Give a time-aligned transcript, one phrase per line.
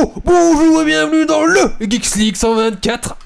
[0.00, 3.16] Oh, bonjour et bienvenue dans le Geeks League 124.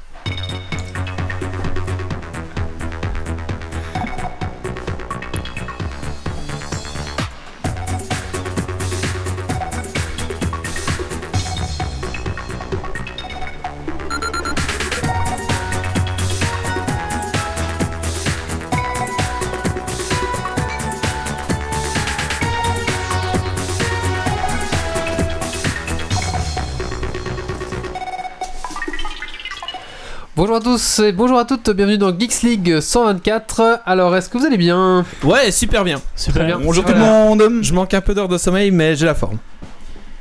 [30.53, 33.81] Bonjour à tous et bonjour à toutes, bienvenue dans Geeks League 124.
[33.87, 35.03] Alors, est-ce que vous allez bien?
[35.25, 35.99] Ouais, super bien.
[36.15, 36.59] Super bien.
[36.63, 37.43] Bonjour tout le monde.
[37.63, 39.39] Je manque un peu d'heures de sommeil, mais j'ai la forme.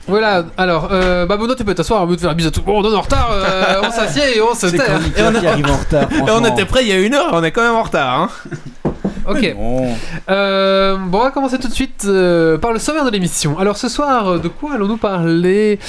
[0.08, 2.52] Voilà, alors, euh, bah Bruno, tu peux t'asseoir, on veut te faire un bisou à
[2.52, 5.22] tout le monde, on est en retard, euh, on s'assied et on se chroniqueur Et
[5.22, 6.08] on a- qui arrive en retard.
[6.14, 8.22] Et on était prêt il y a une heure, on est quand même en retard.
[8.22, 8.30] Hein.
[9.32, 9.56] Ok.
[9.56, 9.90] Bon.
[10.30, 13.58] Euh, bon, on va commencer tout de suite euh, par le sommaire de l'émission.
[13.60, 15.80] Alors, ce soir, euh, de quoi allons-nous parler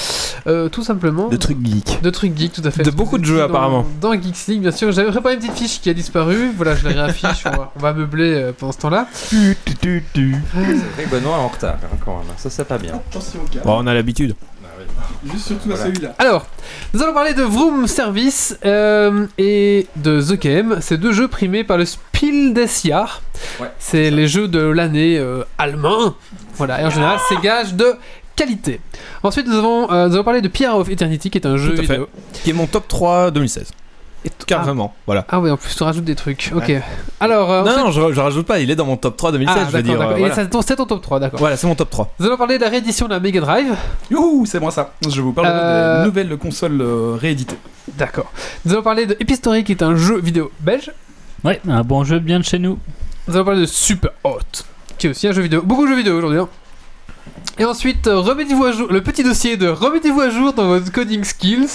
[0.46, 1.28] Euh, Tout simplement?
[1.28, 2.00] De trucs geeks.
[2.02, 2.82] De trucs geeks, tout à fait.
[2.82, 3.84] De beaucoup de jeux, Dans- apparemment.
[4.00, 4.90] Dans Geeks League, bien sûr.
[4.92, 6.50] J'avais préparé une petite fiche qui a disparu.
[6.56, 7.44] Voilà, je la réaffiche.
[7.46, 9.06] on, va, on va meubler euh, pendant ce temps-là.
[9.28, 10.36] Tu, tu, tu, tu.
[10.52, 12.94] C'est vrai que Benoît est en retard hein, quand même, ça c'est pas bien.
[13.10, 13.40] Attention.
[13.64, 14.34] Bon, on a l'habitude.
[15.24, 16.14] Juste surtout à celui-là.
[16.18, 16.46] Alors,
[16.94, 20.78] nous allons parler de Vroom Service euh, et de The Game.
[20.80, 23.22] Ces deux jeux primés par le Spiel des Jahres.
[23.60, 26.14] Ouais, C'est les jeux de l'année euh, allemand.
[26.54, 27.94] Voilà, et en général, c'est gage de
[28.36, 28.80] qualité.
[29.22, 31.72] Ensuite, nous, avons, euh, nous allons parler de Pierre of Eternity, qui est un jeu
[31.72, 32.08] vidéo.
[32.44, 33.72] Qui est mon top 3 2016.
[34.24, 35.24] Et Carrément, voilà.
[35.28, 36.52] Ah, ah oui, en plus, tu rajoutes des trucs.
[36.54, 36.72] Ok.
[37.20, 39.56] Alors, euh, Non, non, je, je rajoute pas, il est dans mon top 3 2016,
[39.56, 40.08] ah, je veux d'accord, dire.
[40.10, 40.34] euh, Et voilà.
[40.62, 41.40] c'est ton top 3, d'accord.
[41.40, 42.14] Voilà, c'est mon top 3.
[42.20, 43.74] Nous allons parler de la réédition de la Mega Drive.
[44.10, 44.92] Youhou, c'est moi ça.
[45.08, 47.58] Je vous parle Euh, des nouvelles consoles euh, rééditées.
[47.96, 48.30] D'accord.
[48.64, 50.92] Nous allons parler de Epistory, qui est un jeu vidéo belge.
[51.44, 52.78] Ouais, un bon jeu bien de chez nous.
[53.26, 54.38] Nous allons parler de Super Hot,
[54.98, 55.62] qui est aussi un jeu vidéo.
[55.62, 56.38] Beaucoup de jeux vidéo aujourd'hui.
[56.38, 56.48] hein.
[57.58, 60.90] Et ensuite, euh, remettez-vous à jour, le petit dossier de remettez-vous à jour dans votre
[60.90, 61.68] coding skills.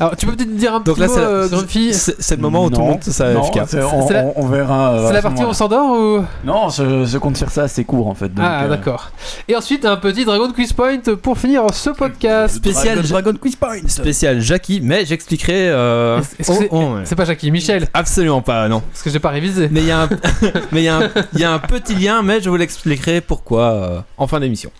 [0.00, 1.92] Alors, tu peux peut-être dire un Donc petit là, mot, c'est euh, la- grande fille.
[1.94, 3.60] c'est c'est le moment où tout le monde ça Non, FK.
[3.66, 4.92] c'est- on, C'est la- on- verra.
[4.94, 7.84] euh, C'est la partie où on s'endort ou Non, je, je compte faire ça assez
[7.84, 8.28] court en fait.
[8.28, 9.10] donc, Ah, euh, d'accord.
[9.48, 12.56] Et ensuite, un petit Dragon Quiz Point pour finir ce podcast.
[12.56, 13.86] Spécial, Dragon, Dragon Quiz Point.
[13.88, 15.68] spécial Jackie, mais j'expliquerai.
[15.70, 16.20] Euh...
[16.40, 17.00] C'est- oh, oh, ouais.
[17.04, 18.80] C'est pas Jackie, Michel, Absolument pas, non.
[18.92, 19.68] parce que j'ai pas révisé.
[19.70, 20.08] Mais il y a un,
[20.72, 23.20] mais il y a un, il y a un petit lien, mais je vous l'expliquerai
[23.20, 24.70] pourquoi euh, en fin d'émission.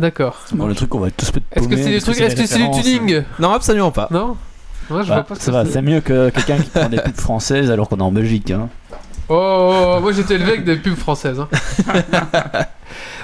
[0.00, 0.40] D'accord.
[0.46, 2.46] C'est bon, le truc qu'on va tous peut Est-ce que c'est des trucs Est-ce que
[2.46, 4.08] c'est du tuning Non, absolument pas.
[4.10, 4.36] Non
[4.90, 5.80] Ouais, je Bah, vois pas ce ça va, c'est.
[5.82, 8.50] mieux que quelqu'un qui prend des pubs françaises alors qu'on est en Belgique.
[8.50, 8.68] Hein.
[9.28, 11.38] Oh, oh, oh, moi j'étais élevé avec des pubs françaises.
[11.40, 11.48] hein.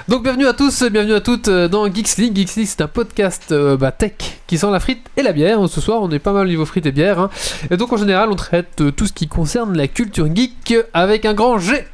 [0.07, 2.35] Donc bienvenue à tous, bienvenue à toutes euh, dans Geeks League.
[2.35, 4.13] Geeks League c'est un podcast euh, bah, tech
[4.47, 5.59] qui sent la frite et la bière.
[5.69, 7.19] Ce soir on est pas mal au niveau frites et bière.
[7.19, 7.29] hein.
[7.69, 11.25] Et donc en général on traite euh, tout ce qui concerne la culture geek avec
[11.25, 11.85] un grand G.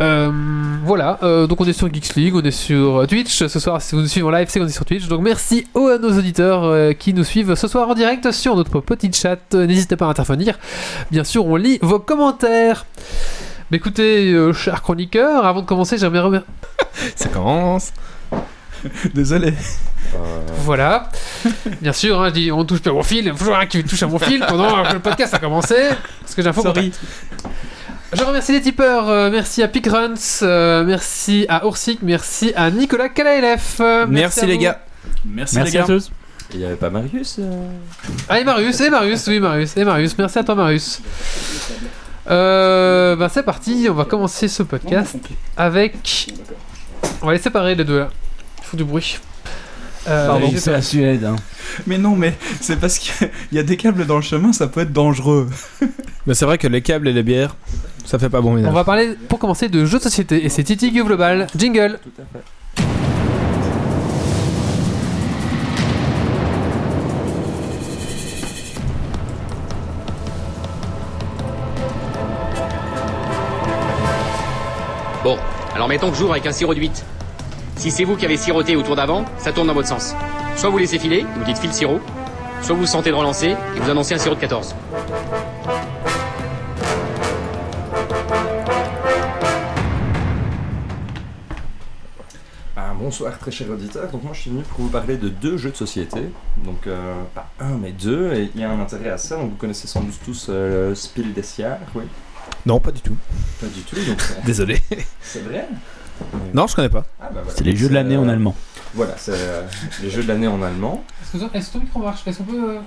[0.00, 0.30] Euh,
[0.82, 3.46] voilà, euh, donc on est sur Geeks League, on est sur euh, Twitch.
[3.46, 5.06] Ce soir, si vous nous suivez en live, c'est qu'on est sur Twitch.
[5.08, 8.56] Donc merci aux, à nos auditeurs euh, qui nous suivent ce soir en direct sur
[8.56, 9.52] notre petit chat.
[9.52, 10.58] N'hésitez pas à intervenir.
[11.10, 12.86] Bien sûr, on lit vos commentaires.
[13.70, 16.50] Mais écoutez, cher chroniqueur, avant de commencer, j'aimerais remercier.
[17.14, 17.92] Ça commence.
[19.14, 19.54] Désolé.
[20.64, 21.08] Voilà.
[21.80, 23.18] Bien sûr, hein, je dis, on touche pas à mon fil.
[23.18, 25.38] Il y a toujours un qui touche à mon fil pendant que le podcast a
[25.38, 25.76] commencé.
[26.22, 26.90] Parce que j'ai un faux Sorry.
[26.90, 27.00] contact.
[28.12, 29.08] Je remercie les tipeurs.
[29.08, 30.14] euh, merci à Pickruns.
[30.42, 32.00] euh, merci à Oursic.
[32.02, 33.78] Merci à Nicolas Kalaelef.
[33.80, 34.60] euh, Merci, à les vous.
[34.62, 34.80] gars.
[35.24, 35.86] Merci, Merci les à gars.
[35.86, 36.10] tous.
[36.52, 37.68] Il y avait pas Marius euh
[38.28, 40.18] Ah, et Marius, et Marius, oui, Marius, et Marius.
[40.18, 41.00] Merci à toi, Marius.
[42.28, 43.86] Euh, bah, c'est parti.
[43.88, 45.16] On va commencer ce podcast
[45.56, 46.32] avec.
[47.22, 48.08] On va les séparer les deux là.
[48.58, 49.20] Il faut du bruit.
[50.08, 51.24] Euh, Pardon, c'est la Suède.
[51.24, 51.36] hein.
[51.86, 54.80] Mais non, mais c'est parce qu'il y a des câbles dans le chemin, ça peut
[54.80, 55.48] être dangereux.
[56.26, 57.56] Mais c'est vrai que les câbles et les bières,
[58.04, 58.72] ça fait pas bon On ménage.
[58.74, 61.46] va parler pour commencer de jeux de société et c'est Titi Global.
[61.56, 61.98] Jingle.
[62.02, 62.44] Tout à fait.
[75.22, 75.36] Bon,
[75.74, 77.04] alors mettons que j'ouvre avec un sirop de 8.
[77.80, 80.14] Si c'est vous qui avez siroté au tour d'avant, ça tourne dans votre sens.
[80.54, 81.98] Soit vous laissez filer, vous dites file sirop,
[82.60, 84.74] soit vous sentez de relancer et vous annoncez un sirop de 14.
[92.76, 95.56] Ah, bonsoir très cher auditeur, donc moi je suis venu pour vous parler de deux
[95.56, 96.20] jeux de société,
[96.64, 99.50] donc euh, pas un mais deux, et il y a un intérêt à ça, donc
[99.50, 102.04] vous connaissez sans doute tous euh, le Spiel des Jahres, oui
[102.64, 103.16] Non, pas du tout.
[103.60, 104.80] Pas du tout, donc c'est- Désolé.
[105.20, 105.66] c'est vrai
[106.54, 107.04] Non, je connais pas.
[107.20, 107.50] Ah, bah, voilà.
[107.56, 108.54] C'est les jeux de C'est, l'année en euh, allemand.
[108.94, 109.62] Voilà, c'est euh,
[110.02, 111.04] les jeux de l'année en allemand.
[111.54, 112.20] Est-ce que ton micro marche?
[112.26, 112.70] Est-ce qu'on peut.
[112.76, 112.80] euh,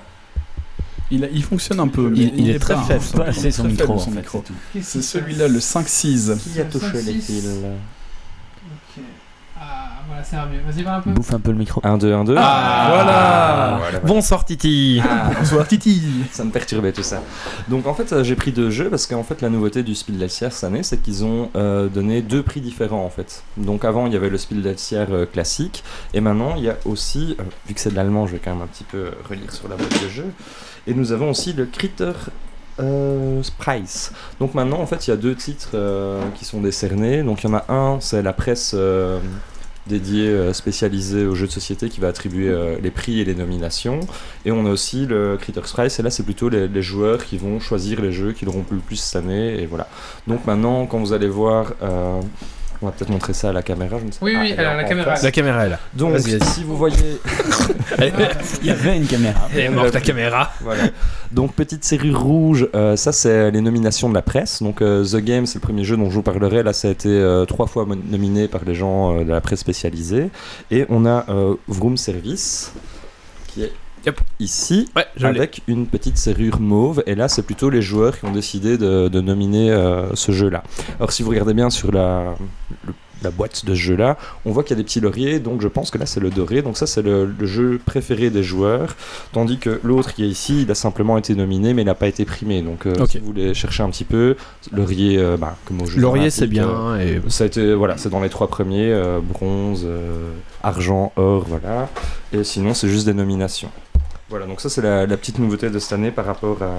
[1.11, 2.09] Il, il fonctionne un peu.
[2.09, 3.03] mais Il, il est très pas, hein, faible.
[3.51, 3.75] son micro.
[3.75, 4.43] Très faible, son c'est.
[4.81, 6.37] C'est celui-là, le 5-6.
[6.39, 7.45] Qui a touché les fils?
[10.31, 10.59] Ah, mieux.
[10.65, 11.11] Vas-y, un peu.
[11.11, 11.81] Bouffe un peu le micro.
[11.83, 12.35] 1, 2, 1, 2.
[12.37, 13.77] Ah, voilà.
[13.79, 13.99] voilà.
[13.99, 15.01] Bonsoir Titi.
[15.39, 16.01] Bonsoir Titi.
[16.31, 17.21] Ça me perturbait tout ça.
[17.67, 20.17] Donc en fait, euh, j'ai pris deux jeux parce qu'en fait, la nouveauté du Spiel
[20.17, 23.43] des Jahres cette année, c'est qu'ils ont euh, donné deux prix différents en fait.
[23.57, 25.83] Donc avant, il y avait le Spiel des Jahres euh, classique
[26.13, 28.53] et maintenant, il y a aussi, euh, vu que c'est de l'allemand, je vais quand
[28.53, 30.25] même un petit peu relire sur la boîte de jeu.
[30.87, 32.11] Et nous avons aussi le Critter
[32.79, 34.11] euh, Prize.
[34.39, 37.23] Donc maintenant, en fait, il y a deux titres euh, qui sont décernés.
[37.23, 39.19] Donc il y en a un, c'est la presse euh,
[39.87, 43.35] dédiée euh, spécialisée aux jeux de société qui va attribuer euh, les prix et les
[43.35, 43.99] nominations.
[44.45, 47.59] Et on a aussi le Critters Prize, et là c'est plutôt les, joueurs qui vont
[47.59, 49.87] choisir les jeux qui l'auront plu le plus cette année, et voilà.
[50.27, 52.21] Donc maintenant, quand vous allez voir, euh,
[52.83, 54.41] on va peut-être montrer ça à la caméra, je ne sais Oui, pas.
[54.41, 55.15] oui, Ah, elle est alors, la caméra.
[55.21, 55.79] La caméra est là.
[55.93, 56.95] Donc, si vous voyez...
[58.61, 59.47] Il y avait une caméra.
[59.53, 60.51] Elle est morte la caméra.
[60.61, 60.83] Voilà.
[61.31, 64.61] Donc petite serrure rouge, euh, ça c'est les nominations de la presse.
[64.61, 66.61] Donc euh, The Game c'est le premier jeu dont je vous parlerai.
[66.63, 69.59] Là ça a été euh, trois fois nominé par les gens euh, de la presse
[69.59, 70.29] spécialisée.
[70.71, 72.71] Et on a euh, Vroom Service
[73.47, 73.71] qui est
[74.05, 74.19] Yep.
[74.39, 77.03] ici Ouais, avec une petite serrure mauve.
[77.05, 80.63] Et là c'est plutôt les joueurs qui ont décidé de, de nominer euh, ce jeu-là.
[80.99, 82.35] Alors si vous regardez bien sur la,
[82.85, 85.39] le- la boîte de ce jeu-là, on voit qu'il y a des petits lauriers.
[85.39, 86.61] Donc je pense que là c'est le doré.
[86.61, 88.97] Donc ça c'est le, le jeu préféré des joueurs.
[89.31, 92.07] Tandis que l'autre qui est ici, il a simplement été nominé, mais il n'a pas
[92.07, 92.61] été primé.
[92.61, 94.35] Donc, euh, si vous voulez chercher un petit peu,
[94.73, 97.95] Laurier, euh, bah, comme au jeu Laurier c'est bien et euh, ça a été, voilà,
[97.97, 99.87] c'est dans les trois premiers bronze,
[100.61, 101.87] argent, or, voilà.
[102.33, 103.69] Et sinon, c'est juste des nominations.
[104.33, 106.71] Voilà, donc ça, c'est la, petite nouveauté de cette année par rapport à,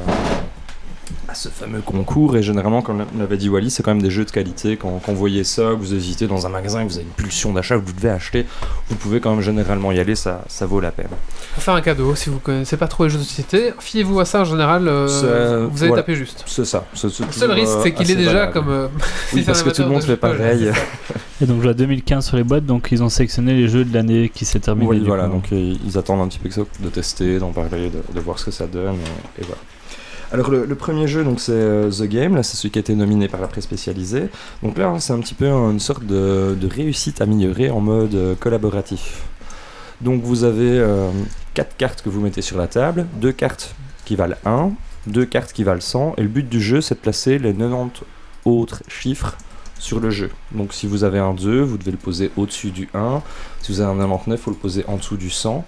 [1.28, 2.36] à ce fameux concours.
[2.36, 4.76] Et généralement, comme l'avait dit Wally, c'est quand même des jeux de qualité.
[4.76, 7.12] Quand, quand vous voyez ça, que vous hésitez dans un magasin, que vous avez une
[7.24, 8.46] pulsion d'achat, que vous devez acheter,
[8.88, 11.08] vous pouvez quand même généralement y aller, ça, ça vaut la peine.
[11.54, 14.24] Pour faire un cadeau, si vous connaissez pas trop les jeux de société, fiez-vous à
[14.24, 16.02] ça en général, euh, vous allez voilà.
[16.02, 16.42] taper juste.
[16.46, 16.84] C'est ça.
[16.94, 18.52] C'est, c'est Le seul toujours, risque, euh, c'est qu'il est déjà valable.
[18.52, 18.68] comme.
[18.70, 18.88] euh,
[19.32, 20.70] Oui, parce que tout le monde fait pareil.
[21.40, 23.92] Et donc je vois 2015 sur les boîtes, donc ils ont sélectionné les jeux de
[23.92, 24.86] l'année qui s'est terminé.
[24.88, 25.32] Oui, voilà, coup.
[25.32, 28.20] donc euh, ils attendent un petit peu que ça, de tester, d'en parler, de, de
[28.20, 29.60] voir ce que ça donne, et, et voilà.
[30.34, 33.28] Alors le, premier jeu, donc c'est euh, The Game, c'est celui qui a été nominé
[33.28, 34.24] par la presse spécialisée.
[34.64, 38.34] Donc là, c'est un petit peu une sorte de, de réussite améliorée en mode euh,
[38.34, 39.22] collaboratif.
[40.00, 41.08] Donc vous avez euh,
[41.54, 44.72] quatre cartes que vous mettez sur la table, deux cartes qui valent 1,
[45.06, 48.02] deux cartes qui valent 100, et le but du jeu c'est de placer les 90
[48.44, 49.36] autres chiffres
[49.78, 50.32] sur le jeu.
[50.50, 53.22] Donc si vous avez un 2, vous devez le poser au-dessus du 1.
[53.62, 55.64] Si vous avez un 99, il faut le poser en dessous du 100.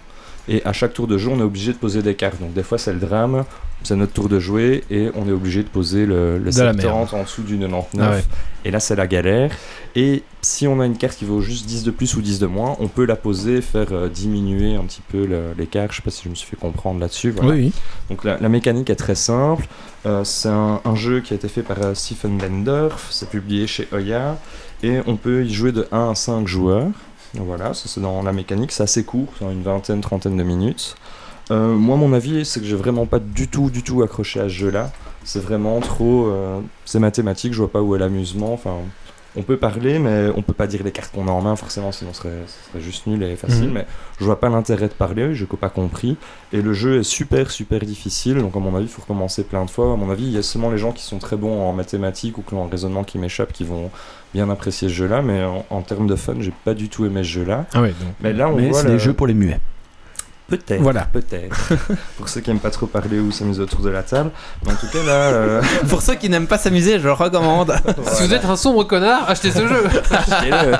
[0.49, 2.41] Et à chaque tour de jeu, on est obligé de poser des cartes.
[2.41, 3.45] Donc des fois, c'est le drame,
[3.83, 6.73] c'est notre tour de jouer, et on est obligé de poser le, le De la
[6.73, 7.91] 70 en dessous du 99.
[8.01, 8.25] Ah ouais.
[8.65, 9.53] Et là, c'est la galère.
[9.95, 12.47] Et si on a une carte qui vaut juste 10 de plus ou 10 de
[12.47, 15.27] moins, on peut la poser, faire euh, diminuer un petit peu
[15.57, 15.89] l'écart.
[15.91, 17.31] Je sais pas si je me suis fait comprendre là-dessus.
[17.31, 17.53] Voilà.
[17.53, 17.73] Oui, oui.
[18.11, 19.67] Donc la, la mécanique est très simple.
[20.05, 23.07] Euh, c'est un, un jeu qui a été fait par euh, Stephen Bendorf.
[23.11, 24.39] C'est publié chez Oya.
[24.83, 26.89] Et on peut y jouer de 1 à 5 joueurs.
[27.35, 28.73] Voilà, c'est dans la mécanique.
[28.73, 30.97] C'est assez court, une vingtaine, trentaine de minutes.
[31.51, 34.45] Euh, moi, mon avis, c'est que j'ai vraiment pas du tout, du tout accroché à
[34.45, 34.91] ce jeu-là.
[35.25, 36.27] C'est vraiment trop.
[36.27, 38.53] euh, c'est mathématique, je vois pas où est l'amusement.
[38.53, 38.75] Enfin,
[39.39, 41.93] on peut parler, mais on peut pas dire les cartes qu'on a en main, forcément,
[41.93, 43.67] sinon ce serait, ce serait juste nul et facile.
[43.69, 43.73] Mhm.
[43.75, 43.87] Mais
[44.19, 46.17] je vois pas l'intérêt de parler, je n'ai pas compris.
[46.53, 48.39] Et le jeu est super, super difficile.
[48.39, 49.93] Donc, à mon avis, il faut recommencer plein de fois.
[49.93, 52.39] À mon avis, il y a seulement les gens qui sont très bons en mathématiques
[52.39, 53.91] ou qui ont un raisonnement qui m'échappe qui vont
[54.35, 55.23] bien apprécier ce jeu-là.
[55.23, 57.67] Mais en, en termes de fun, j'ai pas du tout aimé ce jeu-là.
[57.75, 58.15] Ah ouais, donc.
[58.23, 59.61] Mais là, on Mais voit c'est le- des jeux pour les muets.
[60.49, 60.81] Peut-être.
[60.81, 61.07] Voilà.
[61.13, 61.73] Peut-être.
[62.17, 64.31] pour ceux qui aiment pas trop parler ou s'amuser autour de la table.
[64.65, 65.13] Mais en tout cas, là.
[65.13, 67.75] euh, Pour ceux qui n'aiment pas s'amuser, je le recommande.
[68.13, 69.85] Si vous êtes un sombre connard, achetez ce jeu.
[70.11, 70.77] achetez-le.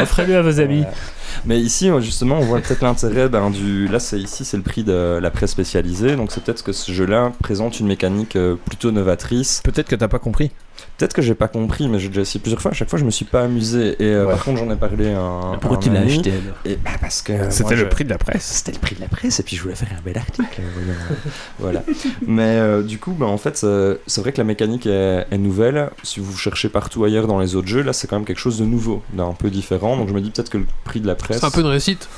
[0.00, 0.82] Offrez-le à vos amis.
[0.82, 0.96] Voilà.
[1.44, 3.88] Mais ici, euh, justement, on voit peut-être l'intérêt ben, du.
[3.88, 6.16] Là, c'est ici, c'est le prix de la presse spécialisée.
[6.16, 9.60] Donc, c'est peut-être que ce jeu-là présente une mécanique euh, plutôt novatrice.
[9.64, 10.50] Peut-être que t'as pas compris.
[10.96, 12.70] Peut-être que j'ai pas compris, mais j'ai déjà essayé plusieurs fois.
[12.70, 13.96] À chaque fois, je me suis pas amusé.
[14.02, 14.32] Et euh, Ouais.
[14.32, 15.58] par contre, j'en ai parlé à un.
[15.58, 16.32] Pourquoi à un tu l'as acheté
[16.64, 17.32] Et bah, parce que.
[17.50, 18.44] C'était le je- prix de la presse.
[18.44, 20.60] C'était le prix de la presse et puis je voulais faire un bel article.
[20.74, 20.98] voyons.
[21.58, 21.82] voilà.
[22.26, 25.38] Mais euh, du coup, bah, en fait, euh, c'est vrai que la mécanique est, est
[25.38, 25.90] nouvelle.
[26.02, 28.58] Si vous cherchez partout ailleurs dans les autres jeux, là, c'est quand même quelque chose
[28.58, 29.96] de nouveau, d'un peu différent.
[29.98, 31.38] Donc je me dis peut-être que le prix de la presse.
[31.38, 32.08] C'est un peu une réussite.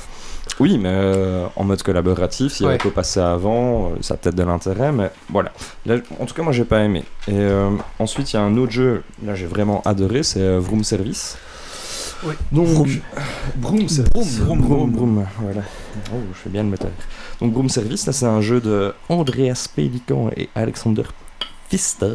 [0.59, 4.17] Oui, mais euh, en mode collaboratif, s'il y avait qu'au passé avant, euh, ça a
[4.17, 5.51] peut-être de l'intérêt, mais voilà.
[5.85, 7.03] Là, en tout cas, moi, j'ai pas aimé.
[7.27, 10.59] Et euh, ensuite, il y a un autre jeu, là, j'ai vraiment adoré, c'est euh,
[10.59, 11.37] Vroom Service.
[12.25, 12.35] Oui.
[12.51, 12.89] Donc, Vroom.
[13.59, 14.39] Vroom Service.
[14.39, 15.61] Vroom, vroom, Vroom, voilà.
[16.13, 16.91] Oh, je fais bien le moteur.
[17.41, 21.03] Donc, Vroom Service, là, c'est un jeu de Andreas Pélican et Alexander
[21.77, 22.07] Pfister.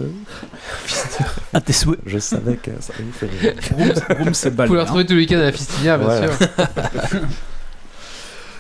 [1.53, 1.99] À tes souhaits.
[2.07, 3.55] Je savais que ça allait vous faire rire.
[3.77, 4.81] Room, Room, c'est Vous pouvez balèze.
[4.83, 6.29] retrouver tous les week-ends à la Fistinia, bien Voilà.
[6.29, 6.49] sûr.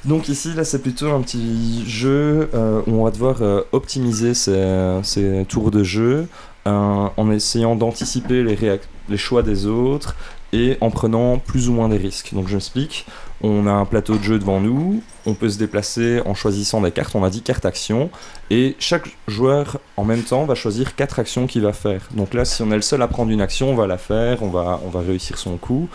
[0.05, 4.33] Donc ici, là, c'est plutôt un petit jeu euh, où on va devoir euh, optimiser
[4.35, 6.26] ses, ses tours de jeu
[6.67, 10.17] euh, en essayant d'anticiper les choix des autres
[10.52, 12.31] et en prenant plus ou moins des risques.
[12.33, 13.07] Donc je m'explique.
[13.40, 16.90] On a un plateau de jeu devant nous, on peut se déplacer en choisissant des
[16.90, 18.11] cartes, on a dit carte action,
[18.50, 22.09] et chaque joueur en même temps va choisir quatre actions qu'il va faire.
[22.12, 24.42] Donc là, si on est le seul à prendre une action, on va la faire,
[24.42, 25.88] on va, on va réussir son coup.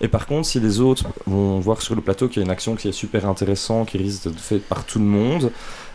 [0.00, 2.50] Et par contre, si les autres vont voir sur le plateau qu'il y a une
[2.50, 5.52] action qui est super intéressante, qui risque d'être faite par tout le monde,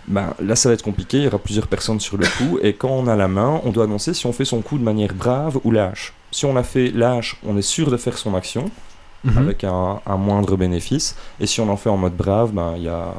[0.08, 2.74] ben, là ça va être compliqué, il y aura plusieurs personnes sur le coup, et
[2.74, 5.13] quand on a la main, on doit annoncer si on fait son coup de manière
[5.15, 6.13] brave ou lâche.
[6.31, 8.65] Si on a fait lâche, on est sûr de faire son action,
[9.23, 9.37] Mhm.
[9.37, 12.83] avec un, un moindre bénéfice, et si on en fait en mode brave, ben, il
[12.83, 13.13] y a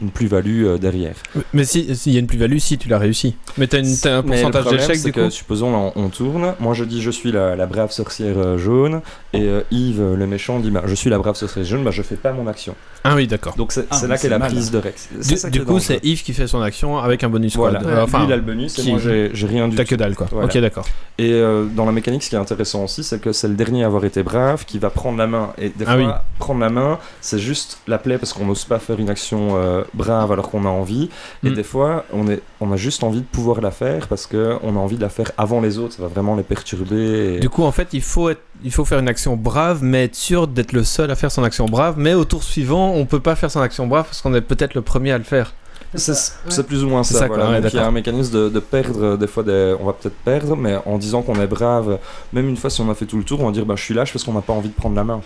[0.00, 1.14] une plus-value euh, derrière.
[1.52, 3.34] Mais si- s'il y a une plus-value, si tu l'as réussi.
[3.58, 6.54] Mais t'as, une, t'as un pourcentage d'échec c'est du que, coup supposons on, on tourne,
[6.60, 9.00] moi je dis je suis la, la brave sorcière euh, jaune,
[9.32, 12.02] et euh, Yves le méchant dit bah, je suis la brave sorcière jaune, bah, je
[12.02, 12.74] fais pas mon action.
[13.04, 13.54] Ah oui, d'accord.
[13.56, 14.50] Donc c'est Ah, là qu'est la mal.
[14.50, 15.08] prise de Rex.
[15.28, 18.26] Du, ça coup, c'est Yves qui fait son action avec un bonus Voilà, enfin, lui
[18.26, 19.90] il a le bonus, et qui- moi j'ai rien du t'as tout.
[19.90, 20.26] que dalle quoi.
[20.30, 20.46] Voilà.
[20.46, 20.86] Ok, d'accord.
[21.18, 23.84] Et euh, dans la mécanique, ce qui est intéressant aussi, c'est que c'est le dernier
[23.84, 25.50] à avoir été brave qui va prendre la main.
[25.56, 26.06] Et des Ah fois, oui.
[26.38, 29.84] prendre la main, c'est juste la plaie parce qu'on n'ose pas faire une action euh,
[29.94, 31.08] brave alors qu'on a envie.
[31.44, 31.54] Et Mm.
[31.54, 34.36] des fois, on, est, on a juste envie de pouvoir la faire parce qu'on
[34.76, 35.94] a envie de la faire avant les autres.
[35.94, 37.36] Ça va vraiment les perturber.
[37.36, 40.04] et- Du coup, en fait, il faut, être, il faut faire une action brave, mais
[40.04, 41.94] être sûr d'être le seul à faire son action brave.
[41.98, 44.74] Mais au tour suivant, on peut pas faire son action brave parce qu'on est peut-être
[44.74, 45.52] le premier à le faire.
[45.94, 47.20] C'est plus ou moins C'est ça.
[47.20, 47.58] ça, voilà.
[47.58, 50.16] il y a un mécanisme de, de perdre, euh, des fois, des- on va peut-être
[50.16, 51.98] perdre, mais en disant qu'on est brave,
[52.32, 53.82] même une fois si on a fait tout le tour, on va dire bah, je
[53.82, 55.20] suis lâche parce qu'on n'a pas envie de prendre la main.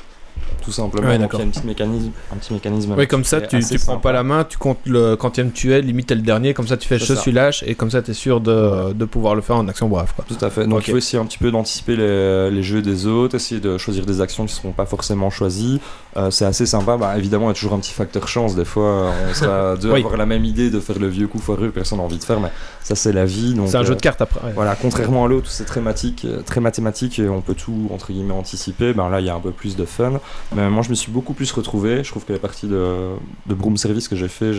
[0.60, 1.08] Tout simplement.
[1.08, 2.10] Ouais, Donc, il y a un petit mécanisme.
[2.32, 4.00] Un petit mécanisme Oui, comme ça, tu, tu prends sympa.
[4.00, 6.86] pas la main, tu comptes le quantième tuel, limite t'es le dernier, comme ça tu
[6.88, 9.66] fais je suis lâche, et comme ça t'es sûr de, de pouvoir le faire en
[9.68, 10.12] action brave.
[10.14, 10.24] Quoi.
[10.28, 10.66] Tout à fait.
[10.66, 13.78] Donc il faut essayer un petit peu d'anticiper les, les jeux des autres, essayer de
[13.78, 15.80] choisir des actions qui ne seront pas forcément choisies.
[16.16, 16.96] Euh, c'est assez sympa.
[16.96, 18.56] Bah, évidemment, il y a toujours un petit facteur chance.
[18.56, 20.00] Des fois, euh, on sera deux à Oui.
[20.00, 22.24] avoir la même idée de faire le vieux coup foireux que personne n'a envie de
[22.24, 22.50] faire, mais
[22.82, 23.56] ça c'est la vie.
[23.66, 24.40] C'est un euh, jeu de cartes après.
[24.46, 24.52] ouais.
[24.54, 28.12] Voilà, contrairement à l'autre c'est très, matique- euh, très mathématique et on peut tout entre
[28.12, 30.20] guillemets anticiper, ben là il y a un peu plus de fun.
[30.54, 32.02] Mais moi je me suis beaucoup plus retrouvé.
[32.02, 33.10] Je trouve que les parties de,
[33.46, 34.52] de Broom Service que j'ai fait,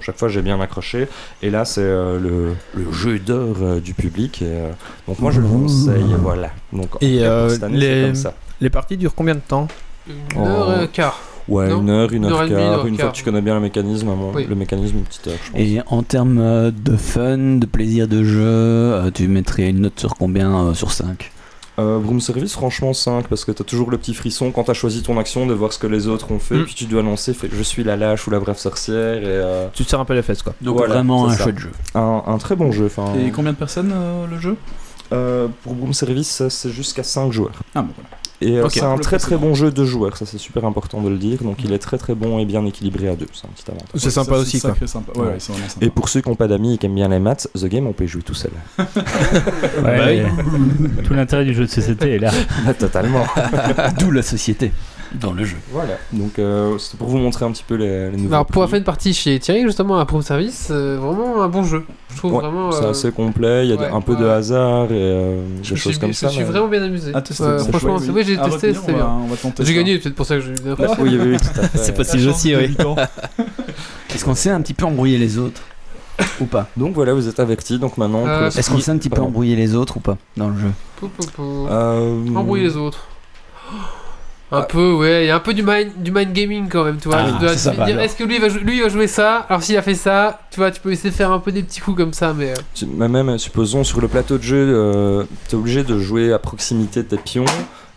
[0.00, 1.06] chaque fois j'ai bien accroché.
[1.42, 4.40] Et là c'est euh, le, le jeu d'or euh, du public.
[4.42, 4.70] Et, euh,
[5.06, 6.04] donc moi je le conseille.
[6.22, 6.50] Voilà.
[6.72, 8.34] Donc en Et, euh, cette année, les- c'est comme ça.
[8.60, 9.68] Les parties durent combien de temps
[10.08, 11.20] Une heure et quart.
[11.46, 12.78] Ouais, non une heure, une Une heure, heure et demie, une quart.
[12.80, 13.06] heure Une quart.
[13.06, 14.46] fois que tu connais bien le mécanisme, Oui.
[14.46, 15.60] le mécanisme une petite heure, je pense.
[15.60, 20.54] Et en termes de fun, de plaisir de jeu, tu mettrais une note sur combien
[20.68, 21.30] euh, Sur 5
[21.78, 25.02] Euh, Broom Service, franchement 5, parce que t'as toujours le petit frisson quand t'as choisi
[25.02, 26.64] ton action de voir ce que les autres ont fait, Mm.
[26.64, 29.68] puis tu dois annoncer fait, je suis la lâche ou la brave sorcière, et euh,
[29.74, 30.54] Tu te serres un peu les fesses quoi.
[30.60, 31.44] Donc Voilà, vraiment un ça.
[31.44, 31.70] chouette jeu.
[31.94, 32.86] un, un très bon jeu.
[32.86, 34.56] Enfin, Et combien de personnes euh, le jeu?
[35.12, 37.52] Euh, pour Broom Service, c'est jusqu'à 5 joueurs.
[37.74, 38.10] Ah bon voilà.
[38.40, 41.08] Et euh, c'est un très très bon jeu de joueurs, ça c'est super important de
[41.08, 43.50] le dire, donc il est très très bon et bien équilibré à deux, c'est un
[43.50, 43.88] petit avantage.
[44.00, 44.74] C'est sympa ça, aussi quoi.
[44.86, 45.12] sympa.
[45.16, 45.26] Ouais, Ouais.
[45.32, 45.84] ouais, c'est vraiment sympa.
[45.86, 47.86] Et pour ceux qui n'ont pas d'amis et qui aiment bien les maths, The Game
[47.88, 48.52] on peut y jouer tout seul.
[49.82, 50.24] Ouais,
[51.04, 52.30] Tout l'intérêt du jeu de société est là.
[52.78, 53.24] Totalement.
[53.98, 54.72] D'où la société
[55.14, 55.56] dans le jeu.
[55.72, 58.56] voilà, donc euh, c'était pour vous montrer un petit peu les, les nouveaux Alors, pour
[58.62, 61.84] avoir fait une partie chez Thierry, justement, à Proof Service, euh, vraiment un bon jeu.
[62.12, 62.70] Je trouve Ouais, vraiment.
[62.72, 65.70] C'est euh, assez complet, il y a ouais, un peu de hasard et euh, je
[65.70, 66.26] des choses comme je ça.
[66.26, 67.14] me suis mais- vraiment bien amusé.
[67.14, 69.08] À tester, Ouais, c'est franchement, c'est- oui, j'ai À testé, c'était bien.
[69.60, 70.96] J'ai gagné, peut-être pour ça que j'ai eu l'impression.
[71.00, 71.78] Oui, oui, oui, tout à fait.
[72.04, 72.76] C'est chance aussi, de oui.
[74.14, 75.62] Est-ce qu'on sait un petit peu embrouiller les autres
[76.40, 77.78] Ou pas Donc voilà, vous êtes avertis.
[77.78, 80.48] Donc maintenant, Euh, Est-ce qu'on sait un petit peu embrouiller les autres ou pas dans
[80.48, 80.70] le jeu
[82.34, 83.06] Embrouiller les autres.
[84.50, 86.96] Un peu, ouais, il y a un peu du mind, du mind gaming quand même,
[86.96, 87.18] tu vois.
[87.20, 88.04] Ah, Tu dois ça, ça te va, dire, alors.
[88.06, 89.46] est-ce que lui va lui il va jouer ça?
[89.48, 91.62] Alors s'il a fait ça, tu vois, tu peux essayer de faire un peu des
[91.62, 92.52] petits coups comme ça, mais.
[92.52, 96.38] euh, tu- même, supposons sur le plateau de jeu, euh, t'es obligé de jouer à
[96.38, 97.44] proximité de tes pions.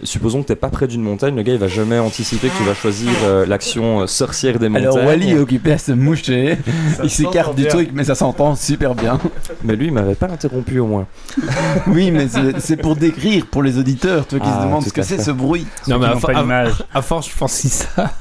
[0.03, 2.63] Supposons que t'es pas près d'une montagne, le gars il va jamais anticiper que tu
[2.63, 4.83] vas choisir euh, l'action euh, sorcière des montagnes.
[4.87, 6.57] Alors Wally est occupé à se moucher,
[6.97, 7.71] Ça il s'écarte du bien.
[7.71, 9.19] truc mais ça s'entend super bien.
[9.63, 11.05] Mais lui il m'avait pas interrompu au moins.
[11.87, 12.27] Oui mais
[12.59, 15.03] c'est pour décrire pour les auditeurs, tu vois, qui Ah, se demandent tout ce que
[15.03, 15.65] c'est ce bruit.
[15.87, 18.11] Non mais à, for- force, je pense que ça.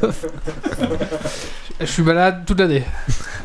[1.81, 2.85] Je suis malade toute l'année.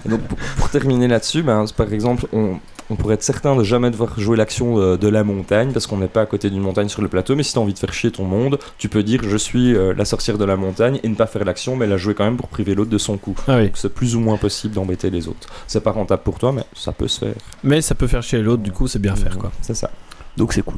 [0.06, 2.58] Donc pour, pour terminer là-dessus, ben, par exemple, on,
[2.89, 5.98] on pourrait être certain de jamais devoir jouer l'action euh, de la montagne parce qu'on
[5.98, 7.36] n'est pas à côté d'une montagne sur le plateau.
[7.36, 9.75] Mais si tu as envie de faire chier ton monde, tu peux dire je suis
[9.75, 12.25] euh, la sorcière de la montagne et ne pas faire l'action, mais la jouer quand
[12.25, 13.36] même pour priver l'autre de son coup.
[13.48, 13.72] Ah oui.
[13.74, 15.48] C'est plus ou moins possible d'embêter les autres.
[15.68, 17.36] C'est pas rentable pour toi, mais ça peut se faire.
[17.63, 19.51] Mais ça peut faire chier l'autre, du coup c'est bien faire quoi.
[19.62, 19.89] C'est ça.
[20.38, 20.75] Donc c'est cool.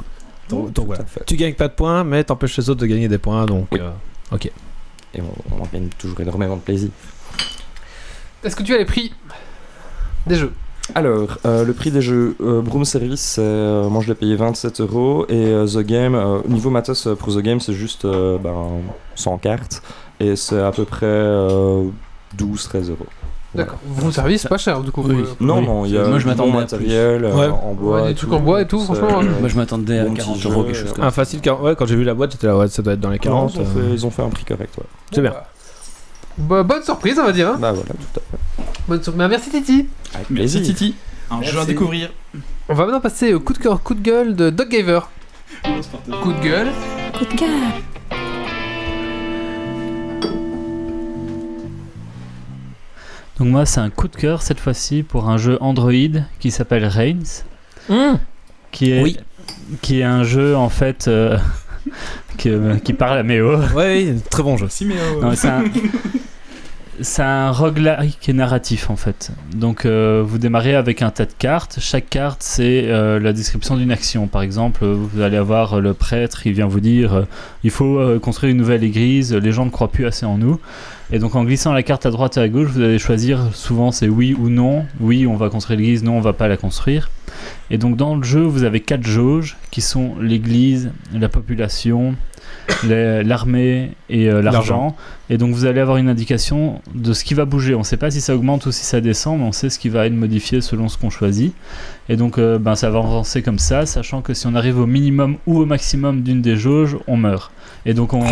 [0.49, 1.03] Donc, voilà.
[1.25, 3.67] Tu gagnes pas de points, mais t'empêches les autres de gagner des points, donc.
[3.73, 3.79] Oui.
[3.81, 4.37] euh,
[5.13, 6.89] Et on, on en gagne toujours énormément de plaisir.
[8.43, 9.13] Est-ce que tu as les prix
[10.25, 10.53] des jeux?
[10.95, 14.35] Alors, euh, le prix des jeux euh, Broom Service, c'est, euh, moi je l'ai payé
[14.35, 18.05] 27 euros et euh, The Game, euh, niveau matos euh, pour The Game, c'est juste
[18.05, 18.53] euh, ben,
[19.15, 19.81] 100 cartes
[20.19, 21.83] et c'est à peu près euh,
[22.37, 23.05] 12-13 euros.
[23.55, 23.79] D'accord.
[23.85, 25.03] Vous service, pas cher du coup.
[25.07, 25.15] Oui.
[25.19, 25.65] euh, Non, Oui.
[25.65, 27.47] non, il y a Moi, je du bon m'attendais à matériel Ouais.
[27.47, 28.01] en bois.
[28.03, 28.35] Ouais, des trucs tout.
[28.35, 30.75] en bois et tout, franchement, euh, Moi je m'attendais à bon 40 petit euros, quelque
[30.75, 32.81] chose comme Un facile, car- ouais, quand j'ai vu la boîte, j'étais là, ouais, ça
[32.81, 33.55] doit être dans les non, 40.
[33.55, 34.73] ils, ont euh, fait, ils ont fait un prix correct.
[34.77, 34.83] Ouais.
[35.11, 35.33] C'est bien.
[36.37, 37.49] Bah, bonne surprise, on va dire.
[37.49, 37.57] hein.
[37.59, 38.63] Bah voilà, tout à fait.
[38.87, 39.17] Bonne surprise.
[39.19, 39.87] Bah, merci Titi.
[40.13, 40.61] Avec Merci plaisir.
[40.75, 40.95] Titi.
[41.31, 42.11] Un jeu à découvrir.
[42.69, 44.99] On va maintenant passer au coup de cœur, coup de gueule de Doc Gaver.
[46.21, 46.67] Coup de gueule.
[47.17, 47.49] Coup de cœur.
[53.39, 55.91] Donc moi, c'est un coup de cœur cette fois-ci pour un jeu Android
[56.39, 57.43] qui s'appelle Reigns,
[58.71, 59.17] qui est Oui.
[59.81, 61.37] qui est un jeu en fait euh,
[62.37, 63.57] que- qui parle à Méo.
[63.75, 64.67] Ouais, oui, très bon jeu.
[64.69, 65.63] Si, euh, Non, c'est un,
[67.01, 69.31] c'est un roguelike narratif en fait.
[69.53, 71.77] Donc euh, vous démarrez avec un tas de cartes.
[71.79, 74.27] Chaque carte c'est euh, la description d'une action.
[74.27, 77.25] Par exemple, vous allez avoir euh, le prêtre, il vient vous dire
[77.63, 80.59] il faut construire une nouvelle église, les gens ne croient plus assez en nous.
[81.11, 83.91] Et donc en glissant la carte à droite et à gauche, vous allez choisir souvent
[83.91, 84.85] c'est oui ou non.
[84.99, 87.09] Oui, on va construire l'église, non, on va pas la construire.
[87.69, 92.15] Et donc dans le jeu, vous avez quatre jauges qui sont l'église, la population,
[92.87, 94.95] l'armée et euh, l'argent.
[95.29, 97.75] Et donc vous allez avoir une indication de ce qui va bouger.
[97.75, 99.79] On ne sait pas si ça augmente ou si ça descend, mais on sait ce
[99.79, 101.53] qui va être modifié selon ce qu'on choisit.
[102.09, 104.85] Et donc euh, ben, ça va avancer comme ça, sachant que si on arrive au
[104.85, 107.51] minimum ou au maximum d'une des jauges, on meurt.
[107.85, 108.23] Et donc on,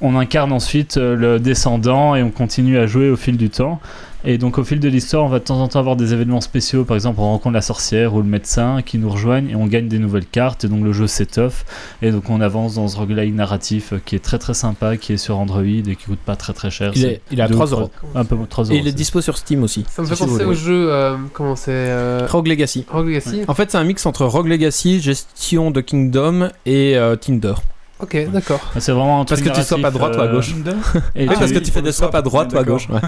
[0.00, 3.80] on incarne ensuite euh, le descendant et on continue à jouer au fil du temps.
[4.24, 6.40] Et donc au fil de l'histoire, on va de temps en temps avoir des événements
[6.40, 9.66] spéciaux, par exemple on rencontre la sorcière ou le médecin qui nous rejoignent et on
[9.66, 11.64] gagne des nouvelles cartes et donc le jeu s'étoffe
[12.02, 15.14] et donc on avance dans ce roguelike narratif euh, qui est très très sympa, qui
[15.14, 16.92] est sur Android et qui coûte pas très très cher.
[16.94, 17.90] Il est, il est à deux ou 3 trois- euros.
[18.14, 18.74] Un peu 3 euros.
[18.74, 19.84] Et il est dispo sur Steam aussi.
[19.88, 20.92] Ça me fait si penser au jeu.
[20.92, 22.84] euh, comment c'est euh, Rogue Legacy.
[22.90, 23.42] Rogue Legacy.
[23.48, 27.54] En fait, c'est un mix entre Rogue Legacy, gestion de Kingdom et euh, Tinder.
[28.02, 28.60] Ok, d'accord.
[28.78, 30.50] C'est vraiment un Parce truc que tu swapes à droite ou à euh, gauche.
[31.14, 32.88] et Oui, tu- parce que tu fais des swaps à droite ou à gauche.
[32.90, 32.98] ouais.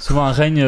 [0.00, 0.64] Souvent un règne,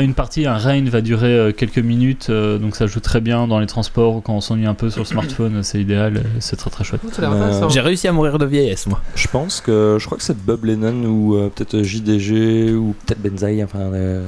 [0.00, 3.46] une partie, un règne va durer euh, quelques minutes, euh, donc ça joue très bien
[3.48, 6.56] dans les transports ou quand on s'ennuie un peu sur le smartphone, c'est idéal, c'est
[6.56, 7.00] très très chouette.
[7.20, 7.68] Euh.
[7.70, 9.00] J'ai réussi à mourir de vieillesse, moi.
[9.14, 13.22] Je pense que je crois que c'est Bob Lennon ou euh, peut-être JDG ou peut-être
[13.22, 13.78] Benzaï, enfin.
[13.78, 14.26] euh,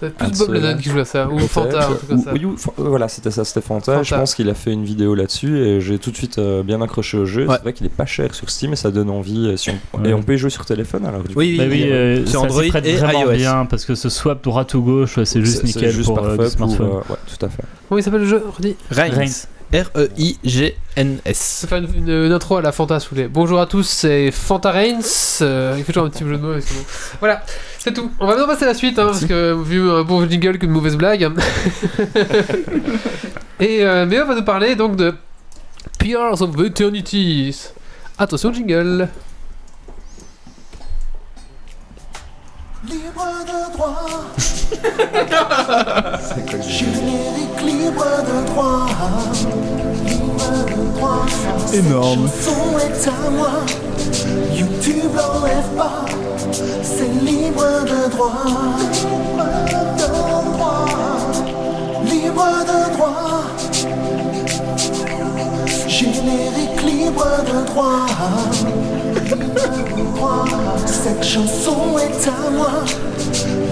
[0.00, 0.52] C'est plus Bob.
[0.54, 1.28] Lennon qui joue à ça.
[1.28, 1.38] Ou.
[1.40, 2.70] Fanta, un truc comme ça.
[2.78, 4.02] voilà, c'était ça, c'était Fanta.
[4.02, 6.80] Je pense qu'il a fait une vidéo là-dessus et j'ai tout de suite euh, bien
[6.80, 7.46] accroché au jeu.
[7.46, 7.54] Ouais.
[7.56, 9.46] C'est vrai qu'il est pas cher sur Steam et ça donne envie.
[9.48, 9.98] euh, si on...
[10.00, 10.10] Ouais.
[10.10, 12.46] Et on peut y jouer sur téléphone alors du Oui, Bah oui, euh, Sur ça
[12.46, 13.32] Android et vraiment iOS.
[13.36, 16.86] bien parce que ce swap droite ou gauche, c'est juste nickel juste pour euh, smartphone.
[17.10, 17.62] euh, tout à fait.
[17.88, 19.46] Comment il s'appelle le jeu Redis Reigns.
[19.72, 19.88] Reigns.
[21.96, 23.28] Une, une- intro à la Fanta, plaît.
[23.28, 25.02] Bonjour à tous, c'est Fanta Reigns.
[25.42, 26.84] Euh, il fait toujours un petit jeu de mots, mais bon.
[27.20, 27.44] Voilà,
[27.78, 28.10] c'est tout.
[28.18, 30.70] On va maintenant passer à la suite, hein, parce que vu un bon jingle qu'une
[30.70, 31.22] mauvaise blague.
[33.60, 35.14] Et euh, on va nous parler donc de
[35.98, 37.68] Peers of Eternities.
[38.18, 39.08] Attention, jingle.
[42.88, 44.08] Libre de droit.
[46.66, 48.86] Générique libre de droit.
[50.06, 51.26] Libre de droit.
[51.74, 52.26] Énorme.
[52.26, 53.54] Chanson est à moi.
[54.54, 56.06] YouTube l'enlève pas.
[56.82, 58.44] C'est libre de droit.
[59.04, 59.44] Libre
[59.98, 60.08] de
[60.56, 60.86] droit.
[62.04, 63.44] Libre de droit.
[65.90, 68.06] Générique libre de droit.
[69.24, 70.44] Libre de droit.
[70.86, 72.70] Cette chanson est à moi.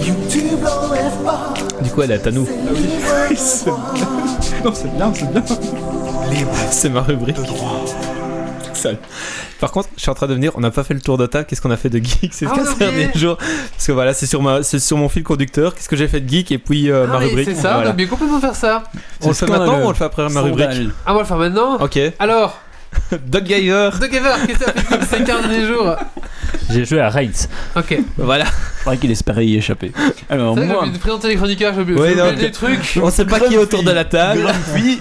[0.04, 1.54] YouTube l'enlève pas.
[1.80, 2.44] Du coup, elle est à nous.
[2.44, 4.64] C'est libre de droit.
[4.64, 5.42] Non, c'est bien, c'est bien.
[6.72, 7.36] C'est ma rubrique.
[9.60, 11.26] Par contre, je suis en train de venir, on n'a pas fait le tour de
[11.26, 11.46] table.
[11.48, 12.78] Qu'est-ce qu'on a fait de geek ces Ah, 15 ok.
[12.78, 13.36] derniers jours?
[13.36, 15.74] Parce que voilà, c'est sur, ma, c'est sur mon fil conducteur.
[15.74, 16.52] Qu'est-ce que j'ai fait de geek?
[16.52, 17.46] Et puis euh, Ah ma rubrique.
[17.48, 18.84] c'est ça, on a bien complètement faire ça.
[19.22, 20.68] On le fait maintenant ou on le fait après ma rubrique?
[21.06, 21.76] Ah, on va le faire maintenant?
[21.80, 21.98] Ok.
[22.18, 22.58] Alors,
[23.26, 23.90] Doug Giver.
[24.00, 25.96] Doug Ever, qu'est-ce que ça fait ces 15 derniers jours
[26.70, 27.48] J'ai joué à Reigns.
[27.76, 27.98] Ok.
[28.16, 28.44] Voilà.
[28.44, 29.92] Faudrait qu'il espérait y échapper.
[30.28, 32.98] Alors, j'ai moi, de présenter les chroniqueurs, j'ai oublié Ouais, des trucs.
[33.02, 34.46] On sait pas qui est autour de la table.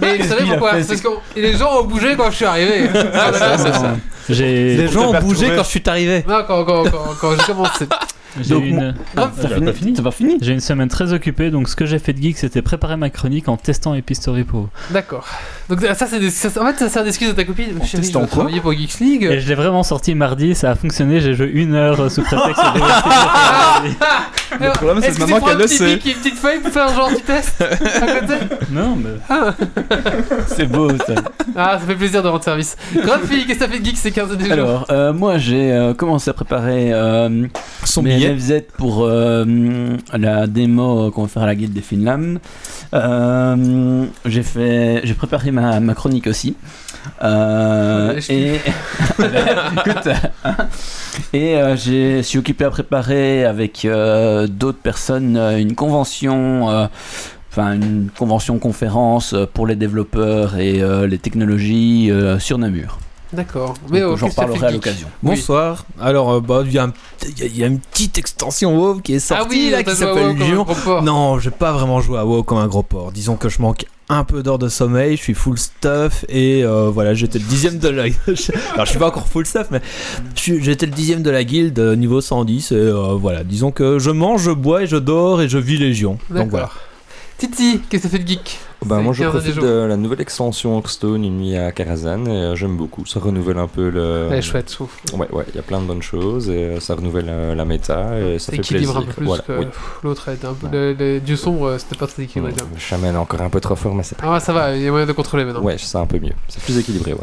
[0.01, 2.89] Mais vous savez pourquoi Parce que les gens ont bougé quand je suis arrivé.
[3.13, 3.95] Ah, ça, c'est ça.
[4.29, 6.23] J'ai Les gens ont bougé quand je suis arrivé.
[6.27, 7.87] Non, quand, quand, quand, quand j'ai commencé.
[8.41, 8.95] j'ai une.
[9.15, 9.31] Ah,
[9.73, 12.61] fini fini J'ai une semaine très occupée, donc ce que j'ai fait de geek, c'était
[12.61, 14.69] préparer ma chronique en testant Epistory Pro.
[14.91, 15.27] D'accord.
[15.69, 16.29] Donc ça, c'est des...
[16.29, 17.83] ça- en fait, ça sert d'excuse de ta copine.
[17.83, 19.23] Chérie, je dois quoi travailler pour Geeks League.
[19.29, 22.61] Et je l'ai vraiment sorti mardi, ça a fonctionné, j'ai joué une heure sous prétexte
[22.73, 22.79] de
[24.65, 25.91] Le problème, c'est Est-ce maintenant qu'elle un le petit sait.
[25.91, 28.33] et une petite feuille pour faire genre tu testes à côté
[28.71, 29.09] Non, mais.
[30.47, 31.15] C'est beau ça.
[31.55, 32.75] Ah, ça fait plaisir de rendre service.
[32.95, 35.71] Grande fille, qu'est-ce que t'as fait de geek ces 15 derniers Alors, euh, moi j'ai
[35.73, 37.45] euh, commencé à préparer euh,
[37.83, 38.33] Son mes billet.
[38.33, 39.45] LFZ pour euh,
[40.13, 42.39] la démo qu'on va faire à la guide des Finlam.
[42.93, 46.55] Euh, j'ai fait, j'ai préparé ma, ma chronique aussi.
[47.23, 48.55] Euh, je et
[49.77, 50.07] Écoute,
[50.43, 50.55] hein.
[51.33, 56.69] et euh, j'ai suis occupé à préparer avec euh, d'autres personnes une convention.
[56.69, 56.87] euh,
[57.49, 62.99] Enfin, une convention conférence pour les développeurs et euh, les technologies euh, sur Namur.
[63.33, 63.73] D'accord.
[63.89, 65.07] Mais oh, J'en reparlerai à l'occasion.
[65.23, 65.31] Oui.
[65.31, 65.85] Bonsoir.
[65.99, 66.87] Alors, euh, bah, il y, a
[67.35, 70.35] y y une petite extension WoW qui est sortie Ah oui, là, qui s'appelle
[70.83, 71.01] porc.
[71.01, 73.11] Non, j'ai pas vraiment joué à WoW comme un gros porc.
[73.11, 76.89] Disons que je manque un peu d'heures de sommeil, je suis full stuff et euh,
[76.89, 78.03] voilà, j'étais le dixième de la.
[78.73, 79.81] Alors, je suis pas encore full stuff, mais
[80.35, 84.11] j'étais le dixième de la guilde euh, niveau 110 et euh, voilà, disons que je
[84.11, 86.17] mange, je bois et je dors et je vis légion.
[86.29, 86.69] Donc voilà.
[87.37, 88.57] Titi, qu'est-ce que ça fait de geek?
[88.85, 92.29] Bah, moi je 15 profite de la nouvelle extension Hearthstone, une nuit à Karazhan, et
[92.29, 93.05] euh, j'aime beaucoup.
[93.05, 94.29] Ça renouvelle un peu le.
[94.31, 94.89] Est chouette, trouve.
[95.13, 97.65] Ouais, ouais, il y a plein de bonnes choses, et euh, ça renouvelle euh, la
[97.65, 99.65] méta, et ça fait équilibre un peu plus Voilà, que oui.
[100.03, 100.29] l'autre.
[100.29, 102.53] un peu- Le, le dieu sombre, c'était pas très équilibré.
[102.53, 104.25] Ouais, est encore un peu trop fort, mais c'est pas.
[104.27, 105.63] Ah ouais, ça va, il y a moyen de contrôler maintenant.
[105.63, 106.33] Ouais, c'est un peu mieux.
[106.47, 107.19] C'est plus équilibré, ouais.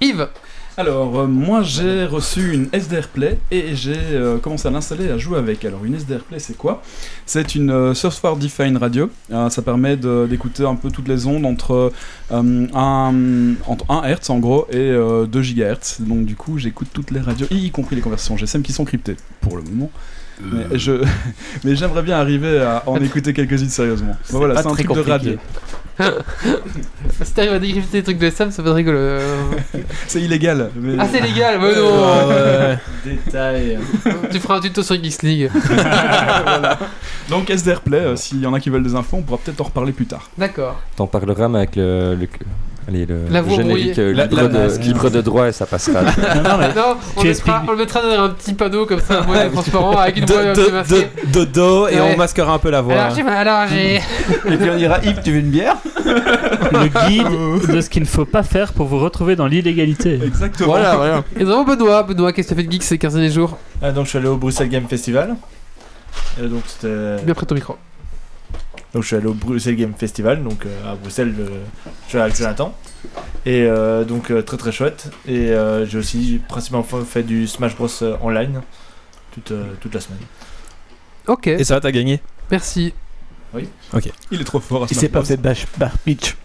[0.00, 0.28] Yves
[0.78, 5.10] Alors, euh, moi j'ai reçu une SDR Play et j'ai euh, commencé à l'installer et
[5.10, 5.64] à jouer avec.
[5.64, 6.82] Alors, une SDR Play, c'est quoi?
[7.24, 9.10] C'est une euh, Software Defined Radio.
[9.30, 11.92] Ça permet d'écouter un peu toutes les ondes entre,
[12.30, 16.00] un, entre 1 Hz en gros et euh, 2 GHz.
[16.00, 19.16] Donc, du coup, j'écoute toutes les radios, y compris les conversations GSM qui sont cryptées
[19.40, 19.90] pour le moment.
[20.42, 21.02] Mais, je,
[21.64, 24.14] mais j'aimerais bien arriver à en écouter quelques-unes sérieusement.
[24.28, 25.38] Voilà, c'est un truc de compliqué.
[27.22, 28.98] Si t'arrives à décrypter des trucs de Sam, ça va être rigolo.
[28.98, 29.40] euh.
[30.06, 30.70] C'est illégal.
[30.76, 32.78] mais- Ah, c'est légal, mais non Euh, ouais.
[33.24, 33.78] Détail.
[34.30, 35.50] Tu feras un tuto sur Geeks League.
[35.64, 36.78] Voilà.
[37.30, 39.60] Donc SDR Play, euh, s'il y en a qui veulent des infos, on pourra peut-être
[39.60, 40.28] en reparler plus tard.
[40.36, 40.80] D'accord.
[40.96, 42.14] T'en parleras, mais avec le.
[42.14, 42.28] le
[42.88, 44.80] allez, le, La générique euh, La- libre, la de, masque.
[44.82, 46.02] libre de droit et ça passera.
[46.36, 48.86] Non, non, mais Non, on, Tu mettra, expliques- on le mettra dans un petit panneau
[48.86, 50.94] comme ça, moyen transparent, avec une De, voix un de-
[51.32, 52.12] de- de dos et Ouais.
[52.14, 52.94] on masquera un peu la voix.
[52.94, 53.96] Alors j'ai alors j'ai.
[54.52, 58.06] Et puis on dira Yves, tu veux une bière le guide de ce qu'il ne
[58.08, 60.18] faut pas faire pour vous retrouver dans l'illégalité.
[60.22, 60.68] Exactement.
[60.68, 61.24] Voilà, voilà.
[61.38, 62.02] Et nous avons Benoît.
[62.02, 63.56] Benoît, qu'est-ce que tu as fait de geek ces 15 derniers jours?
[63.82, 65.34] Ah, donc je suis allé au Bruxelles Game Festival.
[66.42, 67.22] Et donc c'était.
[67.24, 67.76] Bien près de ton micro.
[68.96, 71.48] Donc je suis allé au Bruxelles Game Festival, donc euh, à Bruxelles, euh,
[72.04, 72.74] je suis allé avec Jonathan.
[73.44, 75.10] Et euh, donc euh, très très chouette.
[75.28, 77.90] Et euh, j'ai aussi principalement fait du Smash Bros
[78.22, 78.62] online
[79.32, 80.20] toute, euh, toute la semaine.
[81.26, 82.22] Ok, Et ça, t'as gagné?
[82.50, 82.94] Merci.
[84.30, 86.36] Il est trop fort à Il s'est pas fait bash bar pitch.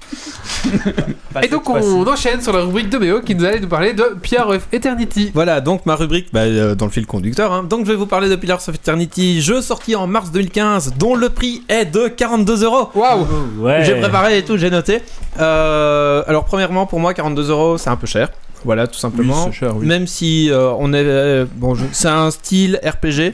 [1.41, 4.15] Et donc on enchaîne sur la rubrique de Méo qui nous allait nous parler de
[4.21, 5.31] Pierre of Eternity.
[5.33, 7.51] Voilà, donc ma rubrique bah, euh, dans le fil conducteur.
[7.53, 7.63] hein.
[7.63, 11.15] Donc je vais vous parler de Pillars of Eternity, jeu sorti en mars 2015, dont
[11.15, 12.89] le prix est de 42 euros.
[12.93, 13.25] Waouh
[13.59, 13.83] Ouais.
[13.85, 14.99] J'ai préparé et tout, j'ai noté.
[15.39, 18.29] Euh, alors premièrement, pour moi, 42 euros, c'est un peu cher.
[18.63, 19.45] Voilà, tout simplement.
[19.45, 19.87] c'est cher, oui.
[19.87, 23.33] Même si euh, on est euh, bon, je- c'est un style RPG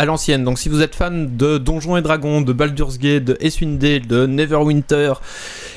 [0.00, 0.44] à l'ancienne.
[0.44, 4.06] Donc si vous êtes fan de Donjons et Dragons, de Baldur's Gate, de Icewind Dale,
[4.06, 5.12] de Neverwinter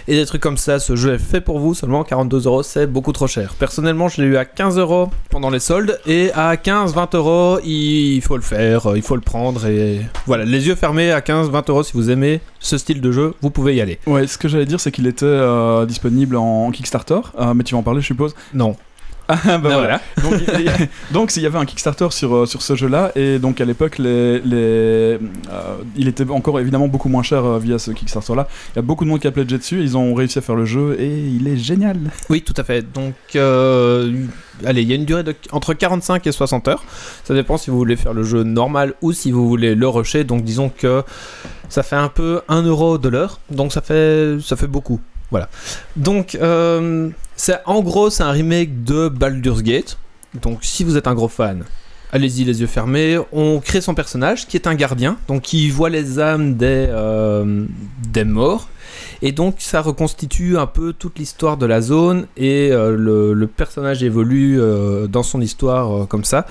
[0.07, 1.73] et des trucs comme ça, ce jeu est fait pour vous.
[1.73, 3.53] Seulement 42 euros, c'est beaucoup trop cher.
[3.59, 8.21] Personnellement, je l'ai eu à 15 euros pendant les soldes et à 15-20 euros, il
[8.21, 11.83] faut le faire, il faut le prendre et voilà, les yeux fermés à 15-20 euros
[11.83, 13.99] si vous aimez ce style de jeu, vous pouvez y aller.
[14.07, 17.75] Ouais, ce que j'allais dire, c'est qu'il était euh, disponible en Kickstarter, euh, mais tu
[17.75, 18.33] vas en parler, je suppose?
[18.53, 18.77] Non.
[19.29, 20.01] Ah, bah Ah, voilà.
[20.21, 23.65] Donc, il- donc y avait un Kickstarter sur, euh, sur ce jeu-là, et donc à
[23.65, 25.17] l'époque, les, les, euh,
[25.95, 28.47] il était encore évidemment beaucoup moins cher euh, via ce Kickstarter-là.
[28.73, 30.55] Il y a beaucoup de monde qui a pledgé dessus, ils ont réussi à faire
[30.55, 31.97] le jeu, et il est génial.
[32.29, 32.81] Oui, tout à fait.
[32.93, 34.11] Donc, euh,
[34.65, 36.83] allez, il y a une durée de entre 45 et 60 heures.
[37.23, 40.23] Ça dépend si vous voulez faire le jeu normal ou si vous voulez le rusher.
[40.25, 41.03] Donc, disons que
[41.69, 43.39] ça fait un peu 1 euro de l'heure.
[43.49, 44.99] Donc, ça fait, ça fait beaucoup.
[45.31, 45.49] Voilà.
[45.95, 49.97] Donc, euh, c'est, en gros, c'est un remake de Baldur's Gate.
[50.41, 51.63] Donc, si vous êtes un gros fan,
[52.13, 53.19] allez-y les yeux fermés.
[53.33, 57.65] On crée son personnage qui est un gardien, donc qui voit les âmes des, euh,
[58.07, 58.69] des morts.
[59.21, 62.95] Et donc ça reconstitue un peu toute l'histoire de la zone et euh,
[63.33, 66.45] le, personnage évolue euh, dans son histoire comme ça.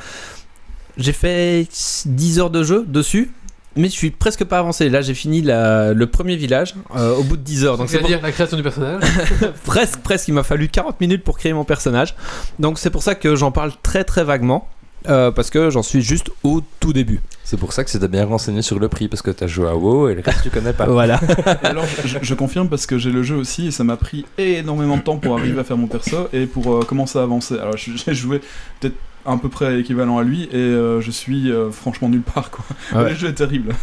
[0.97, 1.67] J'ai fait
[2.07, 3.31] 10 heures de jeu dessus.
[3.77, 4.89] Mais je suis presque pas avancé.
[4.89, 7.79] Là, j'ai fini la- le premier village euh, au bout de 10 heures.
[7.79, 9.03] Donc, c'est pour- C'est-à-dire la création du personnage.
[9.65, 10.29] presque, presque.
[10.29, 12.15] Il m'a fallu 40 minutes pour créer mon personnage.
[12.59, 14.69] Donc, c'est pour ça que j'en parle très, très vaguement.
[15.09, 17.19] euh, parce que j'en suis juste au tout début.
[17.43, 19.67] C'est pour ça que c'est de bien renseigner sur le prix, parce que t'as joué
[19.69, 20.87] à WoW et le reste tu connais pas.
[21.01, 21.19] Voilà.
[21.65, 24.97] Alors, je, je confirme parce que j'ai le jeu aussi, et ça m'a pris énormément
[24.97, 27.55] de temps pour arriver à faire mon perso et pour euh, commencer à avancer.
[27.59, 28.41] Alors, j'ai joué
[28.79, 32.51] peut-être à peu près équivalent à lui, et euh, je suis euh, franchement nulle part,
[32.51, 32.65] quoi.
[32.95, 33.09] Ouais.
[33.11, 33.75] Le jeu est terrible.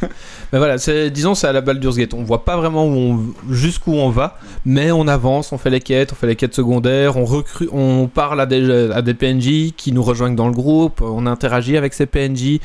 [0.51, 2.13] Mais voilà, c'est, disons, c'est à la Baldur's Gate.
[2.13, 5.81] On voit pas vraiment où on, jusqu'où on va, mais on avance, on fait les
[5.81, 9.73] quêtes, on fait les quêtes secondaires, on recrute, on parle à des, à des PNJ
[9.75, 12.59] qui nous rejoignent dans le groupe, on interagit avec ces PNJ.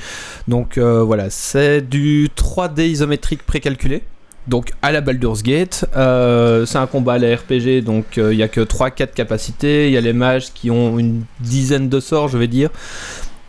[0.49, 4.03] Donc euh, voilà, c'est du 3D isométrique précalculé.
[4.47, 8.39] Donc à la Baldur's Gate, euh, c'est un combat à la RPG, donc euh, il
[8.39, 9.87] y a que 3-4 capacités.
[9.87, 12.71] Il y a les mages qui ont une dizaine de sorts, je vais dire,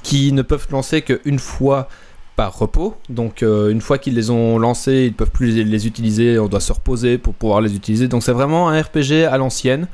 [0.04, 1.90] qui ne peuvent lancer qu'une fois
[2.38, 2.96] par repos.
[3.10, 6.40] Donc euh, une fois qu'ils les ont lancés, ils ne peuvent plus les, les utiliser,
[6.40, 8.08] on doit se reposer pour pouvoir les utiliser.
[8.08, 9.88] Donc c'est vraiment un RPG à l'ancienne.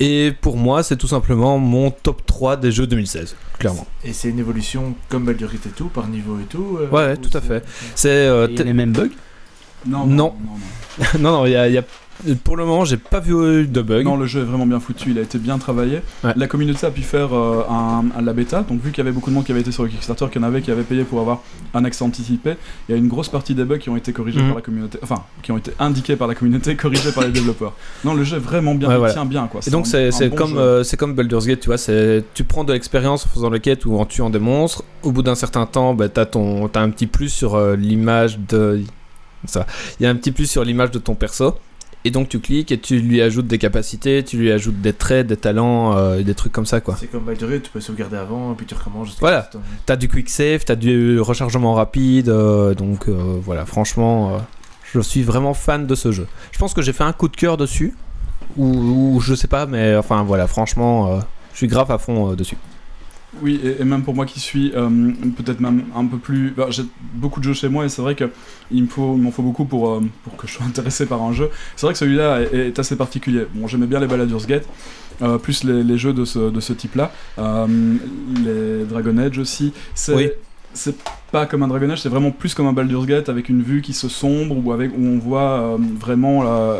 [0.00, 3.86] Et pour moi, c'est tout simplement mon top 3 des jeux 2016, clairement.
[4.02, 7.12] Et c'est une évolution comme Baldur's Gate et tout, par niveau et tout euh, Ouais,
[7.12, 7.64] ou tout à fait.
[7.94, 9.10] C'est euh, les mêmes bugs
[9.86, 10.34] Non, Non.
[11.14, 11.82] non, non, non, il y a, y a-
[12.44, 14.04] pour le moment, j'ai pas vu de bug.
[14.04, 16.00] Non, le jeu est vraiment bien foutu, il a été bien travaillé.
[16.22, 16.32] Ouais.
[16.36, 19.10] La communauté a pu faire euh, un, un- la bêta, donc vu qu'il y avait
[19.12, 20.84] beaucoup de monde qui avait été sur le Kickstarter, qu'il y en avait qui avaient
[20.84, 21.40] payé pour avoir
[21.74, 22.54] un accès anticipé,
[22.88, 24.46] il y a une grosse partie des bugs qui ont été corrigés Mhm.
[24.46, 27.72] par la communauté, enfin, qui ont été indiqués par la communauté, corrigés par les développeurs.
[28.04, 29.12] Non, le jeu est vraiment bien, Ouais, il voilà.
[29.12, 29.60] tient bien quoi.
[29.66, 32.72] Et donc c'est bon comme euh, comme Baldur's Gate, tu vois, c'est tu prends de
[32.72, 34.84] l'expérience en faisant le quête ou en tuant des monstres.
[35.02, 38.80] Au bout d'un certain temps, bah, t'as un petit plus sur euh, l'image de
[39.48, 39.66] ça.
[39.98, 41.56] Il y a un petit plus sur l'image de ton perso.
[42.06, 45.26] Et donc tu cliques et tu lui ajoutes des capacités, tu lui ajoutes des traits,
[45.26, 46.96] des talents, euh, et des trucs comme ça quoi.
[47.00, 49.16] C'est comme Gate, tu peux sauvegarder avant, puis tu recommences.
[49.20, 49.48] Voilà.
[49.86, 54.38] T'as du quick save, t'as du rechargement rapide, euh, donc euh, voilà, franchement,
[54.92, 56.26] je suis vraiment fan de ce jeu.
[56.52, 57.96] Je pense que j'ai fait un coup de cœur dessus,
[58.58, 61.20] ou, ou je sais pas, mais enfin voilà, franchement,
[61.52, 62.58] je suis grave à fond dessus.
[63.42, 64.88] Oui, et, et même pour moi qui suis euh,
[65.36, 66.52] peut-être même un peu plus.
[66.56, 68.30] bah, J'ai beaucoup de jeux chez moi et c'est vrai que
[68.70, 71.22] il me faut, il m'en faut beaucoup pour, euh, pour que je sois intéressé par
[71.22, 71.50] un jeu.
[71.76, 73.46] C'est vrai que celui-là est, est assez particulier.
[73.54, 74.66] Bon, j'aimais bien les Baldur's Gate,
[75.22, 77.10] euh, plus les, les jeux de ce, de ce type-là.
[78.44, 79.72] Les Dragon Age aussi.
[79.94, 80.30] C'est, Oui.
[80.72, 80.96] c'est
[81.32, 83.82] pas comme un Dragon Age, c'est vraiment plus comme un Baldur's Gate avec une vue
[83.82, 86.78] qui se sombre ou avec, où on voit vraiment la,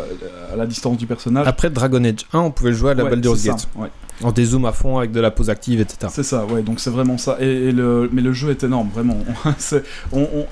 [0.53, 1.47] à la distance du personnage.
[1.49, 3.69] Après Dragon Age 1, on pouvait jouer à la Ouais, Baldur's ça, Gate.
[3.77, 3.89] ouais.
[4.23, 6.11] En dézoom à fond avec de la pause active, etc.
[6.15, 7.37] C'est ça, ouais, donc c'est vraiment ça.
[7.41, 9.19] Et, et le, mais le jeu est énorme, vraiment.
[9.59, 10.47] C'est- on, on-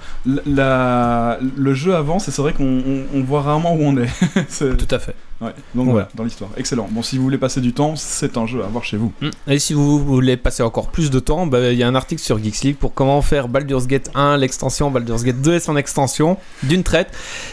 [0.47, 4.09] la, le jeu avance et c'est vrai qu'on on, on voit rarement où on est.
[4.59, 5.15] Tout à fait.
[5.41, 6.51] ouais, donc voilà, dans l'histoire.
[6.57, 6.89] Excellent.
[6.91, 9.13] Bon, si vous voulez passer du temps, c'est un jeu à voir chez vous.
[9.47, 12.21] Et si vous voulez passer encore plus de temps, bah, il y a un article
[12.23, 15.77] sur Geeks League pour comment faire Baldur's Gate 1, l'extension, Baldur's Gate 2 et son
[15.77, 17.11] extension d'une traite.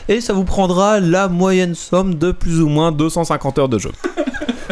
[0.08, 3.91] Et ça vous prendra la moyenne somme de plus ou moins 250 heures de jeu.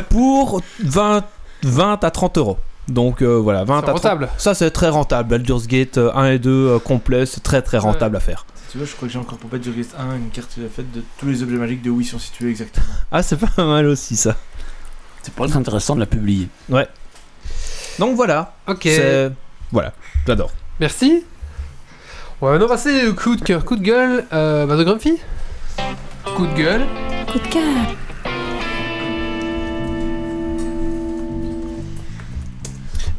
[0.10, 1.24] pour 20,
[1.64, 2.58] 20 à 30 euros.
[2.88, 3.96] Donc euh, voilà, 20 à C'est 30.
[3.98, 4.30] rentable.
[4.38, 5.30] Ça c'est très rentable.
[5.30, 8.46] Baldur's Gate euh, 1 et 2 euh, complet, c'est très très rentable à faire.
[8.56, 10.92] Si tu veux, je crois que j'ai encore pour Baldur's Gate 1 une carte faite
[10.92, 12.86] de tous les objets magiques de où ils sont situés exactement.
[13.12, 14.36] Ah, c'est pas mal aussi ça.
[15.22, 16.48] C'est pas être intéressant de la publier.
[18.00, 18.54] Donc voilà.
[18.68, 18.82] Ok.
[18.84, 19.32] C'est-
[19.72, 19.92] Voilà,
[20.26, 20.52] j'adore.
[20.80, 21.24] Merci.
[22.40, 25.18] On va maintenant passer au coup de cœur, coup de gueule euh, bah, de Grumpy.
[26.36, 26.86] Coup de gueule.
[27.32, 27.64] Coup de cœur.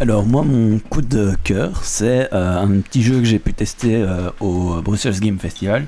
[0.00, 3.96] Alors moi mon coup de cœur c'est euh, un petit jeu que j'ai pu tester
[3.96, 5.86] euh, au Brussels Game Festival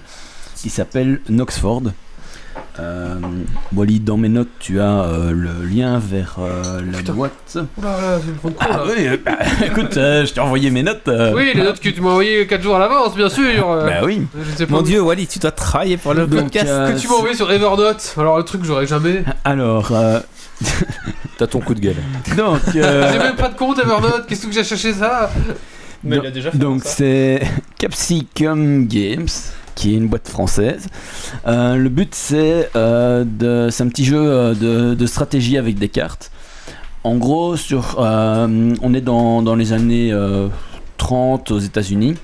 [0.56, 1.82] qui s'appelle Noxford.
[2.78, 3.14] Euh,
[3.74, 7.12] Wally dans mes notes tu as euh, le lien vers euh, la Putain.
[7.14, 7.58] boîte.
[7.76, 9.32] Oula, là, je me Ah oui, bah,
[9.66, 11.08] écoute, euh, je t'ai envoyé mes notes.
[11.08, 11.32] euh.
[11.34, 13.68] Oui, les notes que tu m'as envoyées 4 jours à l'avance, bien sûr.
[13.70, 14.22] euh, Bah oui.
[14.34, 14.72] Je ne sais pas.
[14.74, 16.68] Mon où- dieu, Wally, tu dois travailler pour le Donc, podcast.
[16.68, 18.14] euh, Que tu m'as envoyé sur Evernote.
[18.16, 19.24] Alors, le truc, j'aurais jamais.
[19.44, 20.20] Alors, euh,
[21.38, 21.96] T'as ton coup de gueule.
[22.36, 24.26] donc, euh, J'ai même pas de compte Evernote.
[24.28, 25.30] Qu'est-ce que j'ai cherché ça?
[26.04, 26.90] Mais Donc- il a déjà fait Donc ça.
[26.90, 27.40] c'est
[27.78, 29.26] Capsicum Games,
[29.80, 30.88] qui est une boîte française.
[31.46, 36.30] Euh, le but c'est euh, un petit jeu euh, de, stratégie avec des cartes.
[37.02, 40.48] En gros, sur, euh, on est dans, dans les années euh,
[40.98, 42.14] 30 aux États-Unis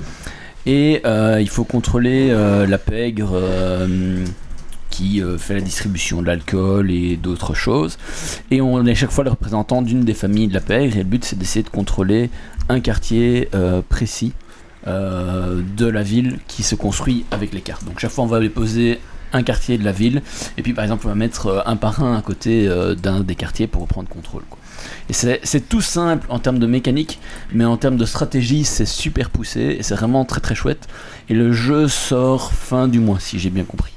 [0.66, 1.00] et
[1.40, 2.30] il faut contrôler
[2.68, 3.40] la pègre.
[4.90, 7.98] qui fait la distribution de l'alcool et d'autres choses.
[8.50, 10.96] Et on est chaque fois le représentant d'une des familles de la pègre.
[10.96, 12.30] Et le but, c'est d'essayer de contrôler
[12.68, 13.48] un quartier
[13.88, 14.32] précis
[14.86, 17.84] euh, de la ville qui se construit avec les cartes.
[17.84, 19.00] Donc chaque fois on va poser
[19.32, 20.22] un quartier de la ville
[20.56, 23.20] et puis par exemple on va mettre euh, un par un à côté euh, d'un
[23.20, 24.44] des quartiers pour reprendre contrôle.
[25.08, 27.18] Et c'est tout simple en termes de mécanique,
[27.52, 30.86] mais en termes de stratégie c'est super poussé et c'est vraiment très très chouette.
[31.28, 33.95] Et le jeu sort fin du mois si j'ai bien compris.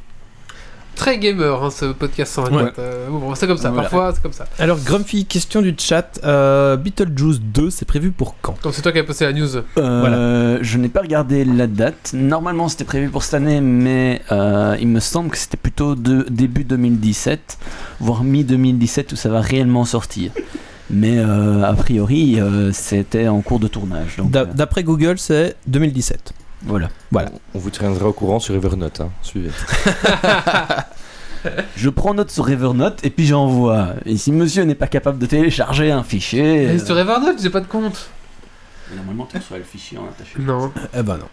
[1.00, 2.62] Très gamer, hein, ce podcast 124.
[2.66, 2.74] Ouais.
[2.78, 3.84] Euh, bon, c'est comme ça, Voilà.
[3.90, 4.46] parfois, c'est comme ça.
[4.60, 6.20] Alors, Grumpy, question du chat.
[6.26, 8.56] Euh, Beetlejuice 2, c'est prévu pour quand?
[8.62, 9.48] Comme c'est toi qui as posté la news.
[9.78, 12.12] Euh, Je n'ai pas regardé la date.
[12.14, 16.26] Normalement, c'était prévu pour cette année, mais euh, il me semble que c'était plutôt de
[16.30, 17.58] début 2017,
[18.02, 20.32] voire mi-2017 où ça va réellement sortir.
[20.90, 24.18] Mais euh, a priori, euh, c'était en cours de tournage.
[24.18, 26.34] donc, D'a- euh, D'après Google, c'est 2017.
[26.64, 26.90] Voilà.
[27.12, 27.30] Voilà.
[27.54, 29.02] On vous tiendra au courant sur Evernote.
[29.02, 29.10] Hein.
[29.22, 29.52] Suivez.
[31.78, 33.94] Je prends note sur Evernote et puis j'envoie.
[34.06, 36.68] Et si monsieur n'est pas capable de télécharger un fichier.
[36.68, 38.10] Mais euh, sur Evernote, j'ai pas de compte.
[38.94, 40.34] Normalement, tu reçois le fichier en attaché.
[40.40, 41.28] Non, Eh ben non.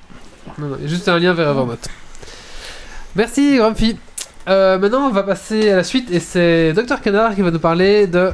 [0.59, 1.89] non, non, il y a juste un lien vers Evernote.
[3.17, 3.97] Merci, Grumpy.
[4.49, 7.59] Euh, maintenant, on va passer à la suite et c'est Dr Canard qui va nous
[7.59, 8.31] parler de,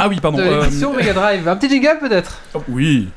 [0.00, 0.38] Ah oui, pardon.
[0.38, 1.46] de euh, Mega Drive.
[1.46, 2.40] Un petit jingle peut-être?
[2.54, 3.08] Oh, oui.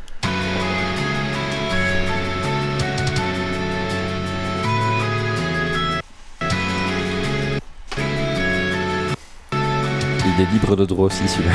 [10.35, 11.53] Il est libre de droit aussi celui-là.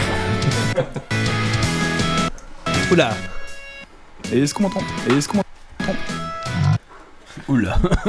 [2.93, 3.11] Oula.
[4.33, 4.83] Et est-ce qu'on m'entend?
[5.11, 5.95] Et est-ce qu'on m'entend?
[7.49, 7.77] Oula.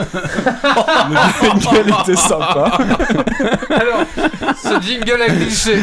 [1.09, 1.15] Le
[1.59, 2.71] jingle était sympa.
[3.69, 4.05] Alors,
[4.61, 5.79] ce jingle a glissé.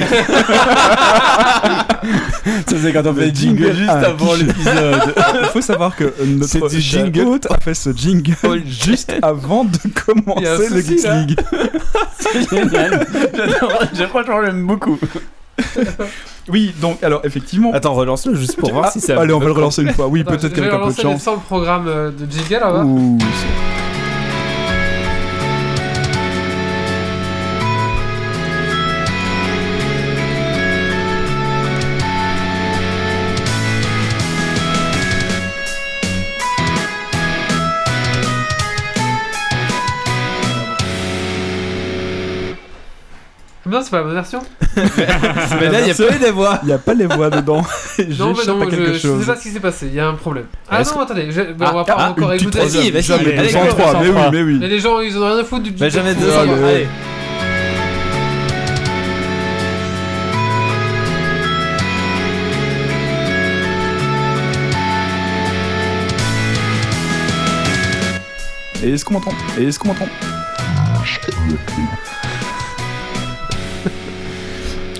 [2.68, 5.14] Ça c'est quand on fait le jingle juste avant l'épisode.
[5.42, 7.20] Il faut savoir que notre jingle.
[7.20, 11.04] hôte a fait ce jingle juste avant de commencer le Geeks.
[11.04, 11.40] League.
[12.18, 13.06] C'est génial.
[13.34, 13.72] J'adore.
[13.92, 14.98] J'ai franchement j'aime beaucoup.
[16.48, 17.72] Oui, donc alors effectivement.
[17.72, 19.20] Attends, relance-le juste pour voir Ah, si ça.
[19.20, 20.06] allez, on va le relancer une fois.
[20.06, 21.22] Oui, peut-être qu'avec un peu de relancer chance.
[21.22, 23.18] sans le programme de jingle, on
[43.68, 44.40] Non, c'est pas la bonne version.
[44.76, 46.58] Mais là, il y a pas des voix.
[46.62, 47.62] Il n'y a pas les voix dedans.
[48.18, 49.86] Non, mais non, je, je sais pas ce qui s'est passé.
[49.86, 50.44] Il y a un problème.
[50.70, 52.58] Ah Est-ce non, attendez, je- bah, on va pas Ah, encore écouter.
[52.58, 53.02] Vas-y, vas-y.
[53.02, 54.58] Jamais, Allez, 203, mais oui, mais oui.
[54.60, 56.30] Mais les gens, ils en ont rien à foutre du Mais jamais Faut deux.
[56.30, 56.58] savoir.
[56.64, 56.86] Allez.
[68.82, 69.32] Et est-ce qu'on m'entend?
[69.58, 70.06] Et est-ce qu'on m'entend?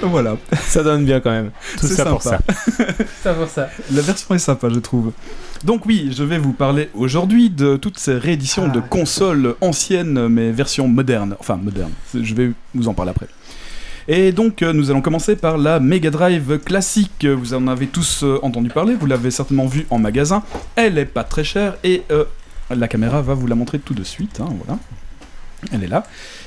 [0.02, 1.50] Voilà, Ça donne bien quand même.
[1.80, 2.38] Tout ça pour ça.
[3.22, 3.68] C'est pour ça.
[3.92, 5.12] La version est sympa, je trouve.
[5.64, 8.88] Donc oui, je vais vous parler aujourd'hui de toutes ces rééditions de Ah.
[8.88, 11.35] consoles anciennes, mais versions modernes.
[11.40, 11.92] Enfin, modernes.
[12.14, 13.26] Je vais vous en parler après.
[14.09, 17.26] Et donc, euh, nous allons commencer par la Mega Drive classique.
[17.26, 20.44] Vous en avez tous euh, entendu parler, vous l'avez certainement vue en magasin.
[20.76, 22.24] Elle est pas très chère et euh,
[22.70, 24.40] la caméra va vous la montrer tout de suite.
[24.40, 24.78] hein, voilà.
[25.72, 26.04] Elle est là.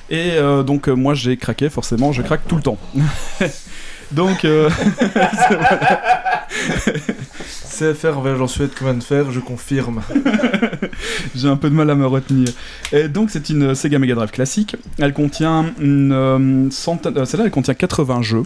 [0.09, 2.77] Et euh, donc, euh, moi j'ai craqué, forcément, je craque tout le temps.
[4.11, 4.69] donc, euh,
[7.79, 10.01] CFR envers j'en Suède, combien de fer, je confirme.
[11.35, 12.49] J'ai un peu de mal à me retenir.
[12.91, 14.75] Et donc c'est une Sega Mega Drive classique.
[14.97, 17.25] Elle contient une euh, centaine.
[17.25, 18.43] Celle-là, elle contient 80 jeux.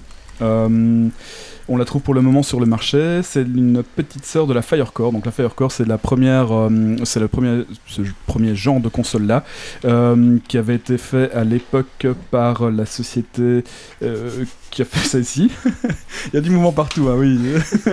[1.70, 3.22] On la trouve pour le moment sur le marché.
[3.24, 5.12] C'est une petite sœur de la Firecore.
[5.12, 6.70] Donc la Firecore, c'est la première, euh,
[7.04, 9.44] c'est le premier, ce premier genre de console là,
[9.86, 13.64] euh, qui avait été fait à l'époque par la société
[14.02, 15.52] euh, qui a fait ça ici.
[16.28, 17.40] Il y a du mouvement partout, ah oui.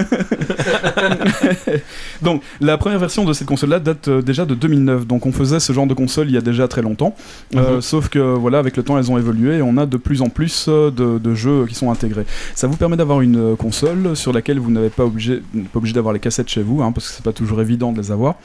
[2.22, 5.06] Donc, la première version de cette console-là date euh, déjà de 2009.
[5.06, 7.14] Donc, on faisait ce genre de console il y a déjà très longtemps.
[7.54, 10.22] Euh, Sauf que, voilà, avec le temps, elles ont évolué et on a de plus
[10.22, 12.24] en plus de, de jeux qui sont intégrés.
[12.54, 15.42] Ça vous permet d'avoir une console sur laquelle vous n'avez pas obligé,
[15.92, 18.36] d'avoir les cassettes chez vous, hein, parce que c'est pas toujours évident de les avoir.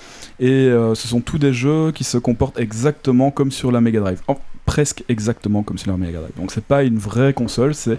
[0.41, 4.01] Et euh, ce sont tous des jeux qui se comportent exactement comme sur la Mega
[4.01, 4.21] Drive.
[4.27, 6.33] Oh, presque exactement comme sur la Mega Drive.
[6.35, 7.97] Donc, c'est pas une vraie console, c'est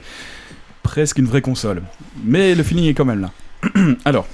[0.83, 1.83] presque une vraie console.
[2.23, 3.31] Mais le feeling est quand même là.
[4.05, 4.27] Alors.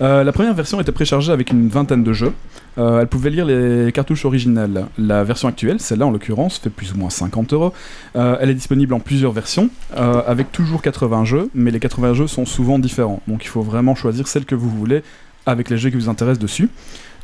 [0.00, 2.32] Euh, la première version était préchargée avec une vingtaine de jeux.
[2.78, 4.86] Euh, elle pouvait lire les cartouches originales.
[4.98, 7.72] La version actuelle, celle-là en l'occurrence, fait plus ou moins 50 euros.
[8.16, 12.14] Euh, Elle est disponible en plusieurs versions, euh, avec toujours 80 jeux, mais les 80
[12.14, 13.20] jeux sont souvent différents.
[13.28, 15.02] Donc il faut vraiment choisir celle que vous voulez
[15.46, 16.70] avec les jeux qui vous intéressent dessus.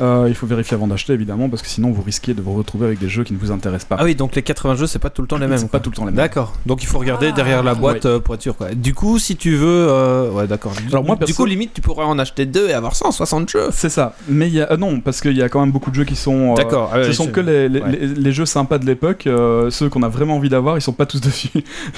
[0.01, 2.87] Euh, il faut vérifier avant d'acheter évidemment, parce que sinon vous risquez de vous retrouver
[2.87, 3.97] avec des jeux qui ne vous intéressent pas.
[3.99, 5.59] Ah oui, donc les 80 jeux, c'est pas tout le temps les mêmes.
[5.59, 6.17] C'est pas tout le temps les mêmes.
[6.17, 6.55] D'accord.
[6.67, 7.37] Donc il faut regarder Ah.
[7.37, 8.57] derrière la boîte euh, pour être sûr.
[8.57, 8.71] Quoi.
[8.75, 10.73] Du coup, si tu veux, euh, ouais, d'accord.
[10.73, 13.49] Du- Alors moi, du perso- coup, limite, tu pourrais en acheter deux et avoir 160
[13.51, 13.69] jeux.
[13.73, 14.15] C'est ça.
[14.29, 16.05] Mais il y a euh, non, parce qu'il y a quand même beaucoup de jeux
[16.05, 16.53] qui sont.
[16.53, 16.91] euh, D'accord.
[16.93, 17.91] ah ouais, ce sont je- que les, les, ouais.
[17.93, 20.93] les- les jeux sympas de l'époque, euh, ceux qu'on a vraiment envie d'avoir, ils sont
[20.93, 21.49] pas tous dessus.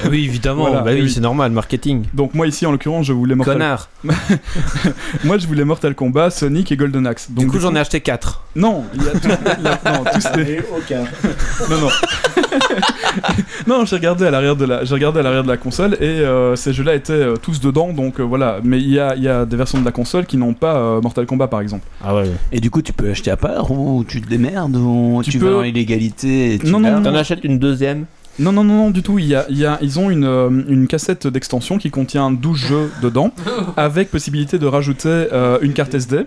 [0.05, 0.63] Ah Oui, évidemment.
[0.67, 1.11] Voilà, bah oui, oui.
[1.11, 2.05] c'est normal, marketing.
[2.15, 3.89] Donc moi ici en l'occurrence, je voulais Mortal Connard.
[5.25, 7.31] Moi je voulais Mortal Kombat, Sonic et Golden Axe.
[7.31, 8.43] Donc du coup, j'en ai acheté 4.
[8.57, 11.01] Non, il y a tout- non, tous les- aucun.
[11.71, 11.89] non non.
[13.67, 16.05] non, j'ai regardé à l'arrière de la j'ai regardé à l'arrière de la console et
[16.21, 19.23] euh, ces jeux-là étaient euh, tous dedans donc euh, voilà, mais il y a, il
[19.23, 21.87] y a des versions de la console qui n'ont pas euh, Mortal Kombat par exemple.
[22.05, 22.31] Ah ouais.
[22.53, 25.39] Et du coup, tu peux acheter à part ou tu te démerdes ou Tu tu,
[25.39, 28.05] peux- vas dans l'illégalité et tu Non, non, gardes T'en achètes une deuxième
[28.39, 29.19] Non, non, non, non, du tout.
[29.19, 32.31] Il y a, il y a- ils ont une, euh, une cassette d'extension qui contient
[32.31, 33.31] 12 jeux dedans,
[33.77, 36.25] avec possibilité de rajouter euh, une carte SD.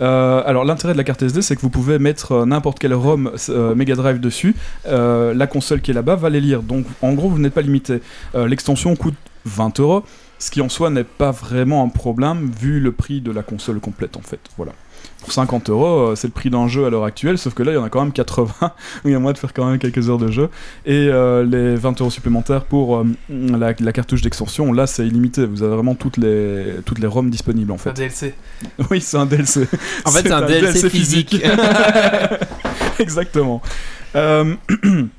[0.00, 3.32] Euh, alors, l'intérêt de la carte SD, c'est que vous pouvez mettre n'importe quel ROM
[3.74, 4.54] Mega Drive dessus.
[4.86, 6.62] La console qui est là-bas va les lire.
[6.62, 8.00] Donc, en gros, vous n'êtes pas limité.
[8.34, 10.04] L'extension coûte 20 euros,
[10.38, 13.80] ce qui en soi n'est pas vraiment un problème, vu le prix de la console
[13.80, 14.40] complète, en fait.
[14.56, 14.72] Voilà.
[15.20, 17.72] Pour 50 euros, euh, c'est le prix d'un jeu à l'heure actuelle, sauf que là,
[17.72, 18.52] il y en a quand même 80.
[19.04, 20.48] il y a moyen de faire quand même quelques heures de jeu.
[20.86, 25.44] Et euh, les 20 euros supplémentaires pour euh, la, la cartouche d'extension, là c'est illimité.
[25.44, 27.92] Vous avez vraiment toutes les, toutes les ROM disponibles en Un fait.
[27.94, 28.34] DLC.
[28.90, 29.66] oui, c'est un DLC.
[30.04, 31.44] En fait, c'est un DLC physique.
[32.98, 33.60] Exactement.
[34.14, 34.54] Euh,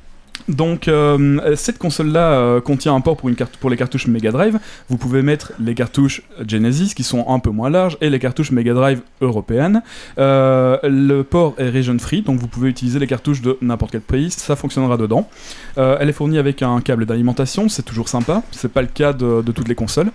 [0.50, 4.60] Donc euh, cette console-là euh, contient un port pour, les cartouches Mega Drive.
[4.90, 8.52] Vous pouvez mettre les cartouches Genesis qui sont un peu moins larges et les cartouches
[8.52, 9.84] Mega Drive européennes.
[10.18, 14.02] Euh, le port est region free, donc vous pouvez utiliser les cartouches de n'importe quel
[14.02, 15.30] pays, ça fonctionnera dedans.
[15.78, 18.42] Elle est fournie avec un câble d'alimentation, c'est toujours sympa.
[18.52, 20.12] C'est pas le cas de, toutes les consoles.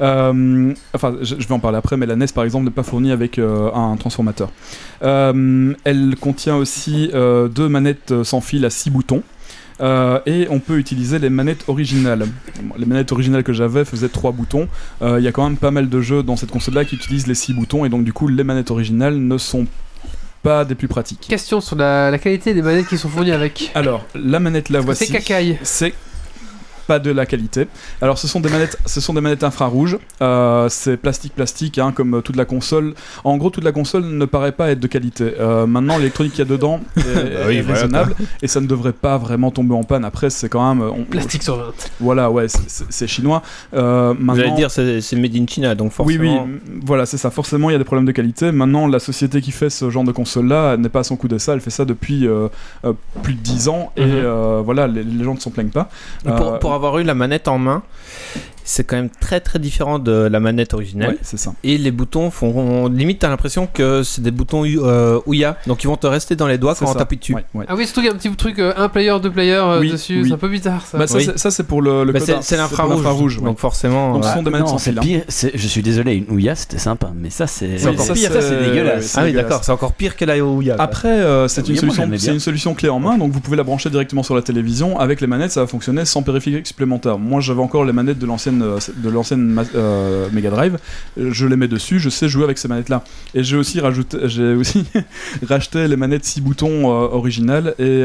[0.00, 3.38] Enfin, je, vais en parler après, mais la NES par exemple n'est pas fournie avec
[3.38, 4.50] un transformateur.
[5.00, 9.22] Elle contient aussi deux manettes sans fil à 6 boutons.
[9.80, 12.26] Euh, et on peut utiliser les manettes originales.
[12.76, 14.68] Les manettes originales que j'avais faisaient 3 boutons.
[15.02, 17.26] Euh, Il y a quand même pas mal de jeux dans cette console-là qui utilisent
[17.26, 19.66] les 6 boutons, et donc du coup les manettes originales ne sont
[20.42, 21.26] pas des plus pratiques.
[21.28, 23.70] Question sur la, la qualité des manettes qui sont fournies avec.
[23.74, 25.06] Alors, la manette la voici.
[25.06, 25.58] C'est cacaille?
[25.62, 25.94] C'est
[26.88, 27.68] pas de la qualité.
[28.02, 29.98] Alors ce sont des manettes, ce sont des manettes infrarouges.
[30.22, 32.94] Euh, c'est plastique plastique, hein, comme toute la console.
[33.24, 35.34] En gros, toute la console ne paraît pas être de qualité.
[35.38, 38.60] Euh, maintenant, l'électronique qu'il y a dedans est, Bah oui, est voilà, raisonnable et ça
[38.60, 40.04] ne devrait pas vraiment tomber en panne.
[40.04, 41.64] Après, c'est quand même on- Plastique sur 20.
[42.00, 43.42] Voilà, ouais, c'est- chinois.
[43.74, 46.44] Euh, Vous maintenant, allez dire c'est made in China, donc oui, forcément.
[46.44, 47.30] oui, m- voilà, c'est ça.
[47.30, 48.50] Forcément, il y a des problèmes de qualité.
[48.52, 51.52] Maintenant, la société qui fait ce genre de console-là n'est pas à son coup d'essai.
[51.52, 52.48] Elle fait ça depuis euh,
[53.22, 54.10] plus de 10 ans et Mhm.
[54.14, 55.88] euh, voilà, les, les gens ne s'en plaignent pas.
[56.24, 57.82] Pour, Euh, pour avoir eu la manette en main,
[58.68, 61.10] c'est quand même très très différent de la manette originale.
[61.12, 61.54] ouais, c'est ça.
[61.64, 62.88] Et les boutons font.
[62.88, 65.56] Limite, t'as l'impression que c'est des boutons euh, Ouya.
[65.66, 66.98] Donc ils vont te rester dans les doigts quand on ça.
[66.98, 67.34] t'appuie dessus.
[67.34, 67.64] Ouais, ouais.
[67.68, 69.80] Ah oui, surtout qu'il y a un petit truc, euh, un player, deux players euh,
[69.80, 70.28] Oui, dessus, oui.
[70.28, 70.98] c'est un peu bizarre ça.
[70.98, 71.24] Bah, ça, Oui.
[71.24, 73.38] c'est- ça, c'est pour le, le Bah, c'est l'infrarouge.
[73.38, 73.44] ouais.
[73.44, 74.12] Donc forcément.
[74.14, 75.00] Donc, euh, ce sont des manettes non, sans c'est fil.
[75.00, 75.22] pire.
[75.28, 77.78] c'est- Je suis désolé, une Ouya c'était sympa, mais ça c'est.
[77.78, 78.32] C'est encore ça, pire.
[78.32, 79.14] Ça c'est dégueulasse.
[79.16, 80.76] Ah oui, d'accord, c'est encore pire que la Ouya.
[80.78, 83.64] Après, euh, c'est une, solution, c'est une solution clé en main, donc vous pouvez la
[83.64, 84.98] brancher directement sur la télévision.
[85.00, 87.18] Avec les manettes, ça va fonctionner sans périphérique supplémentaire.
[87.18, 90.78] Moi, j'avais encore les manettes de l'ancienne euh, de l'ancienne euh, Mega Drive.
[91.16, 93.04] Je les mets dessus, je sais jouer avec ces manettes-là.
[93.34, 94.84] Et j'ai aussi rajouté, j'ai aussi
[95.48, 97.74] racheté les manettes 6 boutons euh, originales.
[97.78, 98.02] Et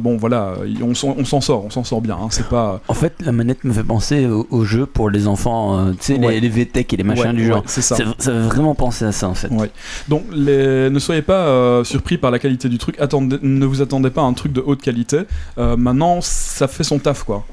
[0.00, 2.16] bon, voilà, on s'en on s'en sort, on s'en sort bien.
[2.16, 2.28] hein.
[2.30, 5.92] C'est pas En fait, la manette me fait penser au, au jeu pour les enfants,
[5.92, 6.34] tu sais, Ouais.
[6.34, 7.62] les, les VTech et les machins Ouais, du ouais, genre.
[7.66, 7.96] c'est ça.
[7.96, 9.48] Ça, ça veut vraiment penser à ça en fait.
[9.48, 9.70] Ouais.
[10.08, 10.90] Donc les...
[10.90, 12.96] ne soyez pas surpris par la qualité du truc.
[13.00, 13.38] Attendez...
[13.42, 15.20] Ne vous attendez pas à un truc de haute qualité.
[15.56, 17.44] Maintenant, ça fait son taf quoi.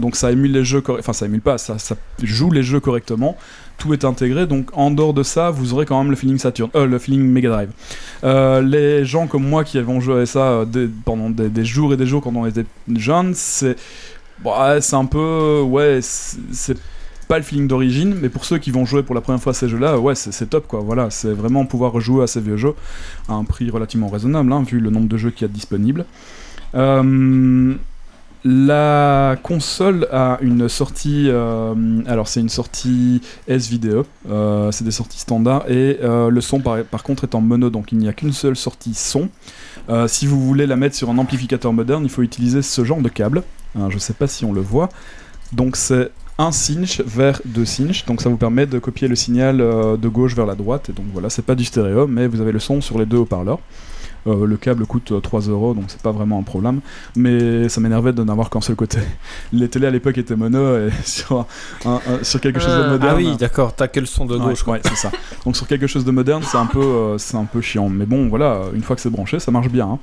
[0.00, 3.36] Donc ça émule les jeux, enfin ça émule pas, ça, ça joue les jeux correctement.
[3.78, 4.46] Tout est intégré.
[4.46, 7.22] Donc en dehors de ça, vous aurez quand même le feeling Saturn, euh, le feeling
[7.22, 7.70] Mega Drive.
[8.22, 11.96] Euh, les gens comme moi qui avons joué à ça euh, pendant des, jours et
[11.96, 13.76] des jours quand on était jeunes, c'est
[14.44, 16.78] ouais, c'est un peu ouais, c'est
[17.26, 19.54] pas le feeling d'origine, mais pour ceux qui vont jouer pour la première fois à
[19.54, 20.80] ces jeux-là, ouais, c'est top quoi.
[20.80, 22.74] Voilà, c'est vraiment pouvoir rejouer à ces vieux jeux
[23.28, 26.04] à un prix relativement raisonnable, hein, vu le nombre de jeux qu'il y a disponibles.
[26.74, 27.74] Euh,
[28.44, 31.74] la console a une sortie, euh,
[32.26, 32.44] c'est
[33.48, 37.70] S-Vidéo, euh, c'est des sorties standards, et euh, le son par, contre est en mono,
[37.70, 39.30] donc il n'y a qu'une seule sortie son.
[40.06, 43.08] Si vous voulez la mettre sur un amplificateur moderne, il faut utiliser ce genre de
[43.08, 43.42] câble.
[43.74, 44.88] Alors, je sais pas si on le voit.
[45.52, 49.58] Donc c'est un cinch vers deux cinch, donc ça vous permet de copier le signal
[49.58, 52.52] de gauche vers la droite, et donc voilà, c'est pas du stéréo, mais vous avez
[52.52, 53.60] le son sur les deux haut-parleurs.
[54.26, 56.80] Euh, le câble coûte euh, 3 euros, donc c'est pas vraiment un problème,
[57.14, 58.98] mais ça m'énervait de n'avoir qu'un seul côté.
[59.52, 61.46] Les télés à l'époque étaient mono, et sur,
[61.84, 63.16] un- un- sur quelque chose de Ah, Ah moderne.
[63.18, 64.62] oui, d'accord, t'as que le son de Ouais, gauche.
[64.62, 64.74] quoi.
[64.74, 65.10] ouais, c'est ça.
[65.44, 67.90] Donc sur quelque chose de moderne, c'est un peu, euh, c'est un peu chiant.
[67.90, 69.86] Mais bon, voilà, une fois que c'est branché, ça marche bien.
[69.88, 69.98] hein.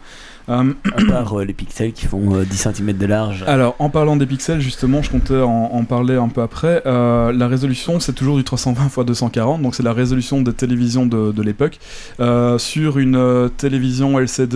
[0.49, 3.43] Euh, À part euh, les pixels qui font euh, 10 cm de large.
[3.47, 6.81] alors, en parlant des pixels, justement, je comptais en, en parler un peu après.
[6.85, 11.05] Euh, la résolution, c'est toujours du 320 x 240, donc c'est la résolution des télévisions
[11.05, 11.79] de, de l'époque.
[12.19, 14.55] Euh, sur une euh, télévision LCD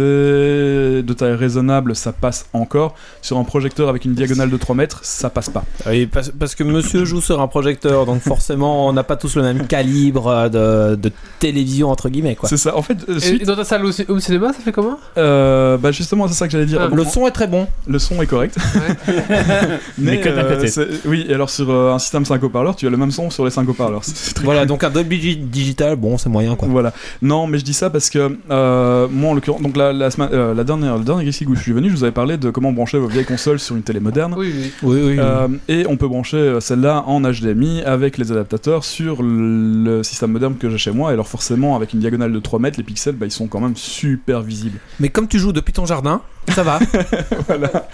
[1.03, 2.95] de taille raisonnable, ça passe encore.
[3.21, 5.63] Sur un projecteur avec une diagonale de 3 mètres, ça passe pas.
[5.87, 9.35] Oui, parce, parce que monsieur joue sur un projecteur, donc forcément on n'a pas tous
[9.35, 12.49] le même calibre de, de télévision entre guillemets quoi.
[12.49, 12.75] C'est ça.
[12.75, 14.97] En fait, Et, suite- et dans ta salle au, home cinéma, ça fait comment?
[15.17, 16.81] Euh, bah justement, c'est ça que j'allais dire.
[16.81, 17.67] Ah, Le son est très bon.
[17.87, 18.57] Le son est correct.
[19.99, 23.11] Mais euh, oui, et alors sur euh, un système 5 haut-parleurs, tu as le même
[23.11, 24.01] son sur les 5 haut-parleurs.
[24.43, 26.67] Voilà, donc un Dolby Gi- Digital, bon c'est moyen quoi.
[26.67, 26.91] Voilà.
[27.21, 30.29] Non, mais je dis ça parce que euh, moi, en l'occurrence, donc la, la, semaine-
[30.33, 32.71] euh, la dernière, le dernier où je suis venu, je vous avais parlé de comment
[32.71, 34.33] brancher vos vieilles consoles sur une télé moderne.
[34.35, 34.71] Oui, oui.
[34.81, 35.15] Oui, oui.
[35.19, 40.55] Euh, et on peut brancher celle-là en HDMI avec les adaptateurs sur le, système moderne
[40.57, 41.11] que j'ai chez moi.
[41.11, 43.59] Et alors forcément, avec une diagonale de 3 mètres, les pixels, bah, ils sont quand
[43.59, 44.79] même super visibles.
[44.99, 46.77] Mais comme tu joues depuis ton jardin, ça va.
[47.47, 47.89] voilà.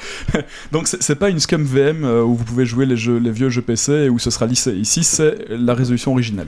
[0.73, 3.93] Donc c'est pas une scum VM euh, où vous pouvez jouer les vieux jeux PC
[3.93, 4.73] et où ce sera lissé.
[4.73, 6.47] Ici, c'est la résolution originale.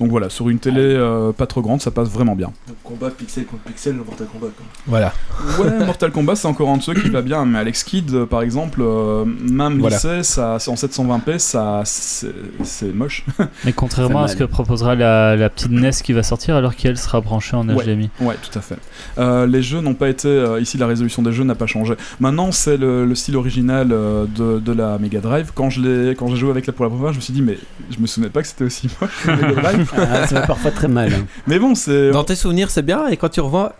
[0.00, 2.52] Donc voilà, sur une télé euh, pas trop grande, ça passe vraiment bien.
[2.68, 4.48] Donc, combat pixel contre pixel, le Mortal Kombat.
[4.56, 4.66] Quoi.
[4.86, 5.12] Voilà.
[5.58, 8.26] Ouais, Mortal Kombat, c'est encore un de ceux qui va bien, mais Alex Kidd, euh,
[8.26, 9.96] par exemple, euh, même Voilà.
[9.96, 13.24] lycée, ça, c'est en 720p, ça, c'est moche.
[13.64, 16.98] Mais contrairement à ce que proposera la, la petite NES qui va sortir, alors qu'elle
[16.98, 17.64] sera branchée en.
[17.66, 18.10] HDMI.
[18.20, 18.76] Ouais, tout à fait.
[19.18, 20.28] Euh, les jeux n'ont pas été.
[20.28, 21.94] euh, ici, la résolution des jeux n'a pas changé.
[22.20, 25.52] Maintenant, c'est le, le style original euh, de, de la Mega Drive.
[25.54, 27.32] Quand je l'ai- quand j'ai joué avec la pour la première fois, je me suis
[27.32, 27.58] dit, mais
[27.90, 29.85] je me souvenais pas que c'était aussi moche la Mega Drive.
[29.96, 31.12] Ah, ça va parfois très mal.
[31.12, 31.26] hein.
[31.46, 32.10] mais bon, c'est.
[32.10, 33.74] Dans tes souvenirs, c'est bien, et quand tu revois.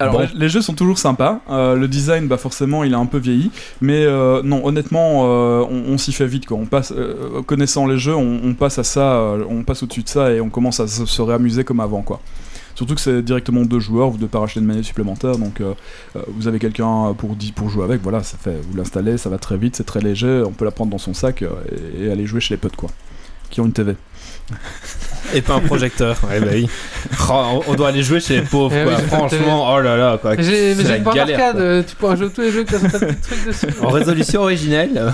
[0.00, 0.28] Alors, Bon.
[0.34, 1.40] les, jeux sont toujours sympas.
[1.50, 3.52] Euh, le design, bah forcément, il a un peu vieilli.
[3.80, 6.46] Mais euh, non, honnêtement, euh, on, on s'y fait vite.
[6.46, 6.56] Quoi.
[6.56, 10.02] On passe, euh, connaissant les jeux, on, on passe à ça, euh, on passe au-dessus
[10.02, 12.02] de ça et on commence à se, se réamuser comme avant.
[12.02, 12.20] Quoi.
[12.74, 15.62] Surtout que c'est directement deux joueurs, vous ne devez pas racheter de manette supplémentaire, donc
[16.26, 19.56] vous avez quelqu'un pour, pour jouer avec, voilà, ça fait, vous l'installez, ça va très
[19.56, 22.40] vite, c'est très léger, on peut la prendre dans son sac et, et aller jouer
[22.40, 22.90] chez les potes, quoi,
[23.48, 23.94] qui ont une TV.
[25.34, 26.16] Et pas un projecteur.
[26.28, 26.68] ouais, bah oui.
[27.30, 28.94] Oh, on doit aller jouer chez les pauvres, Eh quoi.
[28.96, 30.34] oui, pas Franchement, oh là là, quoi.
[30.36, 31.60] Mais j'ai une borne arcade, quoi.
[31.62, 33.66] euh, tu pourras jouer tous les jeux que t'as tas de trucs dessus.
[33.82, 35.12] En résolution originelle.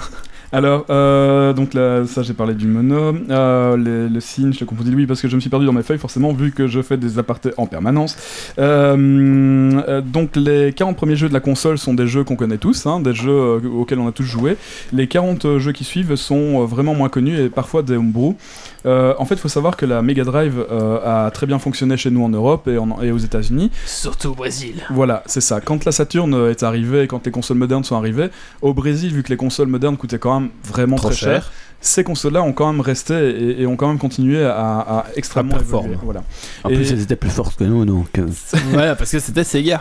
[0.53, 4.64] Alors, euh, donc là, ça j'ai parlé du mono, euh, les- le signe, je te
[4.64, 6.82] confondis oui parce que je me suis perdu dans mes feuilles forcément vu que je
[6.82, 8.16] fais des apartés en permanence.
[8.59, 12.86] Euh, donc les 40 premiers jeux de la console sont des jeux qu'on connaît tous,
[12.86, 14.57] hein, des jeux auxquels on a tous joué.
[14.92, 18.34] Les 40 jeux qui suivent sont vraiment moins connus et parfois des homebrew.
[18.84, 20.64] En fait, il faut savoir que la Mega Drive
[21.05, 23.70] a très bien fonctionné chez nous en Europe et, en- et aux États-Unis.
[23.86, 24.82] Surtout au Brésil.
[24.90, 25.61] Voilà, c'est ça.
[25.61, 28.30] Quand la Saturn est arrivée, quand les consoles modernes sont arrivées,
[28.62, 32.05] au Brésil, vu que les consoles modernes coûtaient quand même vraiment Trop très cher, ces
[32.05, 35.97] consoles-là ont quand même resté et, et ont quand même continué à, à extrêmement performer.
[36.03, 36.22] Voilà.
[36.64, 38.18] En Et- plus, elles étaient plus fortes que nous, donc.
[38.18, 38.26] euh,
[38.70, 39.80] voilà, parce que c'était Sega.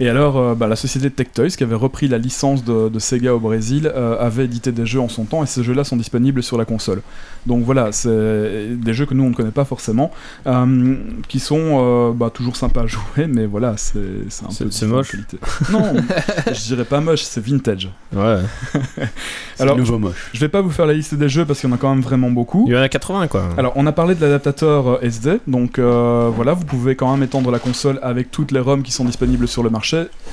[0.00, 3.34] Et alors, euh, bah, la société Tectoys, qui avait repris la licence de, de Sega
[3.34, 6.42] au Brésil, euh, avait édité des jeux en son temps, et ces jeux-là sont disponibles
[6.42, 7.02] sur la console.
[7.48, 10.10] Donc voilà, c'est des jeux que nous on ne connaît pas forcément,
[10.46, 10.96] euh,
[11.28, 15.16] qui sont euh, bah, toujours sympas à jouer, mais voilà, c'est un peu c'est moche.
[15.70, 15.94] Non,
[16.46, 17.88] je dirais pas moche, c'est vintage.
[18.14, 18.40] Ouais.
[19.56, 20.28] c'est Alors, nouveau moche.
[20.34, 21.88] Je vais pas vous faire la liste des jeux parce qu'il y en a quand
[21.88, 22.64] même vraiment beaucoup.
[22.66, 23.48] Il y en a 80, quoi.
[23.56, 27.50] Alors, on a parlé de l'adaptateur SD, donc euh, voilà, vous pouvez quand même étendre
[27.50, 29.87] la console avec toutes les ROM qui sont disponibles sur le marché,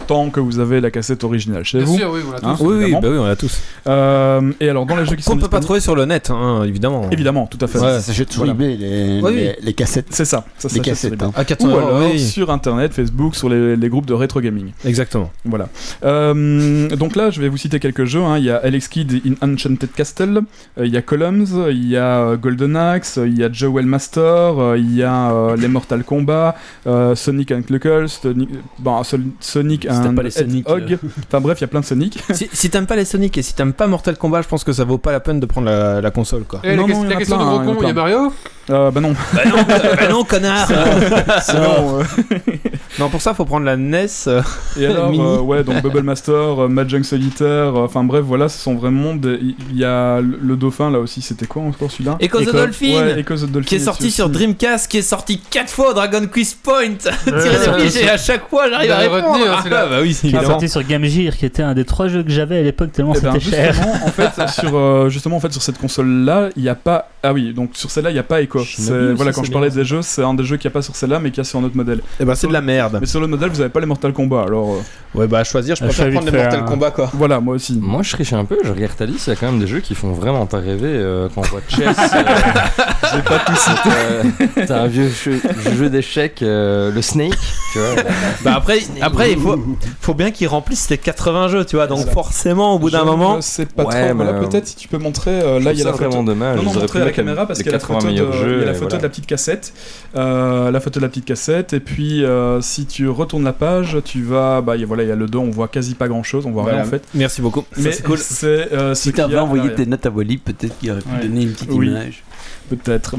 [0.08, 1.98] tant que vous avez la cassette originale chez Bien vous.
[1.98, 2.40] sûr, oui, voilà.
[2.48, 3.02] Hein, oui, oui, évidemment.
[3.02, 3.60] bah oui, on l'a tous.
[3.88, 6.30] Euh, et alors, dans les jeux qui Qu'on sont peut pas trouver sur le net,
[6.30, 7.10] hein, évidemment.
[7.12, 7.80] Évidemment, tout à fait.
[7.80, 7.86] Ouais.
[7.86, 8.54] Ça s'achète sur Voilà.
[8.54, 9.54] eBay, les, Oui, les, oui.
[9.62, 10.08] les cassettes.
[10.10, 11.22] C'est ça, ça Les cassettes.
[11.22, 11.32] hein.
[11.36, 12.20] À 400 Ou euros, alors oui.
[12.20, 14.72] sur internet, Facebook, sur les, les groupes de rétro gaming.
[14.86, 15.32] Exactement.
[15.46, 15.70] Voilà.
[16.04, 18.22] Euh, donc là, je vais vous citer quelques jeux.
[18.22, 18.38] hein.
[18.38, 20.42] Il y a Alex Kidd in Enchanted Castle,
[20.78, 23.86] euh, il y a Columns, il y a euh, Golden Axe, il y a Jewel
[23.86, 26.56] Master, euh, il y a euh, les Mortal Kombat,
[26.88, 28.50] euh, Sonic and Knuckles, Sonic,
[28.80, 29.04] bon,
[29.46, 31.00] Sonic Si and pas les Sonic, Hedgehog.
[31.28, 32.20] Enfin bref, il y a plein de Sonic.
[32.34, 34.74] si si t'aimes pas les Sonic et si t'aimes pas Mortal Kombat, je pense que
[34.74, 36.60] ça vaut pas la peine de prendre la, la console, quoi.
[36.64, 37.88] Et Non, la, non, la question plein, de hein, gros il y a con, il
[37.88, 38.04] y a plein.
[38.04, 38.34] Mario?
[38.70, 39.14] Euh, bah non.
[39.34, 42.04] bah, non, bah non, connard Non, euh,
[43.00, 44.08] Non, pour ça, faut prendre la NES.
[44.28, 44.42] euh,
[44.80, 45.24] Et alors, Mini.
[45.24, 49.14] euh, ouais, donc Bubble Master, euh, Mahjong Solitaire, euh, enfin bref, voilà, ce sont vraiment
[49.16, 49.38] des.
[49.70, 52.18] Il y a le dauphin là aussi, c'était quoi encore celui-là?
[52.20, 52.88] Echo the Dolphin.
[53.06, 53.68] Ouais, Echo the Dolphin.
[53.68, 54.30] qui est sorti sur.
[54.30, 56.96] Dreamcast, qui est sorti 4 fois au Dragon Quiz Point.
[57.26, 59.28] Tirez ouais, des à chaque fois, j'arrive à répondre.
[59.34, 60.48] retenu, hein, Ah, bah oui, Qui est évidemment.
[60.48, 63.14] sorti sur Game Gear, qui était un des trois jeux que j'avais à l'époque, tellement
[63.16, 63.74] Eh ben, c'était cher.
[63.74, 67.10] justement, en fait, sur, euh, justement, en fait, sur cette console-là, il n'y a pas.
[67.22, 68.55] Ah oui, donc sur celle-là, il n'y a pas Echo.
[68.64, 70.76] C'est- Voilà, quand c'est je parlais des jeux, c'est un des jeux qu'il n'y a
[70.76, 72.02] pas sur celle-là, mais qu'il y a sur un autre modèle.
[72.20, 72.98] Eh ben, c'est de la merde.
[73.02, 75.44] Mais sur le modèle, vous n'avez pas les Mortal Kombat, alors euh, Ouais, bah, à
[75.44, 77.10] choisir, je préfère prendre les Mortal un- Kombat, quoi.
[77.14, 77.78] voilà, moi aussi.
[77.82, 78.58] Moi, je triche un peu.
[78.64, 79.28] Je regarde ta liste.
[79.28, 81.46] Il y a quand même des jeux qui font vraiment pas rêver euh, quand on
[81.46, 81.96] voit Chess.
[82.14, 82.24] euh,
[83.16, 84.66] J'ai pas tout cité.
[84.68, 85.40] T'as un vieux jeu,
[85.78, 87.38] jeu d'échecs, euh, le Snake.
[87.74, 88.04] Tu vois.
[88.44, 89.58] Bah, après, après il faut,
[90.02, 91.88] faut bien qu'ils remplissent les 80 jeux, tu vois.
[91.88, 93.36] Donc, forcément, au bout d'un Je moment.
[93.38, 94.48] ne sais pas Ouais, trop.
[94.50, 95.40] Peut-être si tu peux montrer.
[95.60, 96.06] là, il y a la photo.
[96.10, 96.60] vraiment dommage.
[96.62, 98.14] Non, à la caméra parce les qu'il y a la 80 photo,
[98.54, 98.98] il y a la photo voilà.
[98.98, 99.74] de la petite cassette,
[100.16, 103.98] euh, la photo de la petite cassette, et puis euh, si tu retournes la page,
[104.06, 106.08] tu vas, bah y a- voilà, il y a le dos, on voit quasi pas
[106.08, 106.80] grand chose, on voit Voilà.
[106.80, 107.04] rien en fait.
[107.14, 107.64] Merci beaucoup.
[107.78, 108.20] Mais c'est cool.
[108.44, 111.10] euh, Si qu'il y t'avais a envoyé tes notes à Wally, peut-être qu'il aurait pu
[111.10, 111.22] Ouais.
[111.28, 111.88] donner une petite Oui.
[111.88, 112.24] image.
[112.70, 113.16] Peut-être.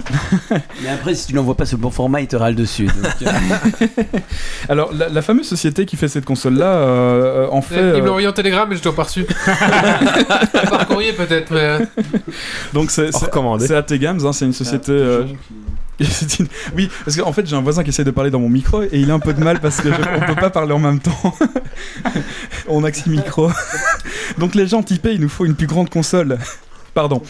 [0.83, 2.87] Mais après, si tu l'envoies pas sur le bon format, il te râle dessus.
[2.87, 3.87] donc, euh,
[4.69, 7.93] Alors la, la fameuse société qui fait cette console là, euh, en fait, Il me
[7.95, 9.25] euh, l'a envoyé en télégramme et je t'ai pas reçu.
[10.71, 11.61] Par courrier peut-être, mais.
[11.61, 11.79] euh,
[12.73, 13.11] donc c'est
[13.75, 14.93] AT Games, hein, c'est une société.
[14.93, 15.25] euh,
[15.99, 18.83] une- Oui, parce qu'en fait j'ai un voisin qui essaie de parler dans mon micro
[18.83, 20.79] et il a un peu de mal parce que je- on peut pas parler en
[20.79, 21.35] même temps.
[22.69, 23.51] on a que six micros.
[24.39, 26.39] Donc les gens typés, il nous faut une plus grande console.
[26.95, 27.23] Pardon.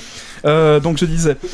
[0.47, 1.37] Euh, donc je disais.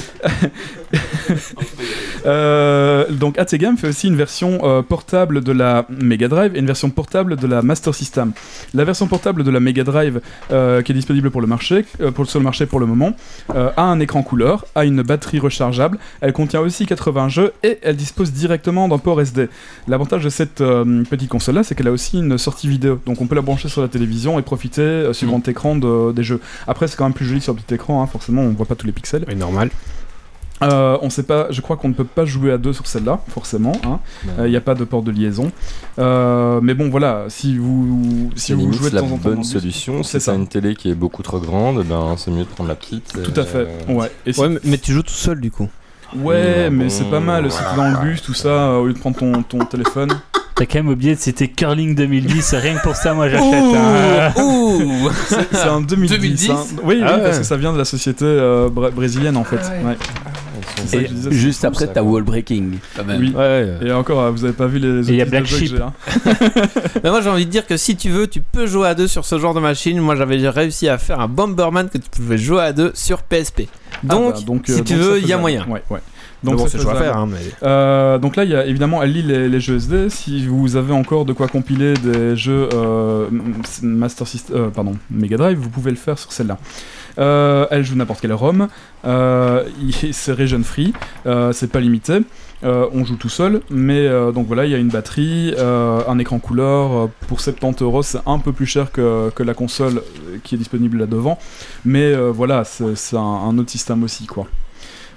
[2.24, 6.66] Euh, donc Ategam fait aussi une version euh, portable de la Mega Drive et une
[6.66, 8.32] version portable de la Master System.
[8.74, 11.84] La version portable de la Mega Drive, qui est disponible pour le marché,
[12.14, 13.16] pour, sur le marché pour le moment,
[13.48, 17.96] a un écran couleur, a une batterie rechargeable, elle contient aussi 80 jeux et elle
[17.96, 19.48] dispose directement d'un port SD.
[19.88, 20.58] L'avantage de cette
[21.10, 23.82] petite console-là, c'est qu'elle a aussi une sortie vidéo, donc on peut la brancher sur
[23.82, 25.30] la télévision et profiter sur Mm.
[25.30, 26.40] grand écran de- des jeux.
[26.68, 28.86] Après, c'est quand même plus joli sur petit écran, hein, forcément, on voit pas tous
[28.86, 29.24] les pixels.
[29.28, 29.70] Oui, normal.
[30.62, 33.20] Euh, on sait pas, je crois qu'on ne peut pas jouer à deux sur celle-là,
[33.28, 33.72] forcément.
[34.38, 35.50] Il n'y a pas de port de liaison.
[35.98, 39.10] Euh, mais bon, voilà, si vous, si C'est vous limite jouez de la temps en
[39.18, 39.28] temps.
[39.30, 40.02] dans bonne solution.
[40.04, 40.32] c'est Si ça.
[40.32, 43.12] t'as une télé qui est beaucoup trop grande, ben c'est mieux de prendre la petite.
[43.24, 43.66] Tout à fait.
[43.88, 44.10] Euh, Ouais.
[44.24, 45.68] Et si- Ouais, mais, tu joues tout seul du coup.
[46.14, 47.50] ouais, Oui, mais bon, c'est pas mal.
[47.50, 50.10] Si t'es dans le bus, tout ça, euh, au lieu de prendre ton, ton téléphone.
[50.54, 53.44] T'as quand même oublié de citer Curling 2010, rien que pour ça, moi j'achète.
[53.54, 54.32] hein.
[54.42, 55.08] Ouh
[55.50, 56.10] C'est un 2010.
[56.18, 56.50] 2010?
[56.50, 56.56] hein.
[56.84, 57.22] Oui, oui, Ah ouais.
[57.22, 59.56] parce que ça vient de la société euh, brésilienne en fait.
[59.62, 59.96] Ah ouais.
[60.92, 61.04] Ouais.
[61.04, 62.72] Et juste après, t'as wall breaking.
[62.96, 63.20] quand même.
[63.20, 63.32] Oui.
[63.34, 63.78] Ouais.
[63.84, 65.74] Et encore, euh, vous avez pas vu les il y a autres Black que Sheep.
[65.80, 65.92] hein.
[67.04, 69.06] Mais moi j'ai envie de dire que si tu veux, tu peux jouer à deux
[69.08, 69.98] sur ce genre de machine.
[70.00, 73.62] Moi j'avais réussi à faire un Bomberman que tu pouvais jouer à deux sur PSP.
[74.02, 75.66] Donc, Ah bah, donc, euh, si donc tu veux, il y a moyen.
[75.68, 76.00] Ouais, ouais.
[76.44, 77.04] Donc Donc bon, c'est chaud à faisable.
[77.04, 77.16] faire.
[77.18, 77.52] Hein, mais...
[77.62, 80.10] Euh, donc là, il y a évidemment, elle lit les, les jeux SD.
[80.10, 83.28] Si vous avez encore de quoi compiler des jeux euh,
[83.82, 86.58] Master System, euh, pardon, Mega Drive, vous pouvez le faire sur celle-là.
[87.18, 88.68] Euh, elle joue n'importe quel ROM.
[89.04, 90.92] C'est region free.
[91.52, 92.20] c'est pas limité.
[92.64, 97.08] On joue tout seul, mais donc voilà, il y a une batterie, un écran couleur.
[97.28, 100.02] pour 70 euros, c'est un peu plus cher que, que la console
[100.42, 101.38] qui est disponible là devant,
[101.84, 104.46] mais voilà, c'est c'est un, un autre système aussi, quoi.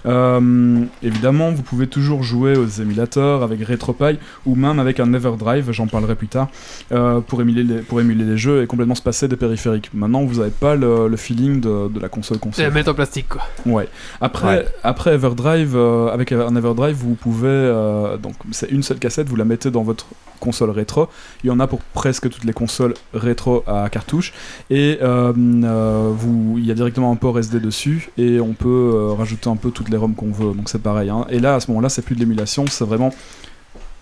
[0.06, 5.72] Euh, évidemment, vous pouvez toujours jouer aux émulateurs avec RetroPie ou même avec un Everdrive,
[5.72, 6.50] j'en parlerai plus tard,
[6.92, 9.90] euh, pour, émuler les, pour émuler les jeux et complètement se passer des périphériques.
[9.94, 12.66] Maintenant, vous n'avez pas le, le feeling de, de la console C'est console.
[12.66, 13.42] la mettre en plastique quoi.
[13.66, 13.88] Ouais.
[14.22, 14.66] Après, Ouais.
[14.84, 19.36] après Everdrive, euh, avec un Everdrive, vous pouvez euh, donc c'est une seule cassette, vous
[19.36, 20.06] la mettez dans votre
[20.40, 21.08] console rétro.
[21.44, 24.34] Il y en a pour presque toutes les consoles rétro à cartouche
[24.70, 25.34] et euh,
[25.64, 29.50] euh, vous, il y a directement un port SD dessus et on peut euh, rajouter
[29.50, 30.54] un peu toutes les qu'on veut.
[30.54, 31.10] Donc c'est pareil.
[31.10, 31.26] hein.
[31.30, 33.12] Et là, à ce moment-là, c'est plus de l'émulation, c'est vraiment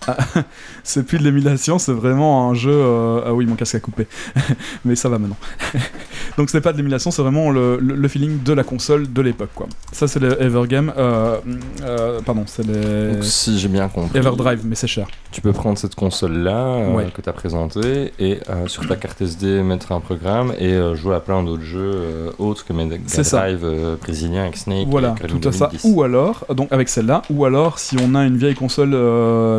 [0.82, 2.70] c'est plus de l'émulation, c'est vraiment un jeu.
[2.72, 4.06] euh, Ah oui, mon casque a coupé,
[4.84, 5.36] mais ça va maintenant.
[6.38, 9.22] Donc c'est pas de l'émulation, c'est vraiment le, le- le feeling de la console de
[9.22, 9.66] l'époque, quoi.
[9.92, 11.38] Ça c'est les Evergame, euh,
[11.84, 15.06] euh, pardon, c'est les Donc, si j'ai bien compris, Everdrive, mais c'est cher.
[15.32, 17.06] tu peux prendre cette console-là Ouais.
[17.14, 21.20] que tu as présentée et sur ta carte SD mettre un programme et jouer à
[21.20, 22.96] plein d'autres jeux autres que Mega.
[22.98, 23.66] Drive
[24.00, 24.86] brésilien avec Snake.
[24.88, 25.66] Voilà, tout à ça.
[25.68, 25.80] 2010.
[25.92, 28.90] Ou alors, donc avec celle-là, ou alors si on a une vieille console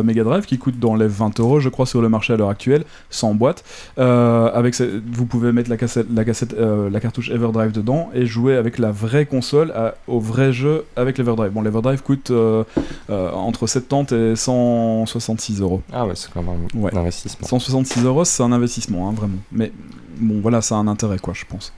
[0.04, 2.50] Mega Drive qui coûte dans les 20 euros, je crois, sur le marché à l'heure
[2.50, 3.64] actuelle, sans boîte,
[3.98, 4.74] euh, avec
[5.12, 8.78] vous pouvez mettre la cassette, la cassette, euh, la cartouche Everdrive dedans et jouer avec
[8.78, 11.52] la vraie console à- au vrai jeu avec l'Everdrive.
[11.52, 12.64] Bon, l'Everdrive coûte euh,
[13.08, 15.82] entre 70 et 166 euros.
[15.92, 16.94] Ah ouais, c'est quand même Ouais.
[16.94, 17.46] un investissement.
[17.46, 19.38] 166 euros, c'est un investissement, hein, vraiment.
[19.52, 19.72] Mais
[20.18, 21.72] bon, voilà, ça a un intérêt, quoi, je pense.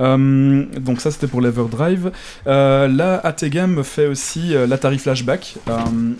[0.00, 2.10] Euh, donc ça c'était pour l'Everdrive.
[2.46, 5.56] Euh, là, Ategam fait aussi euh, l'Atari Flashback.
[5.68, 5.72] Euh,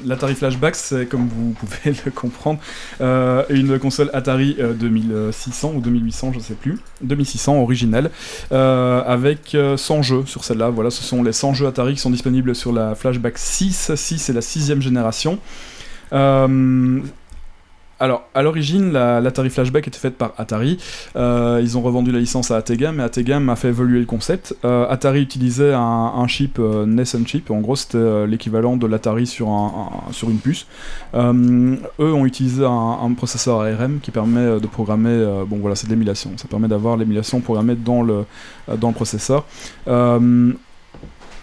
[0.05, 2.59] L'Atari Flashback, c'est comme vous pouvez le comprendre,
[3.01, 8.11] une console Atari euh, 2600 ou 2800, je sais plus, 2600 originelle,
[8.51, 10.70] avec euh, 100 jeux sur celle-là.
[10.70, 13.93] Voilà, ce sont les 100 jeux Atari qui sont disponibles sur la Flashback 6.
[13.95, 15.39] 6 c'est la sixième génération.
[18.01, 20.78] Alors, à l'origine, la- l'Atari Flashback était faite par Atari.
[21.16, 24.57] Euh, ils ont revendu la licence à Ategam, et Ategam a fait évoluer le concept.
[24.64, 29.48] Euh, Atari utilisait un, chip, euh, chip, en gros c'était euh, l'équivalent de l'Atari sur,
[29.48, 30.66] un, un- sur une puce.
[31.14, 31.78] Eux
[32.14, 36.48] ont utilisé un, processeur ARM qui permet de programmer, bon voilà, c'est de l'émulation, ça
[36.48, 38.24] permet d'avoir l'émulation programmée dans le,
[38.78, 39.44] dans le processeur.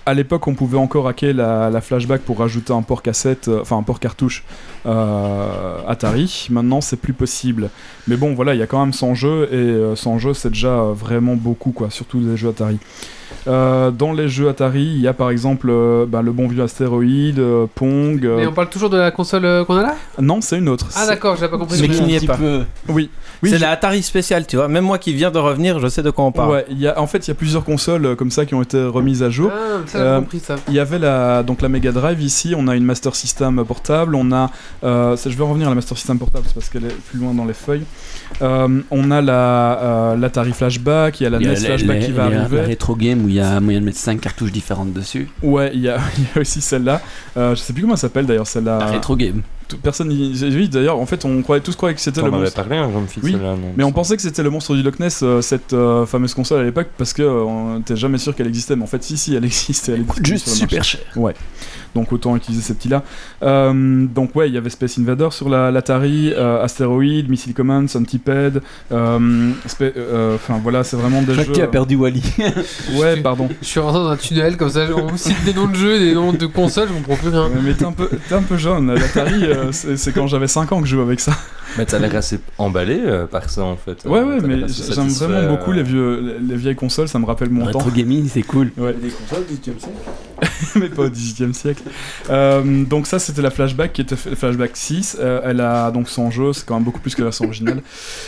[0.07, 3.59] À l'époque, on pouvait encore hacker la, la flashback pour rajouter un port cassette, euh,
[3.61, 4.45] enfin un port cartouche
[4.85, 6.47] euh, Atari.
[6.49, 7.69] Maintenant, c'est plus possible.
[8.07, 10.49] Mais bon, voilà, il y a quand même 100 jeux et euh, 100 jeux, c'est
[10.49, 12.77] déjà euh, vraiment beaucoup, quoi, surtout des jeux Atari.
[13.47, 16.63] Euh, dans les jeux Atari, il y a par exemple euh, bah, le bon vieux
[16.63, 18.25] astéroïde, euh, Pong.
[18.25, 19.95] euh, Mais on parle toujours de la console euh, qu'on a là?
[20.19, 20.87] Non, c'est une autre.
[20.95, 21.77] Ah d'accord, j'avais pas compris.
[21.81, 22.35] Mais qui n'y est pas.
[22.37, 22.63] peu.
[22.89, 23.09] Oui,
[23.43, 23.49] oui.
[23.49, 24.67] c'est je- la Atari spéciale, tu vois.
[24.69, 26.51] Même moi qui viens de revenir, je sais de quoi on parle.
[26.51, 28.53] Ouais, il y a, en fait, il y a plusieurs consoles euh, comme ça qui
[28.53, 29.51] ont été remises à jour.
[29.53, 30.55] Ah, ça j'ai Euh, compris ça.
[30.69, 34.15] Il y avait la, donc la Mega Drive ici, on a une Master System portable,
[34.15, 34.51] on a,
[34.83, 37.19] euh, ça, je vais revenir à la Master System portable c'est parce qu'elle est plus
[37.19, 37.83] loin dans les feuilles.
[38.41, 42.27] Euh, on a la euh, l'Atari Flashback, il y a la NES Flashback qui va
[42.27, 42.57] il y a arriver.
[42.57, 45.29] La rétro game où il y a moyen de mettre 5 cartouches différentes dessus.
[45.41, 47.01] Ouais, il y a, il y a aussi celle-là.
[47.37, 48.79] Euh, je sais plus comment elle s'appelle d'ailleurs celle-là.
[48.79, 49.41] La rétro game.
[49.67, 52.55] Tout- personne n'y- oui, d'ailleurs, en fait, on croyait tous croyaient que c'était le monstre.
[52.55, 52.89] parlé, hein,
[53.23, 53.35] Oui,
[53.75, 56.61] Mais on pensait que c'était le monstre du Loch Ness, euh, cette euh, fameuse console
[56.61, 58.75] à l'époque, parce que euh, on jamais sûr qu'elle existait.
[58.75, 59.89] Mais en fait, si, si, elle existe.
[59.89, 61.01] Elle Coûte juste super cher.
[61.95, 63.01] Donc autant utiliser ces petits-là.
[63.43, 67.89] Euh, donc ouais, il y avait Space Invader sur la l'Atari, euh, Asteroid, Missile Command,
[67.89, 68.61] Centipede.
[68.91, 69.51] euh,
[69.81, 71.63] euh, Enfin voilà, c'est vraiment des Jacques jeux.
[71.63, 72.21] a perdu Wally.
[72.97, 73.49] Ouais, pardon.
[73.61, 76.13] Je suis rentré dans un tunnel comme ça, on cite des noms de jeux, des
[76.13, 77.45] noms de consoles, je comprends plus rien.
[77.47, 78.93] Ouais, mais t'es un peu, t'es un peu jeune.
[78.93, 81.33] L'Atari, euh, c'est quand j'avais 5 ans que je jouais avec ça.
[81.77, 84.05] Mais t'as l'air assez emballé euh, par ça en fait.
[84.05, 87.49] Ouais, ouais, mais j'aime vraiment beaucoup euh, les, vieux, les vieilles consoles, ça me rappelle
[87.49, 87.79] mon temps.
[87.79, 88.71] Retro gaming, c'est cool.
[88.77, 88.93] Ouais.
[88.93, 89.99] Des consoles du 18 siècle
[90.75, 91.83] mais pas au 18 siècle.
[92.29, 95.17] Euh, donc ça c'était la flashback qui était flashback 6.
[95.19, 97.81] Euh, elle a donc son jeu, c'est quand même beaucoup plus que la version originale.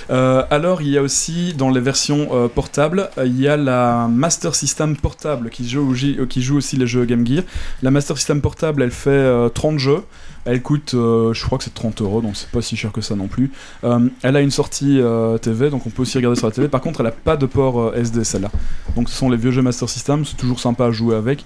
[0.10, 4.08] Euh, alors il y a aussi dans les versions euh, portables, il y a la
[4.08, 5.94] Master System portable qui joue,
[6.28, 7.44] qui joue aussi les jeux Game Gear.
[7.82, 10.04] La Master System portable elle fait euh, 30 jeux.
[10.50, 13.02] Elle coûte, euh, je crois que c'est 30 euros, donc c'est pas si cher que
[13.02, 13.52] ça non plus.
[13.84, 16.68] Euh, elle a une sortie euh, TV, donc on peut aussi regarder sur la TV.
[16.68, 18.50] Par contre, elle a pas de port SD celle-là.
[18.96, 21.46] Donc ce sont les vieux jeux Master System, c'est toujours sympa à jouer avec.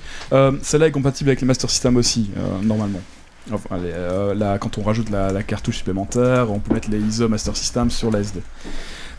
[0.62, 2.30] Celle-là est compatible avec les Master System aussi,
[2.62, 3.02] normalement.
[4.36, 8.10] Là, quand on rajoute la, cartouche supplémentaire, on peut mettre les ISO Master System sur
[8.10, 8.40] la SD.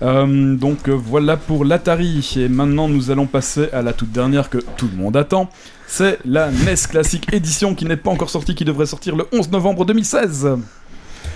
[0.01, 2.37] Donc voilà pour l'Atari.
[2.37, 5.51] Et maintenant, nous allons passer à la toute dernière que tout le monde attend.
[5.87, 9.51] C'est la NES Classic Edition qui n'est pas encore sortie, qui devrait sortir le 11
[9.51, 10.49] novembre 2016.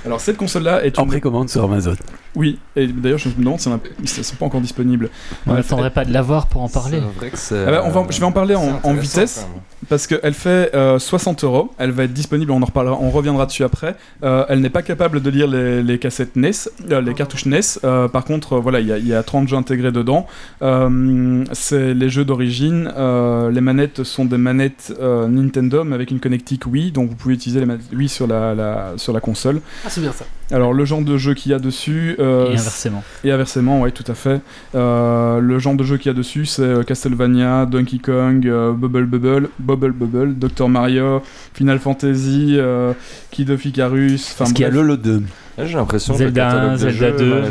[0.05, 1.09] Alors cette console-là est En une...
[1.09, 1.95] précommande sur Amazon.
[2.35, 5.11] Oui, et d'ailleurs je me demande si elles ne sont pas encore disponibles.
[5.47, 7.01] On n'attendrait pas de l'avoir pour en parler.
[7.17, 7.37] Vrai que.
[7.67, 9.47] Ah bah, on va- je vais en parler en- vitesse.
[9.89, 13.47] Parce qu'elle fait euh, 60 euros, elle va être disponible, on en reparlera, on reviendra
[13.47, 13.95] dessus après.
[14.25, 16.51] Euh, elle n'est pas capable de lire les, les cassettes NES,
[16.91, 17.61] euh, les cartouches NES.
[17.85, 20.27] Euh, par contre, euh, voilà, il y, a- il y a 30 jeux intégrés dedans.
[20.63, 22.93] Euh, c'est les jeux d'origine.
[22.97, 27.17] Euh, les manettes sont des manettes euh, Nintendo, mais avec une connectique Wii, donc vous
[27.17, 29.61] pouvez utiliser les manettes Wii sur la, la- sur la console.
[29.85, 30.25] Ah, c'est bien ça.
[30.51, 33.03] Alors le genre de jeu qu'il y a dessus, euh, Et inversement.
[33.23, 34.41] et inversement, ouais, tout à fait.
[34.75, 38.73] Euh, le genre de jeu qu'il y a dessus, c'est euh, Castlevania, Donkey Kong, euh,
[38.73, 41.21] Bubble Bubble, Bubble Bubble, Dr Mario,
[41.53, 42.93] Final Fantasy, euh,
[43.31, 44.81] Kid of Icarus, enfin qu'il y a bref.
[44.81, 45.23] Lolo 2.
[45.59, 47.35] Là, J'ai l'impression que Zelda le catalogue 1, de Zelda jeux 2,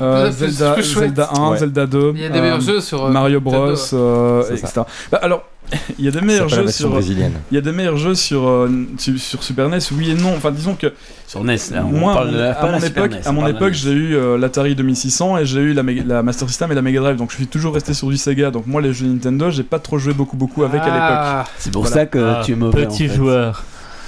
[0.00, 0.30] Mario.
[0.30, 1.04] Zelda, plus chouette.
[1.08, 1.58] Zelda 1, Ouais.
[1.58, 3.08] Zelda 2, Il y a des euh, meilleurs jeux sur.
[3.10, 4.80] Mario Bros, euh, etc.
[5.12, 5.44] Bah, alors,
[5.98, 6.88] il y a des meilleurs jeux sur.
[6.90, 7.32] brésilienne.
[7.50, 10.32] Il y a des meilleurs jeux sur, euh, sur, sur Super NES, oui et non.
[10.36, 10.92] Enfin, disons que
[11.26, 11.84] Sur NES, là.
[11.84, 13.46] On moi, parle à de mon- la, à mon la époque, NES, à on mon
[13.46, 13.74] époque, NES.
[13.74, 17.16] j'ai eu euh, l'Atari 2600 et j'ai eu la, Master System et la Mega Drive.
[17.16, 18.50] Donc je suis toujours resté sur du Sega.
[18.50, 20.98] Donc moi, les jeux Nintendo, j'ai pas trop joué beaucoup beaucoup avec à l'époque.
[21.00, 21.96] Ah, C'est pour Voilà.
[21.96, 22.86] ça que Ah, tu es mauvais.
[22.86, 23.14] Petit en fait.
[23.14, 23.64] joueur.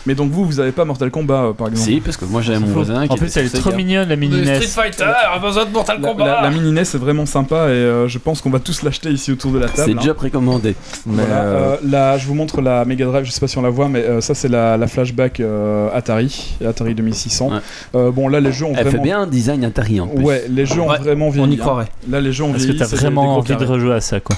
[0.06, 2.40] Mais donc vous, vous avez pas Mortal Kombat euh, par exemple Si, parce que moi
[2.42, 3.76] j'avais mon voisin qui En plus, elle est sur trop Sega.
[3.76, 4.54] mignonne la mini NES.
[4.62, 6.24] Street Fighter, a besoin de Mortal la, Kombat.
[6.26, 9.10] la- la mini NES est vraiment sympa et euh, je pense qu'on va tous l'acheter
[9.10, 9.82] ici autour de la table.
[9.84, 10.00] C'est hein.
[10.00, 10.74] déjà précommandé.
[11.06, 13.58] Mais Voilà, euh, euh, là, je vous montre la Mega Drive, je sais pas si
[13.58, 17.48] on la voit, mais euh, ça c'est la, la flashback euh, Atari, Atari 2600.
[17.48, 17.56] Ouais.
[17.94, 18.90] Euh, bon, là les jeux ont Elle vraiment.
[18.90, 20.24] fait bien un design Atari en plus.
[20.24, 21.46] Ouais, les jeux ont Ouais, vraiment vieilli.
[21.46, 21.58] On y hein.
[21.60, 21.86] croirait.
[22.08, 22.78] Là, les jeux ont Parce que vieilli.
[22.78, 23.66] t'as c'est des- vraiment gros envie de carrés.
[23.66, 24.36] rejouer à ça, quoi.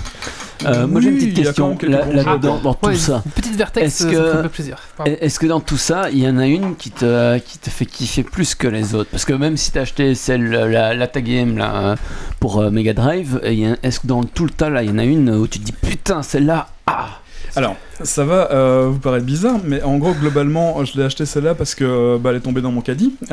[0.66, 2.38] Euh, moi j'ai une petite question même quelques là, bons là- jeux.
[2.38, 3.22] dans, tout ça.
[3.26, 4.76] Une petite vertex, Est-ce ça que- me fait plaisir.
[4.96, 5.16] Pardon.
[5.20, 7.86] Est-ce que dans tout ça, il y en a une qui te, qui te fait
[7.86, 9.10] kiffer plus que les autres?
[9.10, 11.96] Parce que même si t'as acheté celle, la, la Tag Game là,
[12.40, 15.04] pour euh, Mega Drive, est-ce que dans tout le tas là, il y en a
[15.04, 17.08] une où tu te dis putain, celle-là, ah
[17.56, 21.54] Alors, ça va euh, vous paraître bizarre, mais en gros, globalement, je l'ai acheté celle-là
[21.54, 23.14] parce que bah, elle est tombée dans mon caddie.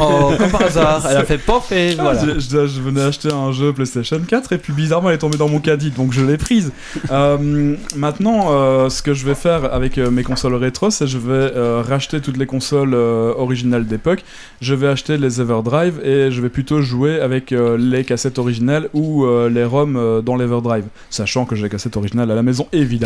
[0.00, 2.20] Oh, comme par hasard, elle a fait pof et Ah, voilà.
[2.24, 5.36] je, je- je venais acheter un jeu PlayStation 4 et puis bizarrement, elle est tombée
[5.38, 6.72] dans mon caddie, donc je l'ai prise.
[7.12, 11.18] Euh, maintenant, euh, ce que je vais faire avec euh, mes consoles rétro, c'est je
[11.18, 14.24] vais euh, racheter toutes les consoles euh, originales d'époque.
[14.60, 18.88] Je vais acheter les Everdrive et je vais plutôt jouer avec euh, les cassettes originales
[18.92, 22.42] ou euh, les ROM euh, dans l'Everdrive, sachant que j'ai les cassettes originales à la
[22.42, 23.05] maison, évidemment.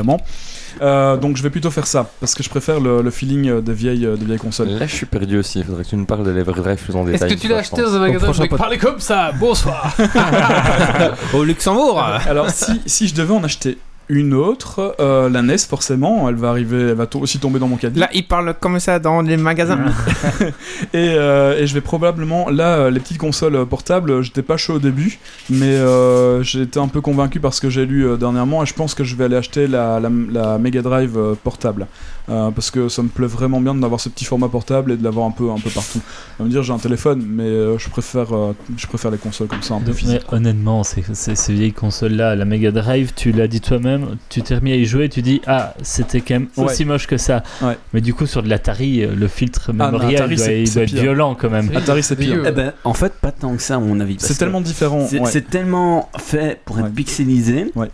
[0.83, 3.61] Euh, donc je vais plutôt faire ça parce que je préfère le, le feeling euh,
[3.61, 4.69] des vieilles, euh, des vieilles consoles.
[4.69, 5.59] là, je suis perdu aussi.
[5.59, 7.35] Il faudrait que tu nous parles de l'Everdrive plus en Est-ce détail.
[7.37, 9.95] que tu l'as je acheté dans un magasin avec pod- parler comme ça Bonsoir
[11.35, 13.79] Au Luxembourg Alors si, si je devais en acheter
[14.11, 17.69] une autre, euh, la NES forcément, elle va arriver, elle va to- aussi tomber dans
[17.69, 18.01] mon caddie.
[18.01, 19.79] Là, il parle comme ça dans les magasins.
[20.93, 24.75] Et, euh, et je vais probablement, là, euh, les petites consoles portables, j'étais pas chaud
[24.75, 28.63] au début, mais euh, j'ai été un peu convaincu parce que j'ai lu euh, dernièrement
[28.63, 31.87] et je pense que je vais aller acheter la, la, la Mega Drive euh, portable.
[32.29, 35.03] Euh, parce que ça me plaît vraiment bien d'avoir ce petit format portable et de
[35.05, 36.01] l'avoir un peu, un peu partout.
[36.39, 39.19] On va me dire j'ai un téléphone, mais euh, je, préfère, euh, je préfère les
[39.19, 40.33] consoles comme ça, un peu Mais physiques.
[40.33, 44.73] honnêtement, c'est- ces vieilles consoles-là, la Mega Drive, tu l'as dit toi-même, tu t'es remis
[44.73, 46.65] à y jouer, tu dis ah c'était quand même Ouais.
[46.67, 47.43] aussi moche que ça.
[47.63, 47.77] Ouais.
[47.93, 50.89] Mais du coup sur de l'Atari, euh, le filtre mais mémorial doit, il doit être
[50.91, 51.03] pire.
[51.03, 51.71] violent quand même.
[51.77, 52.43] Atari c'est pire.
[52.47, 54.17] Eh ben, en fait, pas tant que ça, à mon avis.
[54.19, 55.07] C'est tellement différent.
[55.09, 55.41] C'est ouais.
[55.41, 56.91] tellement fait pour être Ouais.
[56.93, 57.89] pixelisé Ouais.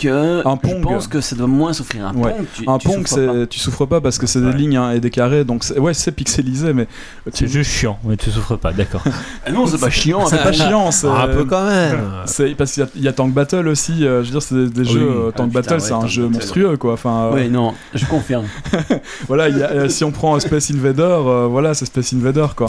[0.00, 0.82] Que Un je Pong.
[0.82, 2.06] pense que ça doit moins souffrir.
[2.06, 2.32] Un Ouais.
[2.32, 4.92] Pong, tu, Un tu Pong, souffres tu souffres pas parce que c'est des lignes hein,
[4.92, 6.86] et des carrés, donc c'est- ouais, c'est pixelisé, mais
[7.32, 9.02] C'est juste chiant, mais tu souffres pas, d'accord.
[9.46, 10.26] Ah non, c'est pas chiant.
[10.26, 10.90] c'est pas chiant.
[10.90, 12.00] c'est- Un peu quand même.
[12.26, 14.04] C'est parce qu'il y y, a Tank Battle aussi.
[14.06, 14.86] euh, je veux dire, c'est des, des Oui.
[14.86, 15.00] jeux.
[15.10, 16.34] euh, Ah, Tank putain, Battle, ouais, c'est un Tank jeu Battle.
[16.34, 16.92] monstrueux, quoi.
[16.94, 18.46] Enfin, euh, Oui, non, je confirme.
[19.28, 19.48] voilà.
[19.48, 22.46] il y a- euh, si on prend euh, Space Invader, euh, voilà, c'est Space Invader,
[22.56, 22.66] quoi.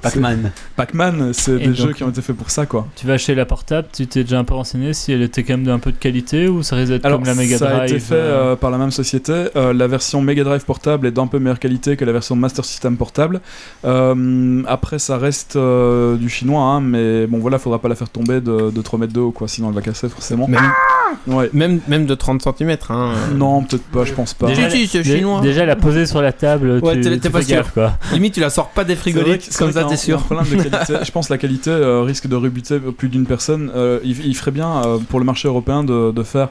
[0.00, 0.50] Pac-Man.
[0.76, 2.86] Pac-Man, c'est des jeux qui ont été faits pour ça, quoi.
[2.96, 5.54] Tu vas acheter la portable, tu t'es déjà un peu renseigné si elle était quand
[5.54, 7.80] même d'un peu de qualité ou ça risque d'être Alors, comme la Mega ça Drive
[7.80, 9.32] a été fait euh, euh, par la même société.
[9.56, 12.64] Euh, la version Mega Drive portable est d'un peu meilleure qualité que la version Master
[12.64, 13.40] System portable.
[13.84, 18.08] Euh, après, ça reste euh, du chinois, hein, mais bon, voilà, faudra pas la faire
[18.08, 20.48] tomber de, de 3 mètres de haut, quoi, sinon elle va casser forcément.
[21.26, 21.50] Ouais.
[21.52, 22.76] même, même de 30 cm.
[22.90, 23.12] Hein.
[23.34, 24.46] Non, peut-être pas, je pense pas.
[24.48, 25.40] Déjà, Si, si, c'est dé- chinois.
[25.40, 27.72] Déjà la poser sur la table, Ouais, tu, t'es- pas sûr.
[27.72, 27.92] quoi.
[28.12, 30.22] Limite, tu la sors pas des c'est comme ça, t'es sûr.
[30.30, 33.70] Je pense que la qualité euh, risque de rebuter plus d'une personne.
[33.74, 36.48] Euh, il, il ferait bien euh, pour le marché européen de, de faire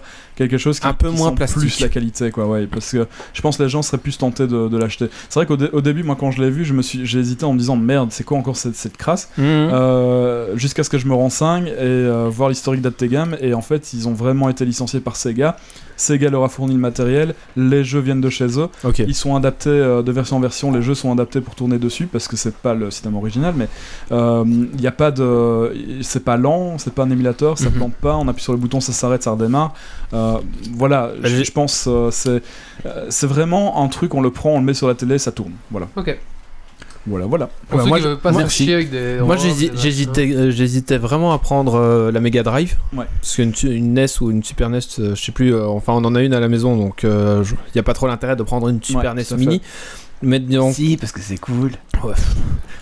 [0.47, 1.59] quelque chose qui, Un peu qui moins plastique.
[1.61, 2.45] plus la qualité, quoi.
[2.47, 5.07] Ouais, parce que je pense que les gens seraient plus tentés de, de l'acheter.
[5.29, 7.19] C'est vrai qu'au dé- au début, moi, quand je l'ai vu, je me suis, j'ai
[7.19, 9.29] hésité en me disant merde, c'est quoi encore cette, cette crasse?
[9.37, 9.43] Mhm.
[9.45, 13.35] Euh, Jusqu'à ce que je me renseigne et euh, voir l'historique d'Attegam.
[13.41, 15.55] Et en fait, ils ont vraiment été licenciés par Sega.
[15.97, 18.69] Sega leur a fourni le matériel, les jeux viennent de chez eux.
[18.83, 18.99] Ok.
[18.99, 22.07] Ils sont adaptés euh, de version en version, les jeux sont adaptés pour tourner dessus
[22.07, 23.67] parce que c'est pas le système original, mais
[24.09, 25.73] il n'y a pas de.
[26.01, 27.71] C'est pas lent, c'est pas un émulateur, ça Mhm.
[27.73, 29.73] plante pas, on appuie sur le bouton, ça s'arrête, ça redémarre.
[30.13, 30.30] Euh,
[30.75, 32.41] voilà, je, pense euh, c'est
[32.85, 35.31] euh, c'est vraiment un truc, on le prend, on le met sur la télé, ça
[35.31, 35.53] tourne.
[35.71, 36.17] Voilà, Ok.
[37.07, 37.49] voilà, voilà.
[37.69, 39.19] Pour Ouais, ceux moi, qui je- veulent pas chier avec des.
[39.21, 42.75] Moi j'hésitais, euh, j'hésitais vraiment à prendre euh, la Mega Drive.
[42.93, 43.05] Ouais.
[43.21, 46.03] Parce qu'une une NES ou une Super NES, euh, je sais plus, euh, enfin on
[46.05, 47.09] en a une à la maison donc il
[47.75, 49.37] n'y a pas trop l'intérêt de prendre une Super Ouais, NES à
[50.21, 51.71] Mais donc, Si, parce que c'est cool.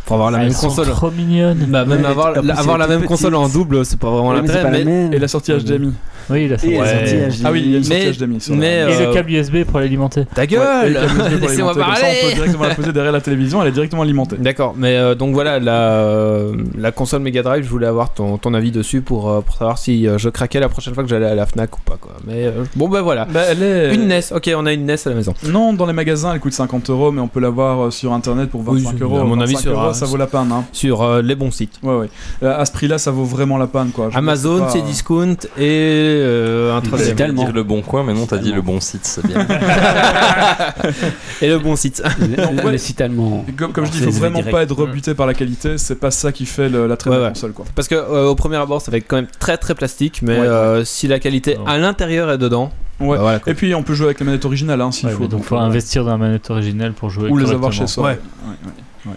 [0.05, 0.87] pour avoir la Ah, même elles sont console.
[0.89, 1.65] trop mignonnes.
[1.69, 4.41] Bah, même Ouais, avoir, la, avoir la même console en double, c'est pas vraiment Ouais,
[4.41, 4.71] mais c'est l'intérêt.
[4.71, 5.13] pas la Mais, même.
[5.13, 5.93] Et la sortie HDMI.
[6.31, 6.87] Oui, la Et la Ouais.
[6.87, 7.41] sortie HDMI.
[7.45, 9.13] Ah oui, il y a une sortie Mais- HDMI sur mais, la- Et euh, le
[9.13, 10.25] câble USB pour l'alimenter.
[10.33, 12.63] ta Ouais, gueule le câble USB pour Laissez-moi l'alimenter, comme ça, on parler peut directement
[12.65, 14.35] la poser derrière la télévision, elle est directement alimentée.
[14.39, 15.73] D'accord, mais euh, donc voilà, la,
[16.03, 19.55] euh, la console Mega Drive, je voulais avoir ton, ton avis dessus pour, euh, pour
[19.55, 21.97] savoir si euh, je craquais la prochaine fois que j'allais à la Fnac ou pas.
[21.99, 22.13] Quoi.
[22.27, 23.25] Mais euh, bon, bah voilà.
[23.25, 23.93] Bah, elle est...
[23.95, 25.33] Une NES, ok, on a une NES à la maison.
[25.47, 28.49] Non, dans les magasins, elle coûte 50 euros, mais on peut l'avoir euh, sur internet
[28.49, 29.19] pour 25 Oui, euros.
[29.19, 30.51] à mon avis, 25 sur euros, un- ça vaut la peine.
[30.51, 30.65] Hein.
[30.73, 31.79] Sur euh, les bons sites.
[31.83, 32.09] Ouais, ouais.
[32.43, 34.09] Euh, À ce prix-là, ça vaut vraiment la peine, quoi.
[34.11, 35.61] Je Amazon, c'est euh, discount et
[36.21, 37.15] euh, un troisième.
[37.15, 37.33] Digital.
[37.35, 39.45] dire le bon coin, mais non, t'as dit le bon site, c'est bien.
[41.41, 42.01] Et le bon site.
[42.19, 42.71] Le, ouais.
[42.71, 43.45] le site allemand.
[43.57, 44.51] Comme, comme je dis, il C'est faut vraiment direct.
[44.55, 47.21] pas être rebuté par la qualité, c'est pas ça qui fait le- l'attrait Ouais, de
[47.23, 47.65] la console, quoi.
[47.75, 50.45] Parce que euh, au premier abord, ça fait quand même très très plastique, mais Ouais.
[50.47, 53.15] euh, si la qualité à l'intérieur est dedans, Ouais.
[53.15, 53.39] bah voilà.
[53.47, 55.21] Et puis, on peut jouer avec la manette originale, hein, s'il Ouais, faut.
[55.21, 57.87] donc donc, faut euh, investir dans la manette originale pour jouer Ou les avoir chez
[57.87, 58.03] soi.
[58.03, 58.09] Ouais.
[58.11, 58.49] Ouais,
[59.05, 59.15] ouais, ouais.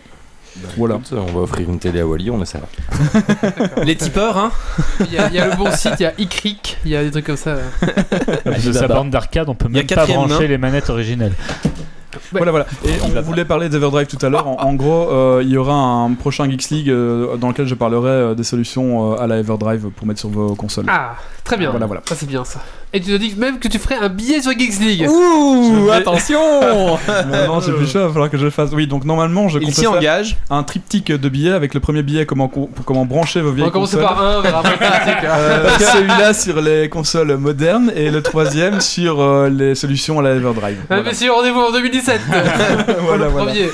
[0.77, 0.97] Voilà.
[0.97, 2.67] Écoute, on va offrir une télé à Wally, on essaiera.
[3.85, 4.51] les tipeurs, hein
[5.01, 6.97] Il y, a, il y a le bon site, il y a iCrick, il y
[6.97, 7.57] a des trucs comme ça.
[8.47, 10.47] De sa bande d'arcade, on peut même pas brancher main.
[10.47, 11.33] les manettes originales.
[12.31, 12.67] Voilà, voilà.
[12.85, 14.47] Et on voulait parler d'Everdrive tout à l'heure.
[14.47, 17.75] En, en gros, euh, il y aura un prochain Geeks League euh, dans lequel je
[17.75, 20.85] parlerai euh, des solutions euh, à la Everdrive pour mettre sur vos consoles.
[20.89, 21.15] Ah,
[21.45, 21.71] très bien.
[21.71, 22.03] Voilà, voilà.
[22.07, 22.61] Ça, c'est bien ça.
[22.95, 25.07] Et tu te dis même que tu ferais un billet sur Geeks League.
[25.09, 26.99] Ouh, attention Non,
[27.47, 28.69] non, j'ai plus chaud, il va falloir que je le fasse.
[28.75, 30.37] Oui, donc normalement, je Il compte engage.
[30.51, 32.49] un triptyque de billets avec le premier billet comment,
[32.85, 34.15] comment brancher vos On vieilles va commencer consoles.
[34.15, 34.79] par un, on verra après.
[35.25, 40.31] Euh, Celui-là sur les consoles modernes et le troisième sur euh, les solutions à la
[40.35, 40.77] Everdrive.
[40.83, 41.03] Ah, Voilà.
[41.05, 42.21] messieurs, rendez-vous en 2017.
[42.29, 43.47] Voilà, le voilà.
[43.47, 43.69] premier.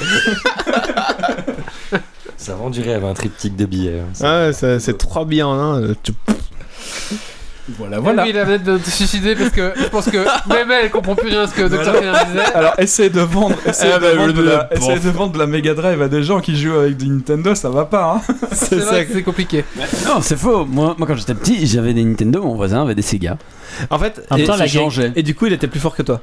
[2.36, 4.00] Ça vend du rêve, un triptyque de billets.
[4.00, 4.12] hein.
[4.22, 5.82] Ah, ouais, c'est c'est trois billets en un.
[5.82, 6.12] euh, tu-
[7.76, 8.22] Voilà, voilà.
[8.22, 11.14] Oui, il a peut-être de te suicider parce que je pense que même elle comprend
[11.14, 11.92] plus rien à ce que Dr.
[11.92, 12.24] Voilà.
[12.24, 12.54] Disait.
[12.54, 15.46] Alors, essayez de vendre, essayez Ah, de, bah, vendre de la, essayez vendre de la
[15.46, 18.34] Mega Drive à des gens qui jouent avec du Nintendo, ça va pas, hein.
[18.52, 19.64] C'est vrai que c'est compliqué.
[20.06, 20.64] Non, c'est faux.
[20.64, 23.36] Moi, moi, quand j'étais petit, j'avais des Nintendo, mon voisin avait des Sega.
[23.90, 24.66] En fait, En et, temps, la
[25.14, 26.20] et du coup, il était plus fort que toi.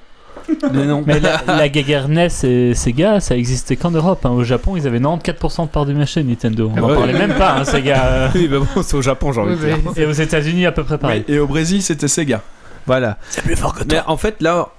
[0.74, 1.04] Mais non.
[1.06, 4.26] Mais la, la NES et Sega, ça existait qu'en Europe.
[4.26, 4.30] hein.
[4.32, 6.72] Au Japon, ils avaient 94% de part du marché Nintendo.
[6.76, 6.96] On en ouais.
[6.96, 8.30] parlait même pas, hein, Sega.
[8.36, 9.78] Oui, mais bon, c'est au Japon, j'ai envie de dire.
[9.96, 11.24] Et aux États-Unis, à peu près pareil.
[11.28, 12.42] Et au Brésil, c'était Sega.
[12.86, 13.18] Voilà.
[13.30, 14.70] C'est plus fort que Mais en fait, là,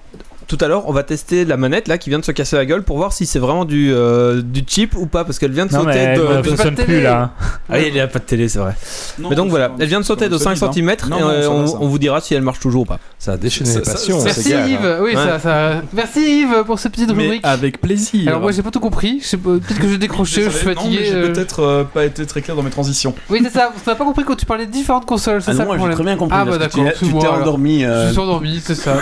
[0.47, 2.64] tout à l'heure, on va tester la manette là qui vient de se casser la
[2.66, 5.66] gueule pour voir si c'est vraiment du, euh, du chip ou pas parce qu'elle vient
[5.66, 6.24] de Non, mais sauter elle de.
[6.24, 7.20] ne de- fonctionne pas de plus là.
[7.22, 7.30] hein.
[7.68, 8.74] Ah il n'y a pas de télé, c'est vrai.
[9.18, 10.94] Non, Mais donc voilà, elle vient de sauter de c'est 5 solide, hein.
[10.99, 12.99] cm Non, et non, euh, on, vous dira si elle marche toujours ou pas.
[13.18, 14.22] Ça a déchaîné les passions.
[14.22, 14.78] Merci Yves.
[14.84, 14.99] hein.
[15.03, 15.24] Oui, Ouais.
[15.24, 15.82] ça, ça.
[15.92, 17.40] Merci Yves pour cette petite Mais rubrique.
[17.44, 18.28] avec plaisir.
[18.28, 19.22] Alors moi j'ai pas tout compris.
[19.42, 20.99] Peut-être que j'ai décroché, je suis mais fatigué.
[21.07, 21.32] J'ai euh.
[21.32, 23.14] peut-être pas été très clair dans mes transitions.
[23.30, 23.72] Oui c'est ça.
[23.86, 25.42] On n'a pas compris quand tu parlais de différentes consoles.
[25.42, 25.97] C'est Ah ça le moi j'ai problème.
[25.97, 26.36] très bien compris.
[26.40, 27.82] Ah, bah, tu d'accord, tu t'es endormi.
[27.82, 28.97] Je suis endormi, c'est ça.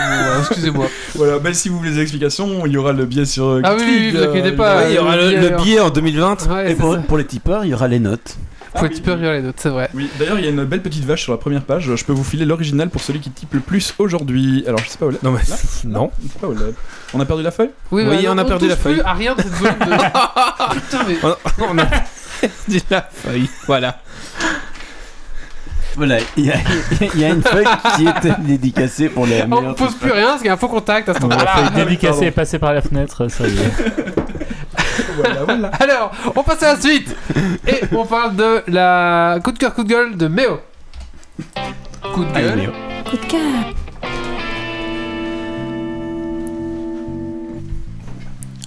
[0.72, 0.84] Bon,
[1.14, 3.45] voilà, Bah, si vous voulez des explications, il y aura le biais sur.
[3.47, 4.76] euh, Ah oui, oui, League, vous inquiétez euh, pas.
[4.78, 6.49] Ouais, il y aura le, billet, le billet en 2020.
[6.49, 8.37] Ouais, Et pour, les tipeurs, il y aura les notes.
[8.76, 9.89] Faut être supérieur à les autres, c'est vrai.
[9.95, 11.95] Oui, d'ailleurs, il y a une belle petite vache sur la première page.
[11.95, 14.64] Je peux vous filer l'original pour celui qui type le plus aujourd'hui.
[14.66, 15.22] Alors, je sais pas où elle est.
[15.22, 16.11] Non, mais Là non.
[16.20, 16.74] Je sais pas où elle est.
[17.12, 18.95] On a perdu la feuille Oui, bah, on a perdu la feuille.
[18.95, 20.74] plus à rien de cette zone de.
[20.74, 21.16] Putain, mais.
[21.70, 21.87] On a
[22.66, 23.49] dit la feuille.
[23.68, 24.01] Voilà.
[25.97, 26.57] Voilà, il y, a-
[27.14, 27.66] il y a une feuille
[27.97, 29.62] qui était dédicacée pour les On meilleurs.
[29.70, 32.24] ne pose plus rien parce qu'il y a un faux contact à ce La moment-là.
[32.26, 33.55] est passée par la fenêtre, ça y est.
[35.16, 35.70] Voilà, voilà.
[35.80, 37.14] Alors, on passe à la suite
[37.68, 40.59] Et on parle de la coup de cœur, coup de gueule de Méo.
[42.12, 42.72] Coup de gueule.
[43.09, 43.40] Coup de cœur.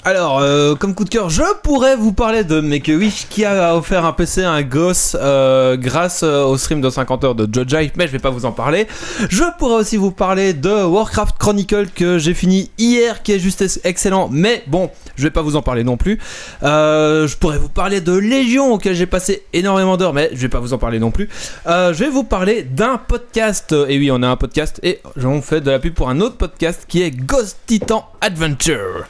[0.07, 3.43] Alors, euh, comme coup de cœur, je pourrais vous parler de Make a Wish qui
[3.43, 7.35] a offert un PC à un gosse euh, grâce euh, au stream de 50 heures
[7.35, 8.87] de Jojai, mais je vais pas vous en parler.
[9.29, 13.61] Je pourrais aussi vous parler de Warcraft Chronicle que j'ai fini hier, qui est juste
[13.61, 16.19] ex- excellent, mais bon, je vais pas vous en parler non plus.
[16.61, 20.61] Je pourrais vous parler de Légion auquel j'ai passé énormément d'heures, mais je vais pas
[20.61, 21.27] vous en parler non plus.
[21.65, 25.59] Je vais vous parler d'un podcast, et oui, on a un podcast, et on fait
[25.59, 29.05] de la pub pour un autre podcast qui est Ghost Titan Adventure.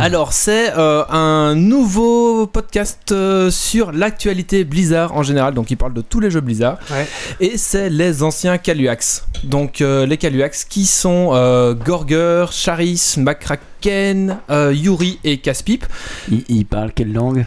[0.00, 5.92] Alors c'est euh, un nouveau podcast euh, sur l'actualité Blizzard en général, donc il parle
[5.94, 7.06] de tous les jeux Blizzard, Ouais.
[7.40, 9.26] et c'est les anciens Caluax.
[9.44, 15.84] Donc euh, les Caluax qui sont euh, Gorger, Charis, McCracken, euh, Yuri et Caspip.
[16.30, 17.46] Il, il parle quelle langue?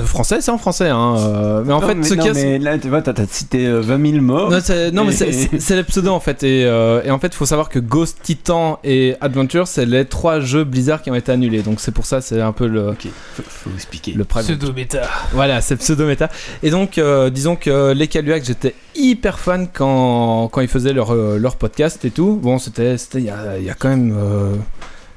[0.00, 1.16] Français, c'est en français, hein.
[1.18, 3.26] euh, mais en Non, fait, mais, ce non, a, mais là, tu vois, t'as t'as
[3.26, 4.50] cité euh, 20 000 morts.
[4.50, 6.42] Non, c'est- non, mais c'est- Et- c'est c'est les pseudos en fait.
[6.42, 10.04] Et, euh, et en fait, il faut savoir que Ghost, Titan et Adventure, c'est les
[10.06, 11.62] trois jeux Blizzard qui ont été annulés.
[11.62, 14.12] Donc c'est pour ça, c'est un peu le, Ok, faut, faut expliquer.
[14.12, 15.02] le private Pseudo-méta.
[15.32, 16.28] Voilà, c'est pseudo-méta.
[16.62, 21.12] Et donc, euh, disons que les Caluac, j'étais hyper fan quand, quand ils faisaient leur,
[21.14, 22.38] euh, leur podcast et tout.
[22.42, 24.16] Bon, c'était c'était il y a, il y a quand même.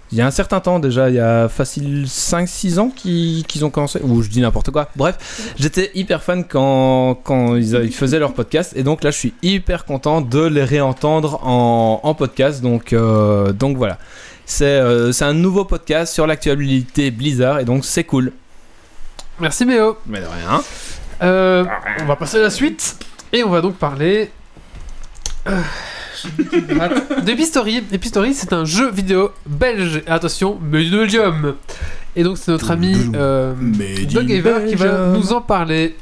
[0.06, 3.66] Euh, il y a un certain temps déjà, il y a facile 5-6 ans qu'ils
[3.66, 4.90] ont commencé, ou je dis n'importe quoi.
[4.96, 9.18] Bref, j'étais hyper fan quand, quand ils, ils faisaient leur podcast, et donc là je
[9.18, 13.98] suis hyper content de les réentendre en, en podcast, donc, euh, donc voilà.
[14.46, 18.32] C'est euh, c'est un nouveau podcast sur l'actualité Blizzard, et donc c'est cool.
[19.40, 19.98] Merci Méo.
[20.06, 20.62] Mais de rien.
[21.24, 21.66] Euh,
[22.02, 22.98] on va passer à la suite
[23.34, 24.30] et on va donc parler
[27.24, 27.84] d'Epistory.
[27.92, 30.02] Epistory, c'est un jeu vidéo belge.
[30.06, 31.56] Et attention, Belgium.
[32.16, 33.54] Et donc c'est notre ami euh,
[34.12, 35.96] Doug Ever qui va nous en parler.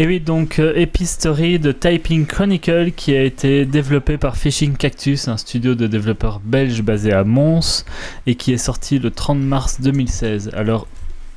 [0.00, 5.28] Et oui, donc euh, Epistory de Typing Chronicle qui a été développé par Fishing Cactus,
[5.28, 7.84] un studio de développeurs belges basé à Mons
[8.26, 10.52] et qui est sorti le 30 mars 2016.
[10.54, 10.86] Alors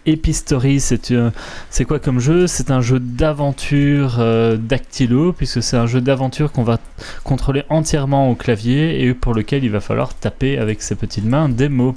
[0.06, 1.30] Epistory, c'est euh,
[1.70, 2.48] c'est quoi comme jeu?
[2.48, 6.80] C'est un jeu d'aventure euh, dactylo, puisque c'est un jeu d'aventure qu'on va
[7.26, 11.50] contrôler entièrement au clavier et pour lequel il va falloir taper avec ses petites mains
[11.50, 11.96] des mots.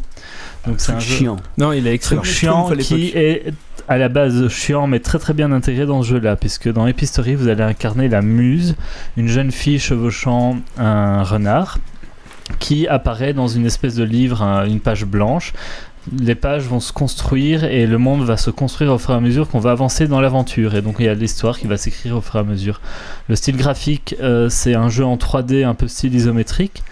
[0.67, 1.37] Donc c'est un jeu chiant.
[1.59, 3.53] Non, il est truc chiant qui est
[3.89, 6.87] à la base chiant mais très très bien intégré dans ce jeu là puisque dans
[6.87, 8.75] Epistory vous allez incarner la muse
[9.17, 11.79] une jeune fille chevauchant un renard
[12.59, 15.53] qui apparaît dans une espèce de livre un- une page blanche.
[16.21, 19.21] Les pages vont se construire et le monde va se construire au fur et à
[19.21, 20.77] mesure qu'on va avancer dans l'aventure.
[20.77, 22.81] Et donc il y a l'histoire qui va s'écrire au fur et à mesure.
[23.29, 26.85] Le style graphique euh, c'est un jeu en 3D un peu style isométrique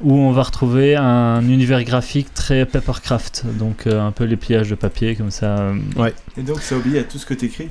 [0.00, 4.70] où on va retrouver un univers graphique très papercraft, donc euh, un peu les pliages
[4.70, 5.58] de papier comme ça.
[5.58, 6.10] euh.
[6.36, 7.70] Et donc, ça obéit à tout ce que t'écris?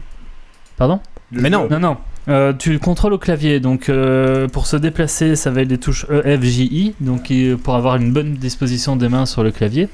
[0.75, 0.99] Pardon?
[1.31, 1.67] Le Mais jeu- non.
[1.69, 1.97] Non, non.
[2.29, 6.05] Euh, tu contrôles au clavier, donc euh, pour se déplacer, ça va être les touches
[6.09, 9.51] E, F, J, I, donc qui- pour avoir une bonne disposition des mains sur le
[9.51, 9.87] clavier.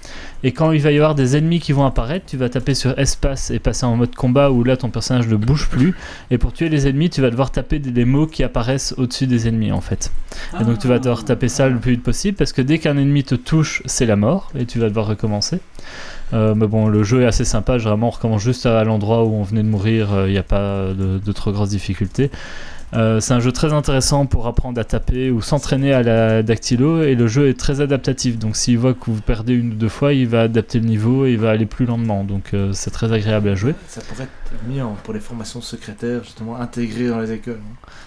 [0.43, 2.97] Et quand il va y avoir des ennemis qui vont apparaître, tu vas taper sur
[2.97, 5.93] espace et passer en mode combat où là ton personnage ne bouge plus.
[6.31, 9.27] Et pour tuer les ennemis, tu vas devoir taper des, des mots qui apparaissent au-dessus
[9.27, 10.11] des ennemis en fait.
[10.59, 12.97] Et donc tu vas devoir taper ça le plus vite possible parce que dès qu'un
[12.97, 15.59] ennemi te touche, c'est la mort et tu vas devoir recommencer.
[16.32, 17.78] Euh, mais bon, le jeu est assez sympa.
[17.78, 20.09] Vraiment, on recommence juste à l'endroit où on venait de mourir.
[20.26, 22.32] Il n'y a pas de, de trop grosses difficultés.
[22.96, 27.02] Euh, c'est un jeu très intéressant pour apprendre à taper ou s'entraîner à la dactylo
[27.04, 28.38] et le jeu est très adaptatif.
[28.38, 31.26] Donc s'il voit que vous perdez une ou deux fois, il va adapter le niveau
[31.26, 32.24] et il va aller plus lentement.
[32.24, 33.74] Donc euh, c'est très agréable à jouer.
[33.88, 37.60] Ça pourrait être mis en- pour les formations secrétaires, justement, intégrées dans les écoles.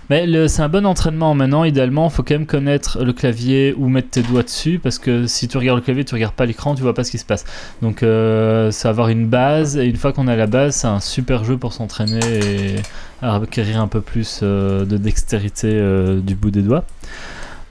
[0.08, 1.64] Mais c'est un bon entraînement maintenant.
[1.64, 5.26] Idéalement, il faut quand même connaître le clavier ou mettre tes doigts dessus parce que
[5.26, 7.24] si tu regardes le clavier, tu regardes pas l'écran, tu vois pas ce qui se
[7.24, 7.44] passe.
[7.82, 11.00] Donc, euh, c'est avoir une base et une fois qu'on a la base, c'est un
[11.00, 12.76] super jeu pour s'entraîner et
[13.34, 16.84] acquérir un peu plus euh, de dextérité euh, du bout des doigts.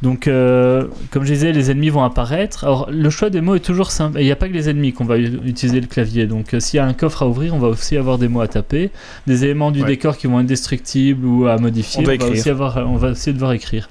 [0.01, 2.65] Donc, euh, comme je disais, les ennemis vont apparaître.
[2.65, 4.19] Alors, le choix des mots est toujours simple.
[4.19, 6.27] Il n'y a pas que les ennemis qu'on va utiliser le clavier.
[6.27, 8.41] Donc, euh, s'il y a un coffre à ouvrir, on va aussi avoir des mots
[8.41, 8.91] à taper,
[9.25, 9.87] des éléments du Ouais.
[9.87, 12.01] décor qui vont être destructibles ou à modifier.
[12.01, 13.89] On va aussi avoir, on va aussi devoir écrire.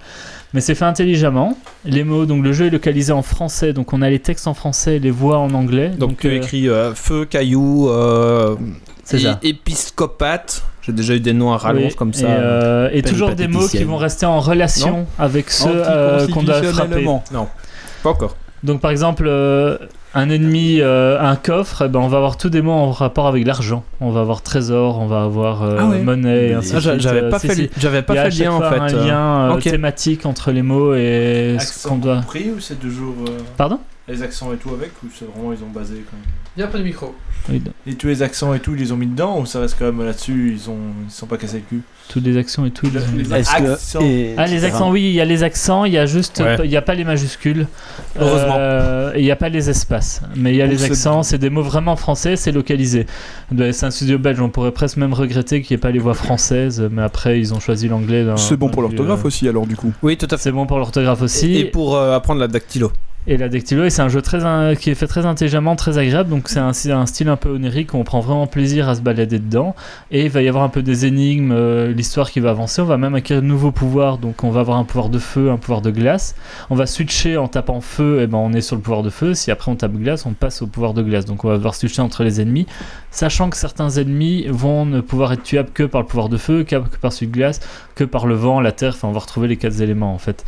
[0.53, 1.59] Mais c'est fait intelligemment.
[1.85, 4.55] Les mots, donc le jeu est localisé en français, donc on a les textes en
[4.55, 5.89] français, les voix en anglais.
[5.89, 7.91] Donc, tu euh, écris feu, caillou,
[9.43, 10.63] épiscopate.
[10.87, 12.29] J'ai déjà eu des noms à rallonge Oui, comme ça.
[12.29, 16.43] Et, euh, et toujours des mots qui vont rester en relation avec ceux euh, qu'on
[16.43, 17.07] doit frapper.
[17.07, 17.25] Anticonstitutionnellement.
[18.03, 18.37] Pas encore.
[18.63, 19.77] Donc par exemple, euh,
[20.15, 23.27] un ennemi, euh, un coffre, eh ben, on va avoir tous des mots en rapport
[23.27, 23.83] avec l'argent.
[24.01, 26.01] On va avoir trésor, on va avoir euh, Ah ouais.
[26.03, 27.01] monnaie, et ainsi Ah, de suite.
[27.01, 28.79] j'avais Euh, pas fait, j'avais pas Il y a fait lien en fois fait.
[28.79, 29.07] un euh.
[29.07, 29.21] lien
[29.51, 29.63] euh, ok.
[29.63, 32.17] thématique entre les mots et ce qu'on doit.
[32.21, 33.15] compris ou c'est toujours.
[33.29, 33.81] euh, Pardon?
[34.09, 36.27] les accents et tout avec ou c'est vraiment ils ont basé quand même?
[36.59, 37.15] Viens près du micro.
[37.51, 39.77] Oui, Et tous les accents et tout, ils les ont mis dedans ou ça reste
[39.79, 42.67] quand même là-dessus, ils ont ils se sont pas cassés le cul toutes les actions
[42.67, 42.87] et tout.
[42.87, 44.01] ils ont- Les accents.
[44.03, 46.57] et- Ah, les accents, oui, il y a les accents, il y a juste, Ouais.
[46.65, 47.67] il y a pas les majuscules.
[48.21, 48.57] Heureusement.
[48.59, 50.21] Euh, et il n'y a pas les espaces.
[50.37, 53.07] Mais il y a Donc les accents, c'est des mots vraiment français, c'est localisé.
[53.73, 56.15] C'est un studio belge, on pourrait presque même regretter qu'il n'y ait pas les voix
[56.15, 58.27] françaises, mais après, ils ont choisi l'anglais.
[58.37, 59.93] C'est bon pour l'orthographe euh, aussi, alors du coup.
[60.03, 60.45] Oui, tout à fait.
[60.45, 61.55] C'est bon pour l'orthographe aussi.
[61.55, 62.93] Et, et pour euh, apprendre la dactylo.
[63.27, 64.21] Et la Dactylo, c'est un jeu
[64.79, 66.29] qui est fait très intelligemment, très agréable.
[66.29, 66.75] Donc c'est un,
[67.07, 69.75] style un peu onirique où on prend vraiment plaisir à se balader dedans.
[70.11, 72.83] Et il va y avoir un peu des énigmes, euh, l'histoire qui va avancer.
[72.83, 74.19] On va même acquérir de nouveaux pouvoirs.
[74.19, 76.35] Donc on va avoir un pouvoir de feu, un pouvoir de glace.
[76.69, 79.33] On va switcher en tapant feu, et ben on est sur le pouvoir de feu.
[79.33, 81.25] Si après on tape glace, on passe au pouvoir de glace.
[81.25, 82.67] Donc on va devoir switcher entre les ennemis,
[83.11, 86.63] sachant que certains ennemis vont ne pouvoir être tuables que par le pouvoir de feu,
[86.65, 87.61] que par celui de glace,
[87.95, 88.93] que par le vent, la terre.
[88.95, 90.45] Enfin, on va retrouver les quatre éléments en fait.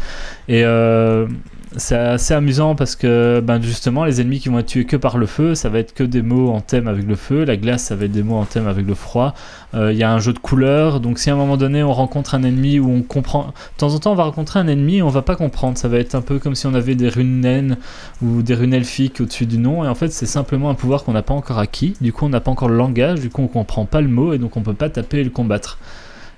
[0.49, 1.27] Et euh,
[1.75, 5.19] c'est assez amusant parce que ben justement les ennemis qui vont être tués que par
[5.19, 7.45] le feu ça va être que des mots en thème avec le feu.
[7.45, 9.35] La glace ça va être des mots en thème avec le froid.
[9.75, 11.01] Euh, il y a un jeu de couleurs.
[11.01, 13.95] Donc si à un moment donné on rencontre un ennemi où on comprend de temps
[13.95, 15.77] en temps on va rencontrer un ennemi et on va pas comprendre.
[15.77, 17.79] Ça va être un peu comme si on avait des runes naines
[18.23, 19.85] ou des runes elfiques au-dessus du nom.
[19.85, 21.95] Et en fait c'est simplement un pouvoir qu'on n'a pas encore acquis.
[22.01, 23.21] Du coup on n'a pas encore le langage.
[23.21, 25.31] Du coup on comprend pas le mot et donc on peut pas taper et le
[25.31, 25.79] combattre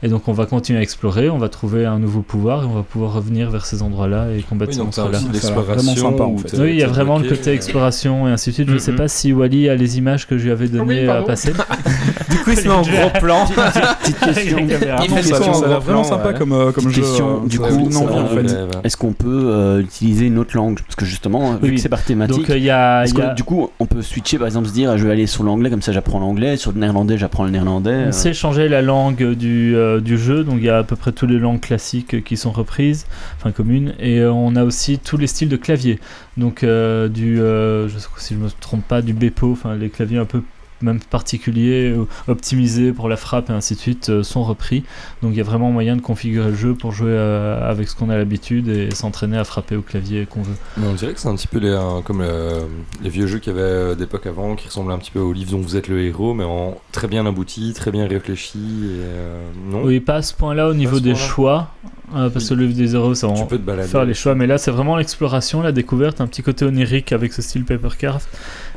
[0.03, 2.75] et donc on va continuer à explorer, on va trouver un nouveau pouvoir et on
[2.75, 4.81] va pouvoir revenir vers ces endroits-là et combattre Oui, ces
[6.01, 6.57] sympa, en fait.
[6.59, 8.69] Oui, il y a vraiment le côté euh, exploration et ainsi de suite.
[8.69, 8.79] Je Mhm.
[8.79, 11.25] sais pas si Wally a les images que je lui avais données Oui, pardon.
[11.25, 11.53] à passer.
[12.31, 13.47] Du coup, il se met en gros plan.
[14.03, 14.59] Petite question.
[14.61, 14.69] Il
[15.11, 17.01] fait ça, ça a l'air gros vraiment sympa comme, euh, comme jeu.
[17.03, 17.89] question, euh, du coup.
[18.85, 20.79] Est-ce qu'on peut euh, utiliser une autre langue?
[20.81, 23.13] Parce que justement, vu Oui, que c'est par thématique, Donc euh, il y a, est-ce
[23.15, 25.13] il y que, a- du coup, on peut switcher, par exemple, se dire, je vais
[25.13, 27.91] aller sur l'anglais, comme ça j'apprends l'anglais, sur le néerlandais, j'apprends le néerlandais.
[28.07, 28.13] on euh.
[28.13, 31.13] sait changer la langue du, euh, du jeu, donc il y a à peu près
[31.13, 35.17] toutes les langues classiques qui sont reprises, enfin communes, et euh, on a aussi tous
[35.17, 35.99] les styles de clavier.
[36.37, 40.19] Donc euh, du, je sais si je me trompe pas, du Bepo, enfin les claviers
[40.19, 40.43] un peu
[40.83, 44.85] même particuliers, euh, optimisés pour la frappe et ainsi de suite, euh, sont repris.
[45.23, 47.97] Donc il y a vraiment moyen de configurer le jeu pour jouer euh, avec ce
[47.97, 50.55] qu'on a l'habitude et s'entraîner à frapper au clavier qu'on veut.
[50.77, 52.61] Mais on dirait que c'est un petit peu les, un- comme euh,
[53.03, 55.33] les vieux jeux qu'il y avait euh, d'époque avant, qui ressemblaient un petit peu au
[55.33, 58.59] livre dont vous êtes le héros, mais en très bien abouti, très bien réfléchi.
[58.59, 59.83] Et, euh, non?
[59.85, 61.69] Oui, pas à ce point-là au niveau des choix,
[62.17, 63.89] euh, parce que le livre des héros, ça te balader.
[63.89, 67.33] faire les choix, mais là c'est vraiment l'exploration, la découverte, un petit côté onirique avec
[67.33, 68.29] ce style Papercraft,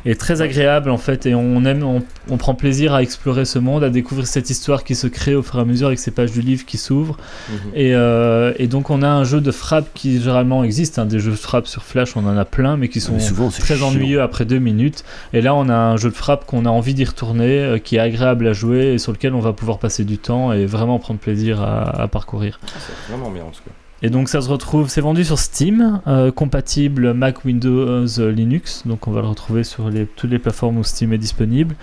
[0.05, 3.59] et très agréable en fait, et on aime, on, on prend plaisir à explorer ce
[3.59, 6.11] monde, à découvrir cette histoire qui se crée au fur et à mesure avec ces
[6.11, 7.17] pages du livre qui s'ouvrent,
[7.49, 7.55] Mhm.
[7.75, 11.19] et, euh, et donc on a un jeu de frappe qui généralement existe, hein, des
[11.19, 13.61] jeux de frappe sur Flash, on en a plein, mais qui sont Mais souvent, c'est
[13.61, 13.87] très chiant.
[13.89, 15.03] ennuyeux après deux minutes.
[15.33, 17.95] Et là, on a un jeu de frappe qu'on a envie d'y retourner, euh, qui
[17.97, 20.99] est agréable à jouer et sur lequel on va pouvoir passer du temps et vraiment
[20.99, 22.59] prendre plaisir à, à parcourir.
[22.65, 23.71] C'est vraiment bien en tout cas.
[24.03, 28.83] Et donc, ça se retrouve, c'est vendu sur Steam, euh, compatible Mac, Windows, euh, Linux.
[28.85, 31.75] Donc, on va le retrouver sur les, toutes les plateformes où Steam est disponible.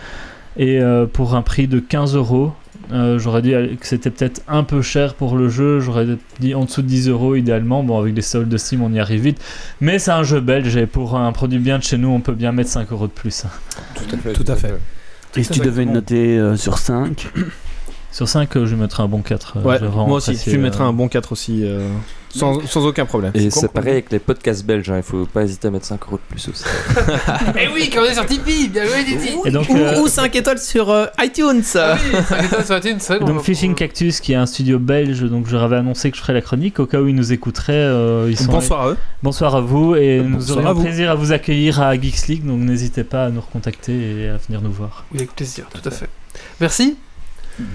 [0.56, 2.52] Et euh, pour un prix de 15 euros.
[2.90, 5.78] J'aurais dit que c'était peut-être un peu cher pour le jeu.
[5.78, 6.06] J'aurais
[6.40, 7.82] dit en dessous de 10 euros idéalement.
[7.82, 9.44] Bon, avec les soldes de Steam, on y arrive vite.
[9.82, 12.32] Mais c'est un jeu belge et pour un produit bien de chez nous, on peut
[12.32, 13.44] bien mettre 5 euros de plus.
[13.94, 14.32] Tout à fait.
[14.32, 14.74] Tout à fait.
[15.36, 15.92] Et si tu devais Exactement.
[15.92, 17.28] noter euh, sur 5,
[18.10, 19.58] Sur 5, euh, je mettrais un bon 4.
[19.58, 21.86] euh, Ouais, moi aussi, apprécié, tu euh, mettrais un bon 4 aussi, euh,
[22.30, 23.32] sans, sans aucun problème.
[23.34, 26.00] Et c'est pareil avec les podcasts belges, hein, il faut pas hésiter à mettre 5
[26.06, 26.64] euros de plus aussi.
[27.60, 30.08] Eh oui, quand on est sur Tipeee, bien joué Titi Et donc, Ou, euh, ou
[30.08, 31.62] 5 étoiles sur euh, iTunes.
[31.76, 34.78] Ah oui, 5 étoiles sur iTunes, vrai, Donc on- Fishing Cactus qui est un studio
[34.78, 37.14] belge, donc je leur avais annoncé que je ferais la chronique au cas où ils
[37.14, 37.72] nous écouteraient.
[37.74, 38.96] euh, ils sont Bonsoir à eux.
[39.22, 40.82] Bonsoir à vous et nous Bonsoir aurions à vous.
[40.82, 43.92] plaisir à vous accueillir à Geeks League, donc n'hésitez pas à nous recontacter
[44.22, 45.04] et à venir nous voir.
[45.12, 46.08] Oui, avec plaisir, tout à fait.
[46.60, 46.96] Merci.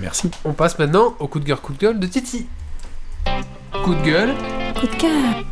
[0.02, 0.32] Merci.
[0.46, 2.48] On passe maintenant au coup de gueule, coup de gueule de Titi.
[3.84, 4.34] Coup de gueule.
[4.80, 5.44] Coup de cœur.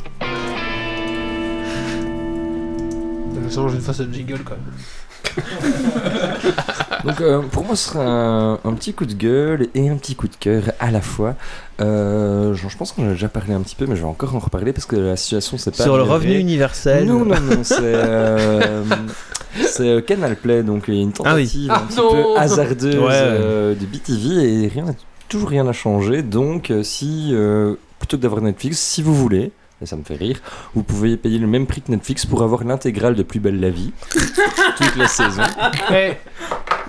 [3.44, 5.44] Je change une fois ce jingle quand même.
[7.06, 10.16] Donc euh, pour moi ce sera un, un petit coup de gueule et un petit
[10.16, 11.36] coup de cœur à la fois.
[11.80, 14.08] Euh, genre, je pense qu'on en a déjà parlé un petit peu mais je vais
[14.08, 17.06] encore en reparler parce que la situation c'est pas Sur le revenu universel.
[17.08, 18.84] Non, non, non, c'est euh,
[19.66, 21.44] c'est euh, Canal Play, donc il y a une Ah oui.
[21.46, 22.12] tentative Ah un petit non.
[22.12, 23.10] peu hasardeuse Ouais.
[23.12, 24.86] euh, de BTV et rien,
[25.28, 26.22] toujours rien n'a changé.
[26.22, 29.52] Donc si euh, plutôt que d'avoir Netflix, si vous voulez,
[29.82, 30.40] et ça me fait rire,
[30.76, 33.72] vous pouvez payer le même prix que Netflix pour avoir l'intégrale de Plus belle la
[33.72, 33.92] vie,
[34.78, 35.42] toute la saison.
[35.92, 36.12] Eh,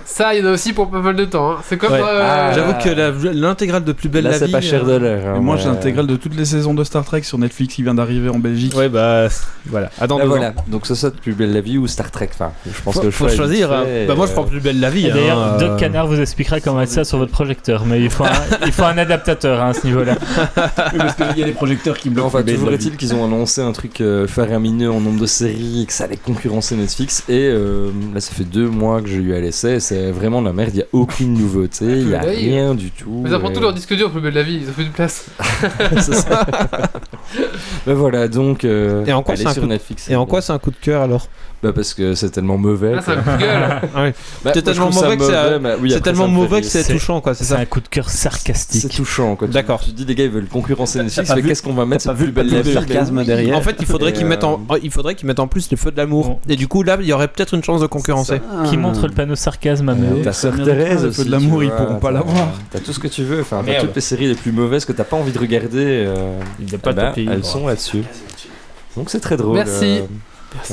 [0.05, 1.51] ça, il y en a aussi pour pas mal de temps.
[1.51, 1.57] hein.
[1.67, 1.91] C'est comme.
[1.93, 1.99] Ouais.
[2.01, 4.51] euh, Ah, J'avoue que l'intégrale de Plus Belle Là, la c'est Vie.
[4.51, 5.35] pas cher de euh, l'heure.
[5.35, 7.83] hein, moi, mais- j'ai l'intégrale de toutes les saisons de Star Trek sur Netflix qui
[7.83, 8.75] vient d'arriver en Belgique.
[8.75, 9.27] Ouais, bah
[9.67, 9.89] voilà.
[9.99, 10.53] Attends, Là, deux voilà, ans.
[10.67, 12.29] donc ce soit de Plus belle la vie ou Star Trek.
[12.33, 13.71] Enfin, je pense Faut, que le faut choisir.
[13.71, 13.83] hein.
[14.07, 15.09] Bah moi, je euh, prends Plus Belle la Vie.
[15.09, 15.77] D'ailleurs, Doc euh.
[15.77, 18.29] Canard vous expliquera comment mettre ça sur votre projecteur, mais il faut un,
[18.65, 20.15] il faut un adaptateur hein, à ce niveau-là.
[20.55, 22.27] Parce qu'il y a les projecteurs qui bloquent.
[22.27, 25.85] Enfin, toujours est-il qu'ils ont annoncé un truc euh, faramineux en nombre de séries et
[25.85, 27.23] que ça allait concurrencer Netflix.
[27.29, 29.79] Et euh, là, ça fait deux mois que j'ai eu à l'essai.
[29.93, 30.71] C'est vraiment la merde.
[30.73, 31.85] Il n'y a aucune nouveauté.
[31.85, 33.21] Il n'y a rien du tout.
[33.23, 34.83] Mais ça prend et- tout leur disque dur, plus belle la vie, ils ont fait
[34.85, 35.25] du place.
[35.97, 36.45] C'est ça.
[37.85, 38.63] Ben voilà, donc.
[38.65, 40.09] euh, Et en quoi c'est un sur coup de- Netflix.
[40.09, 41.27] Et en quoi c'est un coup de cœur alors?
[41.63, 42.95] Bah, parce que c'est tellement mauvais.
[43.03, 43.81] C'est un coup de gueule.
[44.43, 46.35] Bah, C'est tellement ça mauvais que c'est- mauvais, mais oui, C'est après, tellement ça me
[46.35, 47.33] mauvais que c'est C'est- touchant, quoi.
[47.33, 47.59] C'est C'est ça.
[47.61, 48.93] un coup de cœur C'est sarcastique.
[48.93, 49.47] touchant, quoi.
[49.47, 49.79] Tu- D'accord.
[49.81, 52.13] Tu dis, les gars, ils veulent concurrencer Netflix, pas mais qu'est-ce qu'on va mettre pas
[52.13, 52.31] vu le
[52.63, 55.39] de sarcasme derrière En fait, il faudrait qu'ils mettent en, euh, il faudrait qu'ils mettent
[55.39, 56.39] en plus le feu de l'amour.
[56.49, 58.41] Et du coup, là, il y aurait peut-être une chance de concurrencer.
[58.69, 61.71] Qui montre le panneau sarcasme à Ta sœur Thérèse le aussi, feu de l'amour, ils
[61.71, 62.49] pourront pas l'avoir.
[62.71, 65.03] T'as tout ce que tu veux, enfin toutes les séries les plus mauvaises que t'as
[65.03, 68.03] pas envie de regarder, euh, Il n'y a eh ben, elles sont là-dessus.
[68.95, 69.55] Donc c'est très drôle.
[69.55, 70.01] Merci.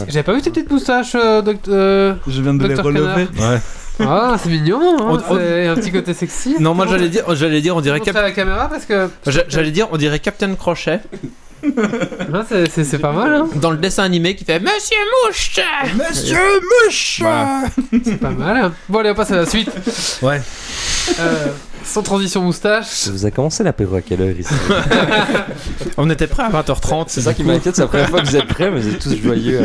[0.08, 3.28] J'avais pas vu tes petites moustaches, euh, doct- euh, Je viens de les Docteur relever.
[3.38, 3.58] Ouais.
[4.02, 6.56] Ah, c'est mignon, hein, On- on- c'est un petit côté sexy.
[6.58, 9.44] Non, moi j'allais dire, j'allais dire, on dirait Cap- à la caméra parce que j'a-
[9.48, 11.00] j'allais dire, on dirait Captain Crochet
[12.48, 13.48] c'est- c'est c'est pas mal, hein.
[13.56, 14.96] dans le dessin animé qui fait Monsieur
[15.26, 15.60] Mouche.
[16.08, 16.38] Monsieur
[16.86, 17.22] Mouche.
[18.02, 18.56] C'est pas mal.
[18.56, 18.72] hein.
[18.88, 19.70] Bon, allez, on passe à la suite.
[20.22, 20.40] Ouais.
[21.18, 21.46] Euh,
[21.84, 22.86] sans transition moustache.
[22.86, 24.52] Ça vous a commencé l'apéro à quelle heure ici
[25.96, 27.04] On était prêt à 20h30.
[27.08, 28.98] C'est ça qui m'inquiète, c'est la première fois que vous êtes prêts, mais vous êtes
[29.00, 29.62] tous joyeux.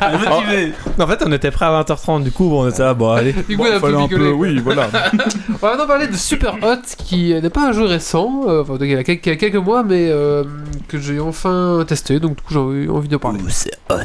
[0.00, 0.16] à.
[0.18, 0.72] Motivé.
[0.98, 2.22] En fait, on était prêt à 20h30.
[2.22, 3.32] Du coup, on était là, bon, allez.
[3.32, 4.88] Du coup, Bon, on a fallait pu un peu, oui, voilà.
[5.50, 8.76] On va maintenant parler de Super Hot, qui n'est pas un jeu récent, euh, enfin,
[8.80, 10.44] il y a quelques, il y a quelques mois, mais euh,
[10.88, 13.38] que j'ai enfin testé, donc du coup j'ai envie, envie de parler.
[13.48, 13.96] c'est hot.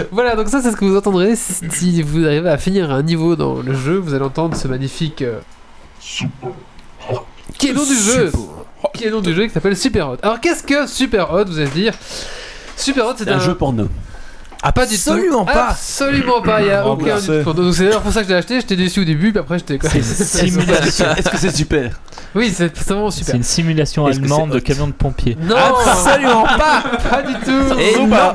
[0.12, 3.36] Voilà, donc ça c'est ce que vous entendrez si, vous arrivez à finir un niveau
[3.36, 5.22] dans le jeu, vous allez entendre ce magnifique...
[5.22, 5.38] euh,
[7.58, 8.32] Qui est le nom du jeu
[8.94, 10.16] Qui est le nom du jeu qui s'appelle Super Hot.
[10.22, 11.94] Alors qu'est-ce que Super Hot, vous allez dire?
[12.76, 13.36] Super Hot c'est C'est un...
[13.36, 13.88] un jeu porno.
[14.64, 15.10] Ah, pas du tout.
[15.10, 15.70] Absolument pas.
[15.70, 16.62] Absolument pas.
[16.62, 17.38] Il y a aucun Remboursé.
[17.38, 17.52] du tout.
[17.52, 18.60] Donc c'est d'ailleurs pour ça que je l'ai acheté.
[18.60, 19.76] J'étais déçu au début, puis après j'étais.
[19.76, 19.90] quoi.
[20.02, 21.06] Simulation.
[21.16, 21.98] Est-ce que c'est super?
[22.36, 23.34] Oui, c'est c'est vraiment C'est super.
[23.34, 25.36] une simulation Est-ce que allemande c'est de camion de pompiers.
[25.42, 26.84] Non, Absolument pas.
[27.10, 27.76] pas du tout.
[27.80, 28.34] Et non.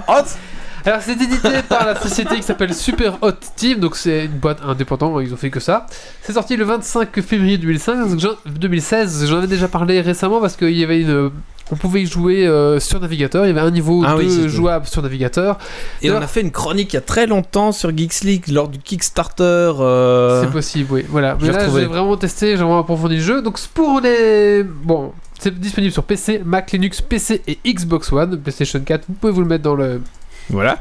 [0.86, 4.60] Alors c'est édité par la société qui s'appelle Super Hot Team, donc c'est une boîte
[4.66, 5.86] indépendante, ils ont fait que ça.
[6.22, 10.56] C'est sorti le 25 février 2005, donc j'en- 2016, j'en avais déjà parlé récemment parce
[10.56, 11.32] qu'il y avait une...
[11.70, 14.32] On pouvait y jouer euh, sur navigateur, il y avait un niveau Ah 2 oui,
[14.32, 15.58] c'est- jouable sur navigateur.
[16.02, 18.70] Et on a fait une chronique il y a très longtemps sur Geeks League lors
[18.70, 19.44] du Kickstarter.
[19.82, 21.06] euh, C'est possible, oui.
[21.10, 21.38] Voilà.
[21.41, 23.41] Mais là, j'ai vraiment testé, j'ai vraiment approfondi le jeu.
[23.41, 24.64] Donc, pour les.
[24.64, 29.04] Bon, c'est disponible sur PC, Mac, Linux, PC et Xbox One, PlayStation 4.
[29.10, 30.02] Vous pouvez vous le mettre dans le.
[30.49, 30.80] Voilà.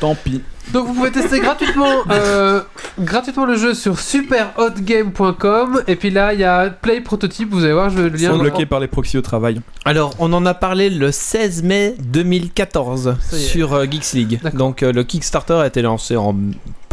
[0.00, 0.42] Tant pis.
[0.72, 2.62] Donc, vous pouvez tester gratuitement, euh,
[2.98, 5.82] gratuitement le jeu sur superhotgame.com.
[5.86, 7.50] Et puis là, il y a Play Prototype.
[7.50, 8.30] Vous allez voir, je vais le Ils lien.
[8.32, 9.60] sont bloqués par les proxys au travail.
[9.84, 13.44] Alors, on en a parlé le 16 mai 2014 Ça y est.
[13.44, 14.40] sur euh, Geeks League.
[14.54, 16.34] Donc, euh, le Kickstarter a été lancé en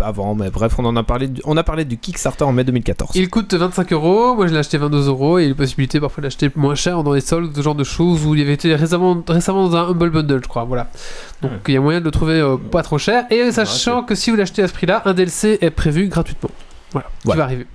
[0.02, 1.28] avant, mais bref, on en a parlé.
[1.28, 1.41] Du...
[1.45, 3.11] On a parlé du Kickstarter en mai 2014.
[3.15, 5.56] Il coûte 25 euros, moi je l'ai acheté 22 euros et il y a la
[5.56, 8.41] possibilité parfois de l'acheter moins cher dans les soldes, ce genre de choses où il
[8.41, 10.64] avait été récemment, récemment dans un Humble Bundle, je crois.
[10.65, 10.90] Voilà.
[11.41, 13.26] Donc il y a moyen de le trouver euh, pas trop cher.
[13.30, 16.52] Et sachant que si vous l'achetez à ce prix-là, un DLC est prévu gratuitement.
[16.91, 17.36] Voilà, Voilà.
[17.36, 17.68] tu vas arriver.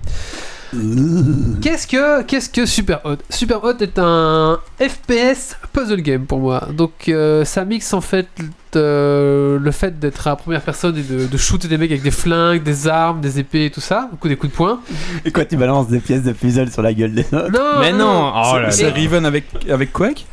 [1.61, 3.17] Qu'est-ce que, qu'est-ce que Super Hot?
[3.29, 6.67] Super Hot est un FPS puzzle game pour moi.
[6.73, 8.27] Donc euh, ça mixe en fait
[8.75, 12.11] euh, le fait d'être à première personne et de, de shooter des mecs avec des
[12.11, 14.81] flingues, des armes, des épées et tout ça, ou des coups de poing.
[15.25, 17.51] Et quoi, tu balances des pièces de puzzle sur la gueule des autres?
[17.51, 18.89] Non, Mais non, oh C'est.
[18.89, 20.25] Riven avec, avec Quake?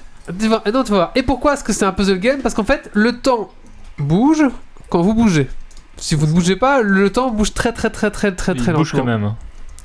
[0.73, 1.12] Non, tu voir.
[1.15, 2.40] Et pourquoi est-ce que c'est un puzzle game?
[2.40, 3.51] Parce qu'en fait, le temps
[3.98, 4.43] bouge
[4.89, 5.48] quand vous bougez.
[5.97, 8.73] Si vous ne bougez pas, le temps bouge très très très très très Il très
[8.73, 9.12] bouge lentement.
[9.12, 9.35] quand même.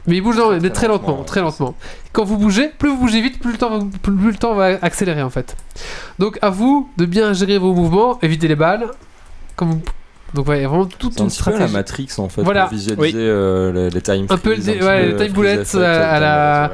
[0.07, 1.75] Mais il bouge mais Très lentement, lentement, très ouais, lentement.
[2.13, 4.53] Quand vous bougez, plus vous bougez vite, plus le temps, va- plus, plus le temps
[4.55, 5.55] va accélérer en fait.
[6.17, 8.87] Donc à vous de bien gérer vos mouvements, éviter les balles.
[9.55, 9.81] Comme vous-
[10.33, 11.73] Donc ouais, il y a vraiment toute C'est un une petit peu la stratégie.
[11.73, 12.65] Matrix en fait, Voilà.
[12.65, 15.33] pour visualiser euh, les, les time Un peu le- ouais, time
[15.75, 16.71] euh, à la-.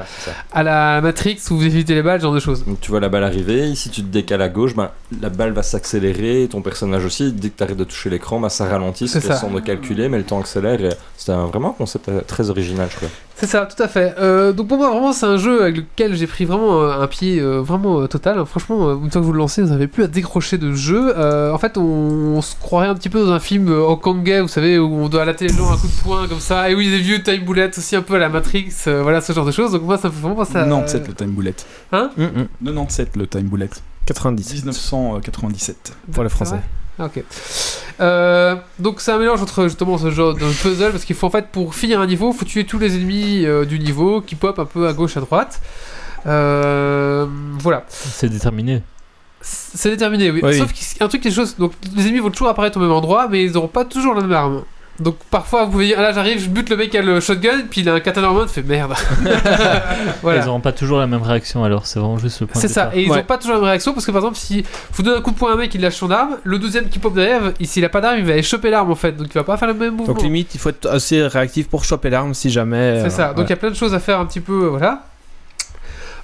[0.53, 2.65] À la Matrix où vous évitez les balles, ce genre de choses.
[2.65, 4.89] Donc tu vois la balle arriver, si tu te décales à gauche, ben,
[5.21, 8.49] la balle va s'accélérer, ton personnage aussi, dès que tu arrêtes de toucher l'écran, ben,
[8.49, 10.79] ça ralentit, C'est façon de calculer, mais le temps accélère,
[11.17, 13.09] c'était vraiment un concept euh, très original je crois.
[13.37, 14.15] C'est ça, tout à fait.
[14.17, 17.07] Euh, donc pour moi, vraiment, c'est un jeu avec lequel j'ai pris vraiment euh, un
[17.07, 18.45] pied euh, vraiment euh, total.
[18.45, 21.13] Franchement, euh, une fois que vous le lancez, vous n'avez plus à décrocher de jeu.
[21.17, 24.39] Euh, en fait, on, on se croirait un petit peu dans un film euh, hongkongais,
[24.39, 26.69] vous savez, où on doit allater les gens à coup de poing comme ça.
[26.69, 29.33] Et oui, des vieux time bullets aussi un peu à la Matrix, euh, voilà ce
[29.33, 29.73] genre de choses.
[29.73, 30.63] Donc moi, ça me fait vraiment penser à...
[30.63, 31.55] 97 le time bullet.
[31.91, 32.11] Hein?
[32.17, 32.47] Hum, hum.
[32.63, 33.69] 97 le time bullet.
[34.05, 35.93] 90 1997.
[36.13, 36.59] pour les Français.
[36.99, 37.23] Ok.
[38.01, 41.29] Euh, donc c'est un mélange entre justement ce genre de puzzle parce qu'il faut en
[41.29, 44.59] fait pour finir un niveau, faut tuer tous les ennemis euh, du niveau qui pop
[44.59, 45.61] un peu à gauche à droite.
[46.25, 47.25] Euh,
[47.59, 48.81] voilà, C'est déterminé.
[49.41, 50.31] c'est déterminé.
[50.31, 50.41] Oui.
[50.43, 50.57] Oui.
[50.57, 52.77] Sauf qu'il y a un truc qui est chose, donc les ennemis vont toujours apparaître
[52.77, 54.63] au même endroit, mais ils n'auront pas toujours la même arme.
[54.97, 57.19] Donc parfois vous pouvez dire ah là j'arrive, je bute le mec qui a le
[57.19, 58.93] shotgun, puis il a un katana en main, tu fais merde.
[60.21, 60.41] voilà.
[60.41, 62.85] Ils n'auront pas toujours la même réaction alors, c'est vraiment juste le point C'est ça,
[62.85, 62.97] départ.
[62.97, 63.19] et ils Ouais.
[63.19, 64.63] ont pas toujours la même réaction parce que par exemple, si
[64.93, 66.87] vous donnez un coup de poing à un mec, il lâche son arme, le deuxième
[66.87, 69.11] qui pop derrière, il- s'il a pas d'arme, il va aller choper l'arme en fait,
[69.17, 70.13] donc il va pas faire le même mouvement.
[70.13, 72.99] Donc limite, il faut être assez réactif pour choper l'arme si jamais.
[73.01, 74.63] C'est euh, ça, donc il y a plein de choses à faire un petit peu,
[74.65, 75.03] euh, voilà.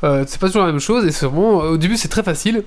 [0.03, 2.63] Euh, c'est pas toujours la même chose, et c'est vraiment, au début c'est très facile,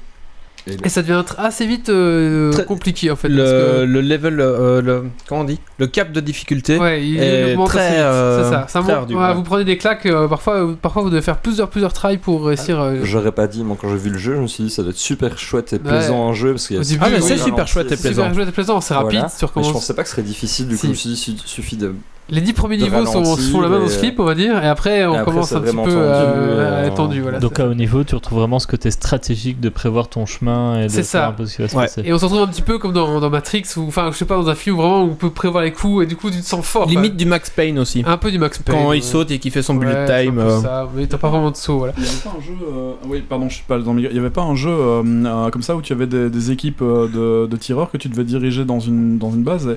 [0.67, 3.29] Et et ça devient assez vite euh, Très- compliqué en fait.
[3.29, 6.79] le, parce que- le level, euh, le comment on dit, le cap de difficulté.
[6.79, 8.67] Ouais, il est augmente très, assez vite, euh, c'est ça.
[8.69, 9.35] ça très monte- ardu, ouais, ouais.
[9.35, 12.81] Vous prenez des claques, euh, parfois, parfois vous devez faire plusieurs, plusieurs tries pour réussir.
[12.81, 14.83] euh, J'aurais pas dit, moi quand j'ai vu le jeu, je me suis dit ça
[14.83, 17.23] doit être super chouette et plaisant en jeu parce qu'il y a Ah, mais oui,
[17.23, 18.51] c'est oui, super chouette et super plaisant.
[18.53, 19.51] plaisant, c'est rapide, Voilà.
[19.57, 20.87] Mais je pensais pas que ce serait difficile, du coup Si.
[20.87, 21.95] je me suis dit, il suffit de.
[22.31, 24.67] Les 10 premiers niveaux sont, sont la main au et, slip, on va dire, et
[24.67, 27.21] après on et après, commence un petit peu tendu, euh, euh, étendu.
[27.21, 30.81] Voilà, Donc à haut niveau, tu retrouves vraiment ce côté stratégique de prévoir ton chemin
[30.81, 31.29] et de C'est faire ça.
[31.29, 31.83] un peu ce qui va se Ouais.
[31.83, 32.01] passer.
[32.03, 34.25] Et on se retrouve un petit peu comme dans, dans Matrix, ou enfin, je sais
[34.25, 36.41] pas, dans un film où vraiment on peut prévoir les coups et du coup tu
[36.41, 36.89] te sens fort.
[36.89, 38.03] Limite du Max Payne aussi.
[38.07, 38.75] Un peu du Max Payne.
[38.75, 40.39] Quand il saute et qu'il fait son bullet Ouais, c'est un time.
[40.39, 41.93] euh, ça, mais t'as pas vraiment de saut, voilà.
[41.99, 42.53] Il y avait pas un jeu.
[42.75, 44.09] euh, Oui, pardon, je suis pas dans le milieu.
[44.11, 46.51] Il y avait pas un jeu euh, euh, comme ça où tu avais des, des
[46.51, 47.07] équipes euh,
[47.45, 49.77] de, de tireurs que tu devais diriger dans une, dans une base et,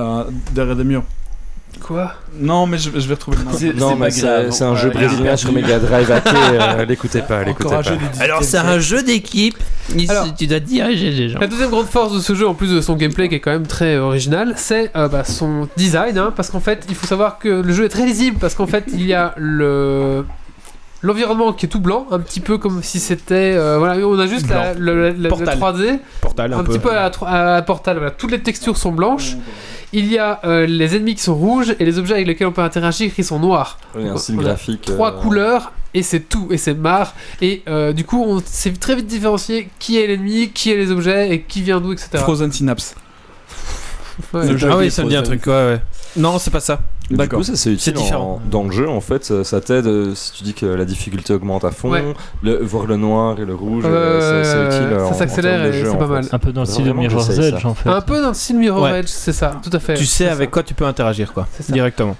[0.00, 1.04] euh, derrière des murs?
[1.80, 2.12] Quoi?
[2.38, 3.50] Non, mais je, je vais retrouver le nom.
[3.52, 7.68] C'est- Non, c'est mais c'est un jeu brésilien sur Mega Drive euh, l'écoutez pas, l'écoutez
[7.70, 7.82] pas.
[8.20, 9.56] Alors c'est un jeu d'équipe.
[10.38, 11.40] Tu dois diriger les gens.
[11.40, 13.50] La deuxième grande force de ce jeu, en plus de son gameplay qui est quand
[13.50, 16.18] même très original, c'est euh, bah, son design.
[16.18, 18.38] hein, parce qu'en fait, il faut savoir que le jeu est très lisible.
[18.38, 20.24] Parce qu'en fait, il y a le.
[21.04, 23.54] L'environnement qui est tout blanc, un petit peu comme si c'était.
[23.56, 25.58] euh, voilà, on a juste la, le, la- la- Portal.
[25.58, 26.72] le 3D, Portal un, un, peu.
[26.74, 27.96] petit peu à, la à la Portal.
[27.96, 28.12] Voilà.
[28.12, 29.36] Toutes les textures sont blanches.
[29.92, 32.52] Il y a euh, les ennemis qui sont rouges et les objets avec lesquels on
[32.52, 33.78] peut interagir qui sont noirs.
[33.94, 34.82] Oui, un style On a graphique.
[34.82, 37.14] Trois euh, couleurs et c'est tout et c'est marre.
[37.40, 40.90] Et euh, du coup, on sait très vite différencier qui est l'ennemi, qui est les
[40.90, 42.08] objets et qui vient d'où, etc.
[42.14, 42.94] Frozen Synapse.
[44.32, 44.46] Ouais.
[44.62, 45.82] Ah oui, ça me dit un truc, ouais, ouais.
[46.16, 46.80] Non, c'est pas ça.
[47.16, 48.40] Mais Du coup, ça c'est utile différent.
[48.44, 49.24] en- dans le jeu en fait.
[49.24, 52.02] Ça, ça t'aide euh, si tu dis que la difficulté augmente à fond, Ouais.
[52.42, 54.98] le, voir le noir et le rouge, Ouais, euh, c'est- utile.
[55.08, 56.12] ça s'accélère et c'est pas fait.
[56.12, 56.24] mal.
[56.32, 57.88] Un peu dans le style de Mirror's Edge en fait.
[57.88, 59.00] Un peu dans le style Mirror Ouais.
[59.00, 59.94] Edge, c'est ça, tout à fait.
[59.94, 60.52] Tu sais avec ça.
[60.52, 61.46] quoi tu peux interagir, quoi.
[61.68, 62.16] Directement.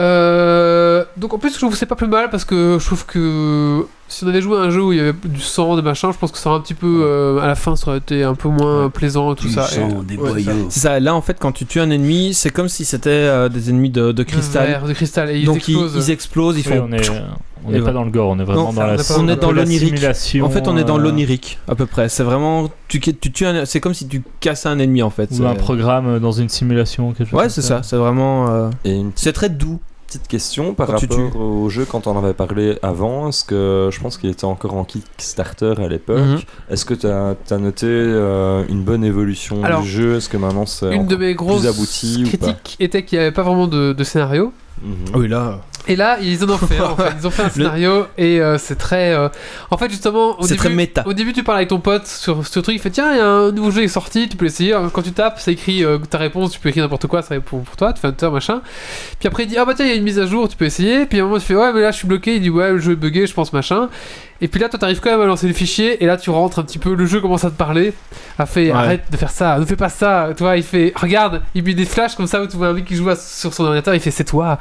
[0.00, 0.73] Euh,
[1.16, 3.86] donc en plus, je trouve que c'est pas plus mal parce que je trouve que
[4.08, 6.10] si on avait joué à un jeu où il y avait du sang, des machins,
[6.12, 7.02] je pense que ça aurait un petit peu.
[7.04, 9.66] euh, à la fin, ça aurait été un peu moins plaisant et tout Du ça.
[9.66, 10.66] sang, Et- des ouais, boyaux.
[10.70, 11.00] C'est ça.
[11.00, 13.90] Là, en fait, quand tu tues un ennemi, c'est comme si c'était euh, des ennemis
[13.90, 14.66] de, de de cristal.
[14.66, 15.30] verre, de cristal.
[15.30, 15.94] Et ils Donc ils explosent.
[16.08, 16.88] ils explosent, ils Oui, font.
[16.88, 17.10] on est,
[17.66, 19.14] on n'est pas dans le gore, on est vraiment Non, dans la, on est pas
[19.18, 19.88] on est dans la l'onirique.
[19.96, 22.08] simulation, En fait, on est dans euh, l'onirique à peu près.
[22.10, 25.30] C'est vraiment tu tu un- c'est comme si tu cassais un ennemi en fait.
[25.38, 27.82] Ou un programme dans une simulation, quelque chose Ouais, c'est ça.
[27.82, 28.50] C'est vraiment.
[28.50, 29.80] euh, une C'est très doux.
[30.14, 33.28] Petite question par Quand tu rapport au jeu quand on en avait parlé avant.
[33.28, 36.40] Est-ce que je pense qu'il était encore en Kickstarter à l'époque Mhm.
[36.70, 40.16] Est-ce que tu as, noté euh, une bonne évolution Alors, du jeu?
[40.16, 43.42] Est-ce que maintenant c'est Une de mes grosses abouti critiques était qu'il n'y avait pas
[43.42, 44.52] vraiment de, de scénario.
[44.82, 44.94] Mhm.
[45.14, 47.12] Oui, là, Et là, ils en ont fait, en fait.
[47.20, 49.12] ils ont fait un scénario et euh, c'est très.
[49.14, 49.28] euh,
[49.70, 51.02] En fait, justement, au c'est début, très méta.
[51.06, 53.20] Au début, tu parles avec ton pote sur ce truc, il fait tiens, il y
[53.20, 54.74] a un nouveau jeu qui est sorti, tu peux l'essayer.
[54.92, 57.58] Quand tu tapes, ça écrit euh, ta réponse, tu peux écrire n'importe quoi, ça répond
[57.60, 58.62] pour toi, tu fais un enter, machin.
[59.18, 60.56] Puis après, il dit ah bah tiens, il y a une mise à jour, tu
[60.56, 61.06] peux essayer.
[61.06, 62.36] Puis à un moment, tu fais ouais, mais là, je suis bloqué.
[62.36, 63.88] Il dit ouais, le jeu est bugué, je pense, machin.
[64.40, 66.58] Et puis là, toi, t'arrives quand même à lancer le fichier, et là, tu rentres
[66.58, 67.92] un petit peu, le jeu commence à te parler.
[68.38, 68.72] A fait Ouais.
[68.72, 70.30] arrête de faire ça, ne fais pas ça.
[70.36, 72.72] Tu vois, il fait regarde, il met des flashs comme ça où tu vois un
[72.72, 74.58] mec qui joue à- sur son ordinateur, il fait c'est toi.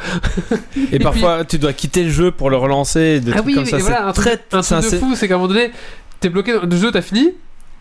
[0.92, 3.20] Et, parfois, tu dois quitter le jeu pour le relancer.
[3.20, 3.78] Des Ah trucs oui, comme ça.
[3.78, 5.72] voilà, un truc, très, un c'est truc de fou, c'est qu'à un moment donné,
[6.20, 7.32] t'es bloqué dans le jeu, t'as fini,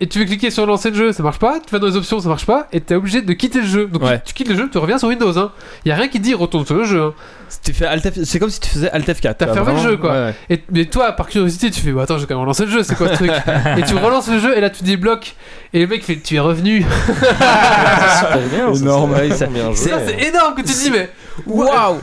[0.01, 1.97] et tu veux cliquer sur lancer le jeu, ça marche pas, tu vas dans les
[1.97, 3.87] options, ça marche pas, et t'es obligé de quitter le jeu.
[3.87, 4.21] Donc Ouais.
[4.25, 5.39] tu quittes le jeu, tu reviens sur Windows.
[5.39, 5.53] Hein.
[5.85, 7.03] Y a rien qui dit retourne sur le jeu.
[7.03, 7.15] hein.
[7.63, 9.35] Tu fais Alt F- C'est comme si tu faisais Alt F4.
[9.39, 10.11] T'as fermé le jeu, quoi.
[10.13, 10.35] Ouais, ouais.
[10.51, 12.71] Et, mais toi, par curiosité, tu fais bah, attends, je vais quand même relancer le
[12.71, 13.31] jeu, c'est quoi ce truc
[13.79, 15.35] Et tu relances le jeu, et là tu débloques,
[15.73, 16.85] et le mec fait tu es revenu.
[17.39, 18.31] Ça,
[18.75, 19.47] Énorme, c'est ouais, ça-.
[19.75, 21.09] Ça, c'est énorme que tu te dis, mais
[21.47, 22.01] waouh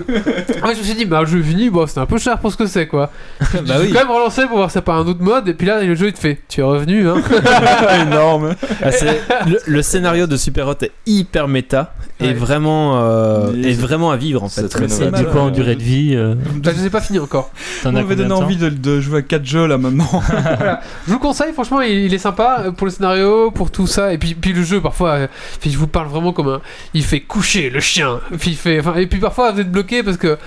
[0.61, 2.51] Moi je me suis dit, bah le jeu fini, bon, c'est un peu cher pour
[2.51, 3.11] ce que c'est, quoi.
[3.39, 3.91] bah Je oui.
[3.93, 5.95] quand même relancer pour voir si c'est pas un autre mode, et puis là, le
[5.95, 7.21] jeu il te fait tu es revenu, hein.
[8.01, 8.55] Énorme.
[8.83, 12.33] Ah, c'est- le, le scénario de Super Hot est hyper méta et Ouais.
[12.33, 14.67] vraiment, euh, est vraiment à vivre en c'est fait.
[14.67, 16.87] très C'est- Ça a mal, du quoi en durée de vie euh, Bah, je les
[16.87, 17.51] ai pas fini encore.
[17.83, 20.09] Combien de donné envie de, de jouer à 4 jeux là maintenant.
[21.05, 23.87] Je vous le conseille, franchement, il, il est sympa euh, pour le scénario, pour tout
[23.87, 24.13] ça.
[24.13, 25.27] Et puis, puis le jeu, parfois, euh,
[25.65, 26.61] je vous parle vraiment comme un.
[26.93, 28.19] Il fait coucher le chien.
[28.39, 30.37] Puis il fait, enfin, et puis parfois, vous êtes bloqué parce que.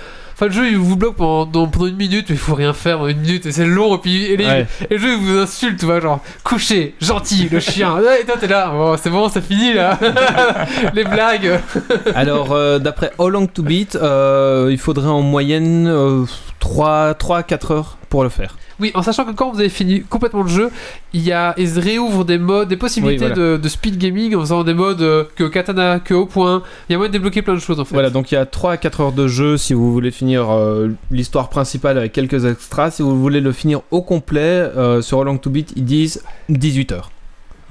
[0.43, 2.97] Enfin, le jeu, il vous bloque pendant, pendant une minute, mais il faut rien faire
[2.97, 4.67] pendant une minute, et c'est long, et puis et les- Ouais.
[4.89, 7.97] et le jeu, il vous insulte, tu vois, genre, coucher, gentil, le chien.
[8.21, 9.97] Et toi, t'es là, c'est bon, c'est fini, là.
[10.93, 11.59] les blagues.
[12.15, 16.25] Alors, euh, d'après How Long to Beat, euh, il faudrait en moyenne euh,
[16.59, 18.55] 3, 3 à 4 heures pour le faire.
[18.79, 20.69] Oui, en sachant que quand vous avez fini complètement le jeu,
[21.13, 23.53] il y a, il se réouvre des modes, des possibilités Oui, voilà.
[23.53, 26.61] de, de speed gaming en faisant des modes euh, que katana, que au point.
[26.87, 27.95] Il y a moyen de débloquer plein de choses en fait.
[27.95, 30.51] Voilà, donc il y a 3 à 4 heures de jeu si vous voulez finir
[30.51, 32.91] euh, l'histoire principale avec quelques extras.
[32.91, 34.41] Si vous voulez le finir au complet,
[34.77, 37.09] euh, sur How Long to Beat, ils disent 18 heures.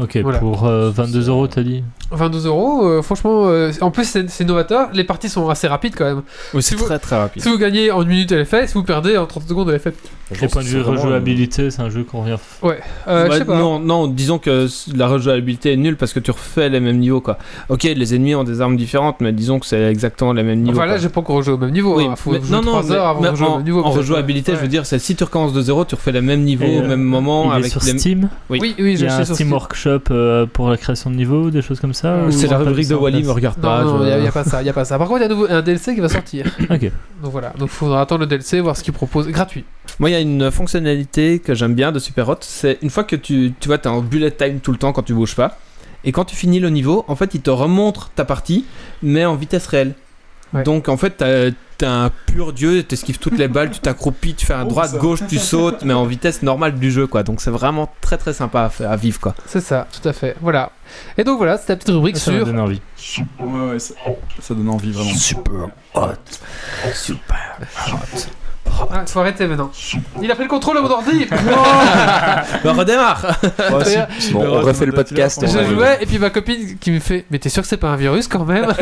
[0.01, 0.39] Ok, Voilà.
[0.39, 1.85] pour euh, 22 euros, t'as dit?
[2.10, 6.06] 22 euros, euh, franchement, euh, en plus c'est novateur, les parties sont assez rapides quand
[6.06, 6.23] même.
[6.55, 7.43] Oui, c'est Si vous- très très rapide.
[7.43, 9.69] Si vous gagnez en une minute, elle est faite, si vous perdez en 30 secondes,
[9.69, 9.97] elle est faite.
[10.41, 12.37] Et point de vue rejouabilité, c'est un jeu qu'on revient.
[12.63, 12.79] Ouais,
[13.09, 13.59] euh, je sais pas.
[13.59, 17.21] non, non, disons que la rejouabilité est nulle parce que tu refais les mêmes niveaux
[17.21, 17.39] quoi.
[17.69, 20.79] Ok, les ennemis ont des armes différentes, mais disons que c'est exactement les mêmes niveaux.
[20.79, 21.97] Enfin là, j'ai pas encore rejoué au même niveau.
[21.97, 22.17] Oui, hein.
[22.17, 23.65] Faut mais- jouer non, non, 3 mais- heures avant mais de rejouer au en, même
[23.65, 23.81] niveau.
[23.81, 23.97] en peut-être.
[23.99, 26.65] rejouabilité, je veux dire, c'est si tu recommences de zéro, tu refais les mêmes niveaux
[26.65, 28.59] Et, au euh, même moment Il est avec sur les- Steam Oui.
[28.63, 29.53] Oui, oui, j'ai un sur Steam Steam.
[29.53, 32.89] Workshop euh, pour la création de niveaux, des choses comme ça ou C'est la rubrique
[32.89, 33.83] de Wally, me regarde pas.
[33.85, 34.99] Non, il n'y a, pas ça, y a pas ça.
[34.99, 36.47] Par contre, il y a un, DLC qui va sortir.
[36.71, 36.91] Ok.
[37.23, 39.29] Donc voilà, donc faudra attendre le DLC, voir ce qu'il propose.
[39.29, 39.65] Gratuit.
[39.99, 43.05] Moi, il y a une fonctionnalité que j'aime bien de Super Hot, c'est une fois
[43.05, 45.59] que tu, tu vois, t'es en bullet time tout le temps quand tu bouges pas,
[46.05, 48.65] et quand tu finis le niveau, en fait, il te remontre ta partie,
[49.03, 49.94] mais en vitesse réelle.
[50.53, 50.65] Ouais.
[50.65, 51.16] Donc, en fait,
[51.78, 54.90] t'es un pur dieu, t'esquives toutes les balles, tu t'accroupis, tu fais un Oh, droite,
[54.90, 54.99] ça.
[54.99, 57.23] gauche, tu sautes, mais en vitesse normale du jeu, quoi.
[57.23, 59.35] Donc, c'est vraiment très très sympa à, à vivre, quoi.
[59.47, 60.36] C'est ça, tout à fait.
[60.43, 60.73] Voilà.
[61.16, 62.44] Et donc voilà, c'était la petite rubrique Ça sur.
[62.44, 62.82] donné envie.
[63.40, 63.94] Ouais, ouais, ça,
[64.40, 65.11] ça donne envie vraiment.
[65.15, 66.03] Super hot.
[66.93, 68.19] Super hot.
[68.90, 69.70] Ah, faut arrêter maintenant.
[70.23, 71.27] Il a pris le contrôle à mon ordi.
[72.65, 73.27] Bah, redémarre
[73.73, 76.31] Ouais, si- Super on refait le Mode podcast, on Je va- jouais et puis ma
[76.31, 78.66] copine qui me fait Mais t'es sûr que c'est pas un virus quand même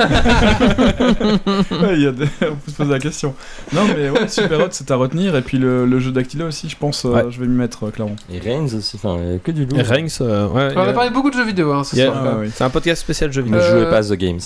[1.71, 3.35] Ouais, il y a des- on peut se poser la question.
[3.73, 5.35] Non, mais ouais, Super Hot, c'est à retenir.
[5.37, 7.25] Et puis le, le jeu d'Actila aussi, je pense, euh, Ouais.
[7.31, 8.17] je vais m'y mettre, euh, clairement.
[8.33, 9.77] Et Reigns aussi, enfin, a que du loup.
[9.79, 12.03] Reigns, euh, ouais, On a euh, parlé beaucoup de jeux vidéo hein, ce il y
[12.03, 12.23] a- soir.
[12.25, 12.51] Ah, ouais.
[12.55, 13.59] c'est un podcast spécial jeux vidéo.
[13.59, 14.41] Ne Euh, jouez pas à The Games.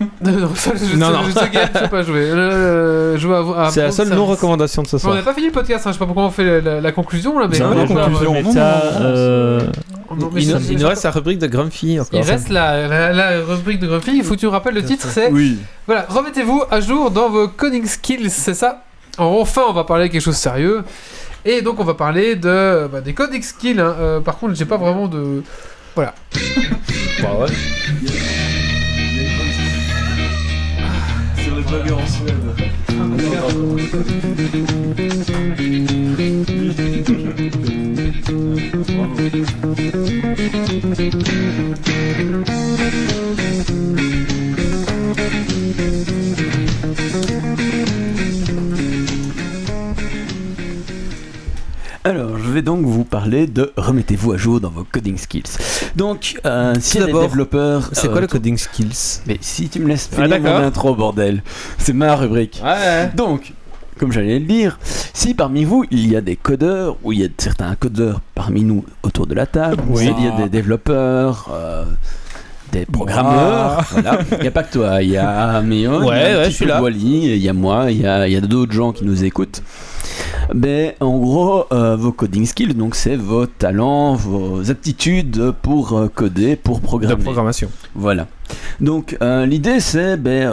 [0.00, 2.20] Non, non, ça, de game, je sais pas jouer.
[2.20, 5.14] Euh, jouer à- à c'est la seule non-recommandation de ce Bon, on soir.
[5.14, 6.92] n'a pas fini le podcast, hein, je sais pas pourquoi on fait la, la- la
[6.92, 7.58] conclusion là, mais.
[7.58, 9.60] Non, la conclusion, non, méta, non, non, non, euh,
[10.36, 12.10] Il, je- nous- je- je- reste la rubrique de Grumpy encore.
[12.20, 14.84] Il reste la, la, la rubrique de Grumpy, il faut que tu me rappelles le
[14.84, 15.58] titre, c'est Oui.
[15.86, 18.82] Voilà, remettez-vous à jour dans vos coding skills, c'est ça
[19.18, 20.84] Enfin, on va parler de quelque chose de sérieux.
[21.46, 23.80] Et donc, on va parler de, bah, des coding skills.
[23.80, 23.94] hein.
[23.98, 25.42] Euh, par contre, j'ai pas vraiment de.
[25.94, 26.12] Voilà.
[27.18, 27.56] Sur les
[31.66, 32.34] blogueurs en Suède.
[33.32, 33.50] Alors,
[52.56, 55.42] vais donc vous parler de remettez-vous à jour dans vos coding skills.
[55.94, 57.90] Donc, euh, si les d'abord, développeurs.
[57.92, 59.20] C'est euh, quoi le coding skills?
[59.26, 60.60] Mais si tu me laisses Ah, finir mon d'accord.
[60.60, 61.42] intro, bordel,
[61.76, 62.62] c'est ma rubrique.
[62.64, 63.10] Ouais.
[63.14, 63.52] Donc,
[63.98, 64.78] comme j'allais le dire,
[65.12, 68.64] si parmi vous il y a des codeurs, ou il y a certains codeurs parmi
[68.64, 70.04] nous autour de la table, Oui.
[70.04, 71.84] c'est-à-dire des développeurs, euh,
[72.80, 73.84] des programmeurs.
[73.92, 74.18] Voilà.
[74.32, 76.36] Il n'y a pas que toi, il y a Méon, il y Ouais, a un
[76.38, 76.82] ouais, petit je suis peu là.
[76.82, 79.62] Wally, il y a moi, il y a, a d'autres gens qui nous écoutent.
[80.54, 86.08] Ben, en gros, euh, vos coding skills, donc c'est vos talents, vos aptitudes pour euh,
[86.14, 87.22] coder, pour De programmer.
[87.22, 87.68] programmation.
[87.94, 88.26] Voilà.
[88.80, 90.48] Donc euh, l'idée c'est ben,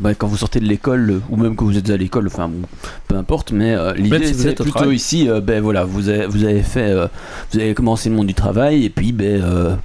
[0.00, 2.48] ben, quand vous sortez de l'école euh, ou même quand vous êtes à l'école, enfin
[2.48, 2.66] bon,
[3.06, 4.96] peu importe, mais euh, l'idée si vous c'est plutôt travail.
[4.96, 7.06] ici, euh, ben voilà, vous avez, vous avez fait, euh,
[7.52, 9.42] vous avez commencé le monde du travail et puis ben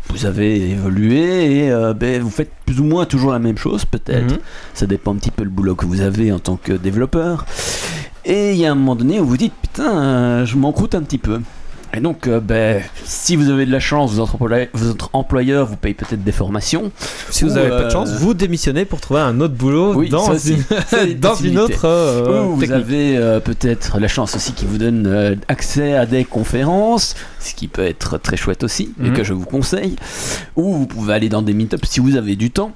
[0.10, 4.32] vous avez évolué et ben vous faites plus ou moins toujours la même chose peut-être.
[4.32, 4.40] Mhm.
[4.74, 7.46] Ça dépend un petit peu le boulot que vous avez en tant que développeur.
[8.24, 11.02] Et il y a un moment donné où vous dites putain, je m'en croûte un
[11.02, 11.42] petit peu.
[11.95, 15.77] Et donc, euh, ben, si vous avez de la chance, votre employeur, votre employeur vous
[15.77, 16.91] paye peut-être des formations.
[17.30, 19.93] Si vous Ou, avez pas de euh, chance, vous démissionnez pour trouver un autre boulot
[19.95, 20.57] Oui, dans, aussi.
[21.03, 25.07] une, dans autre euh, Ou vous avez euh, peut-être la chance aussi qui vous donne
[25.07, 29.13] euh, accès à des conférences, ce qui peut être très chouette aussi, et Mhm.
[29.13, 29.95] que je vous conseille.
[30.57, 32.72] Ou vous pouvez aller dans des meet-ups si vous avez du temps.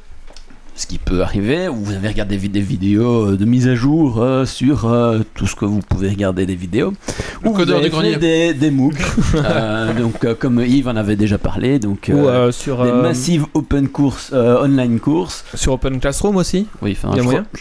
[0.79, 4.21] Ce qui peut arriver, ou vous avez regardé des vidéos euh, de mise à jour
[4.21, 6.93] euh, sur euh, tout ce que vous pouvez regarder des vidéos.
[7.43, 8.93] Le Ou vous avez fait des, des MOOC.
[9.35, 12.89] Euh, donc, euh, comme Yves en avait déjà parlé, donc Ou euh, euh, sur, des
[12.91, 15.43] euh, massives open courses, euh, online courses.
[15.53, 16.65] sur Open Classroom aussi.
[16.81, 17.11] Oui, enfin,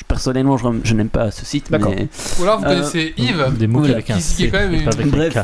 [0.07, 1.93] personnellement, je, je n'aime pas ce site, D'accord.
[1.97, 2.09] mais
[2.39, 5.37] Ou alors vous Euh, connaissez Yves, Des Voilà, avec un C, quand même une- Bref.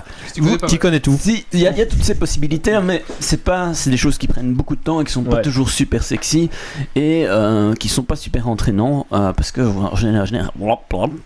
[0.69, 1.17] Qui connaît tout.
[1.19, 3.91] Si, il y, a il y a toutes ces possibilités, hein, mais c'est pas, c'est
[3.91, 6.51] des choses qui prennent beaucoup de temps et qui sont pas toujours super sexy
[6.95, 10.29] et euh, qui sont pas super entraînants euh, parce que en général,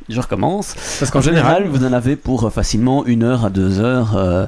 [0.08, 0.74] je recommence.
[1.00, 3.80] Parce qu'en En général, général, vous en avez pour euh, facilement une heure à deux
[3.80, 4.46] heures euh,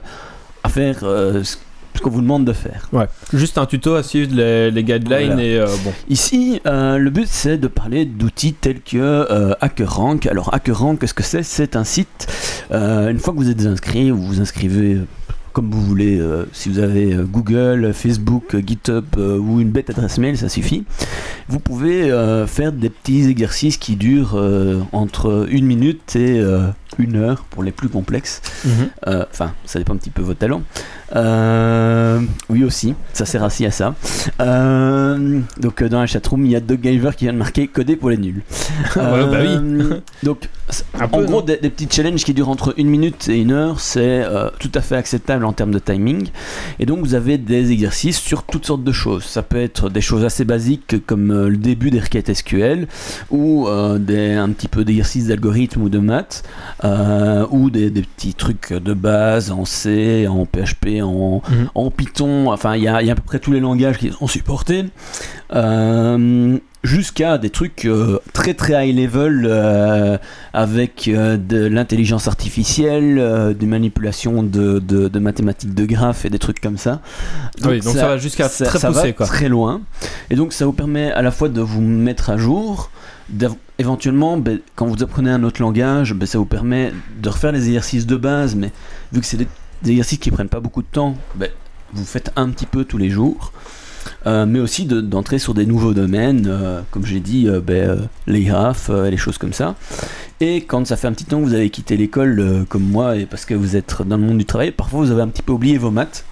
[0.63, 1.57] à faire euh, ce
[2.01, 2.89] qu'on vous demande de faire.
[2.93, 5.43] ouais, juste un tuto à suivre les, les guidelines Voilà.
[5.43, 5.93] et euh, bon.
[6.09, 10.27] Ici, euh, le but c'est de parler d'outils tels que euh, HackerRank.
[10.27, 11.43] Alors HackerRank, qu'est-ce que c'est?
[11.43, 12.27] C'est un site,
[12.71, 15.07] euh, une fois que vous êtes inscrit, vous vous inscrivez euh,
[15.53, 19.91] comme vous voulez, euh, si vous avez euh, Google, Facebook, euh, GitHub ou une bête
[19.91, 20.85] adresse mail, ça suffit.
[21.49, 22.11] Vous pouvez
[22.47, 24.41] faire des petits exercices qui durent
[24.93, 26.41] entre une minute et
[26.99, 28.43] une heure pour les plus complexes.
[29.07, 30.63] Euh, Enfin, ça dépend un petit peu de votre talent.
[31.17, 33.95] Euh, oui aussi, ça sert aussi à ça.
[34.41, 37.97] Euh, donc dans la chatroom, il y a Doug Giver qui vient de marquer coder
[37.97, 38.43] pour les nuls.
[38.97, 40.01] Ouais, bah oui.
[40.23, 40.49] Donc
[40.95, 43.53] Un en peu, gros, des, des petits challenges qui durent entre une minute et une
[43.53, 44.25] heure, c'est
[44.59, 46.29] tout à fait acceptable en termes de timing.
[46.79, 49.25] Et donc vous avez des exercices sur toutes sortes de choses.
[49.25, 52.87] Ça peut être des choses assez basiques comme le début des requêtes SQL
[53.31, 53.69] ou
[53.99, 56.45] des, un petit peu d'exercices d'algorithme ou de maths
[56.85, 61.69] euh, ou des, des petits trucs de base en C, en PHP, en, Mhm.
[61.75, 62.51] en Python.
[62.53, 64.27] Enfin, il y a, il y a à peu près tous les langages qui sont
[64.27, 64.85] supportés.
[65.55, 70.17] Euh, Jusqu'à des trucs euh, très très high level euh,
[70.55, 76.39] avec euh, de l'intelligence artificielle, des manipulations de, de, de mathématiques de graphes et des
[76.39, 77.03] trucs comme ça.
[77.67, 79.27] oui, donc ça, va jusqu'à très va quoi.
[79.27, 79.83] très loin.
[80.31, 82.91] Et donc ça vous permet à la fois de vous mettre à jour,
[83.81, 87.67] éventuellement ben, quand vous apprenez un autre langage, ben, ça vous permet de refaire les
[87.67, 88.71] exercices de base, mais
[89.13, 89.49] vu que c'est des,
[89.87, 91.49] exercices qui prennent pas beaucoup de temps, ben,
[91.93, 93.53] vous faites un petit peu tous les jours.
[94.27, 97.97] Euh, mais aussi de- d'entrer sur des nouveaux domaines, euh, comme j'ai dit, euh,
[98.27, 99.75] les graphes, les choses comme ça.
[100.41, 103.27] Et quand ça fait un petit temps que vous avez quitté l'école, comme moi, et
[103.27, 105.53] parce que vous êtes dans le monde du travail, parfois vous avez un petit peu
[105.53, 106.25] oublié vos maths.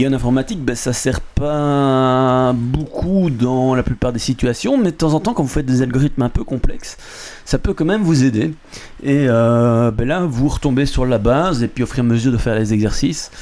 [0.00, 4.96] Et en informatique, ben, ça sert pas beaucoup dans la plupart des situations, mais de
[4.96, 6.96] temps en temps, quand vous faites des algorithmes un peu complexes,
[7.44, 8.54] ça peut quand même vous aider.
[9.02, 12.04] Et euh, ben là, vous retombez sur la base, et puis au fur et à
[12.04, 13.32] mesure de faire les exercices,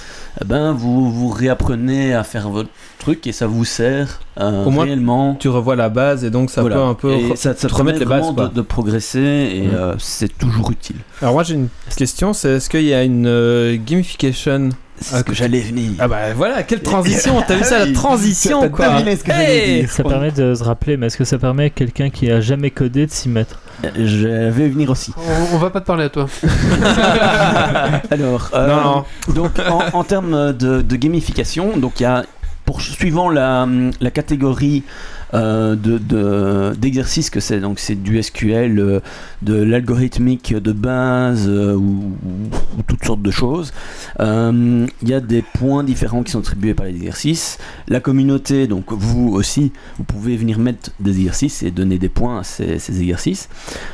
[0.41, 4.71] eh ben, vous, vous réapprenez à faire votre truc, et ça vous sert euh, Au
[4.71, 5.35] moins, réellement.
[5.35, 6.77] Tu revois la base et donc ça Voilà.
[6.77, 7.13] peut un peu.
[7.13, 9.75] Et ça, ça te remettre les bases, de, de progresser, et Mhm.
[9.75, 10.97] euh, c'est toujours utile.
[11.21, 11.69] Alors moi j'ai une
[11.99, 14.71] question, c'est est-ce qu'il y a une euh, gamification
[15.01, 15.93] C'est Ah, ce que j'allais venir.
[15.99, 17.93] Ah bah voilà, quelle transition T'as vu ça, la Oui.
[17.93, 19.91] transition quoi ce que j'allais Hey dire.
[19.91, 22.71] Ça permet de se rappeler, mais est-ce que ça permet à quelqu'un qui a jamais
[22.71, 23.61] codé de s'y mettre?
[23.95, 25.13] Je vais venir aussi.
[25.19, 26.27] On, on va pas te parler à toi.
[28.11, 28.83] Alors, euh, Non,
[29.29, 29.35] non.
[29.35, 32.25] donc en, en termes de, de gamification, donc il y a
[32.65, 33.67] pour suivant la,
[34.01, 34.83] la catégorie
[35.35, 39.01] euh, de- de- d'exercices que c'est, donc c'est du SQL, euh,
[39.43, 42.13] de l'algorithmique de base euh, ou,
[42.79, 43.73] ou toutes sortes de choses.
[44.21, 47.59] Il y a des points différents qui sont attribués par les exercices.
[47.89, 52.41] La communauté, donc vous aussi, vous pouvez venir mettre des exercices et donner des points
[52.41, 53.49] à ces exercices,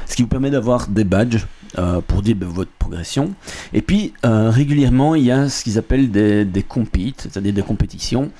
[0.07, 1.47] ce qui vous permet d'avoir des badges
[1.79, 3.35] euh, pour dire ben, votre progression.
[3.73, 7.63] Et puis euh, régulièrement, il y a ce qu'ils appellent des, des competes, c'est-à-dire des
[7.63, 8.31] compétitions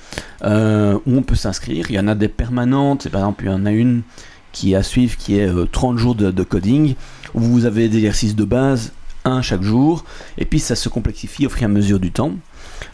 [0.43, 1.87] euh, où on peut s'inscrire.
[1.89, 4.03] Il y en a des permanentes, par exemple, il y en a une
[4.51, 6.95] qui est à suivre qui est euh, 30 jours de coding,
[7.33, 8.93] où vous avez des exercices de base,
[9.25, 10.05] un chaque jour,
[10.37, 12.33] et puis ça se complexifie au fur et à mesure du temps.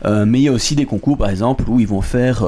[0.06, 2.44] Euh, mais il y a aussi des concours, par exemple, où ils vont faire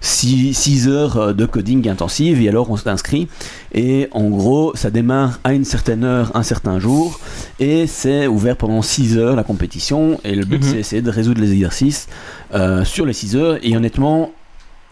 [0.00, 3.28] 6 heures euh, de coding intensive et alors on s'inscrit.
[3.72, 7.18] Et en gros, ça démarre à une certaine heure, un certain jour,
[7.60, 10.20] et c'est ouvert pendant 6 heures la compétition.
[10.24, 10.70] Et le but, Mhm.
[10.70, 12.08] c'est essayer de résoudre les exercices
[12.54, 13.58] euh, sur les 6 heures.
[13.62, 14.30] Et honnêtement,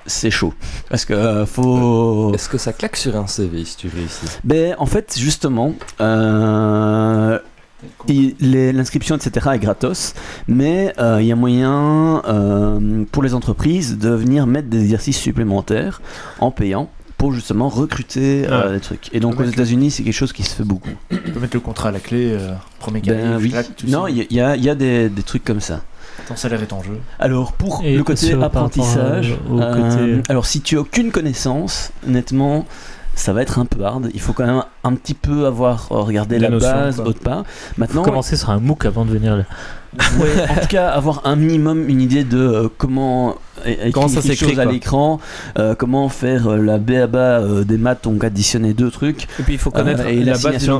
[0.06, 0.52] c'est chaud.
[0.90, 2.32] Parce que euh, faut.
[2.34, 7.38] Est-ce que ça claque sur un CV si tu réussis Ben, en fait, justement, euh,
[8.40, 10.14] l'inscription, etc., est gratos,
[10.48, 15.18] mais euh, il y a moyen euh, pour les entreprises de venir mettre des exercices
[15.18, 16.00] supplémentaires
[16.40, 18.72] en payant pour justement recruter euh, Ah.
[18.72, 19.08] des trucs.
[19.14, 20.90] Et donc aux mettre le- États-Unis, c'est quelque chose qui se fait beaucoup.
[21.10, 22.50] Tu peux mettre le contrat à la clé, euh,
[22.80, 23.54] premier Ben oui.
[23.88, 25.82] Non, il y, a- y des, des trucs comme ça.
[26.28, 26.98] ton salaire est en jeu.
[27.18, 31.10] Alors pour Et le côté apprentissage, à- au euh, côté- alors si tu as aucune
[31.12, 32.66] connaissance, honnêtement,
[33.14, 34.10] ça va être un peu hard.
[34.14, 37.20] Il faut quand même un petit peu avoir euh, regardé La la, notion, base autre
[37.20, 37.44] part.
[37.78, 39.44] Maintenant, Commencer sur un MOOC avant de venir là.
[40.20, 44.08] Ouais, en tout cas, avoir un minimum une idée de euh, comment é- écrire Comment
[44.08, 45.20] ça s'écrit, à l'écran,
[45.58, 49.54] euh, comment faire euh, la BABA euh, des maths, donc additionner deux trucs, Et puis
[49.54, 50.70] il faut connaître euh, et la base du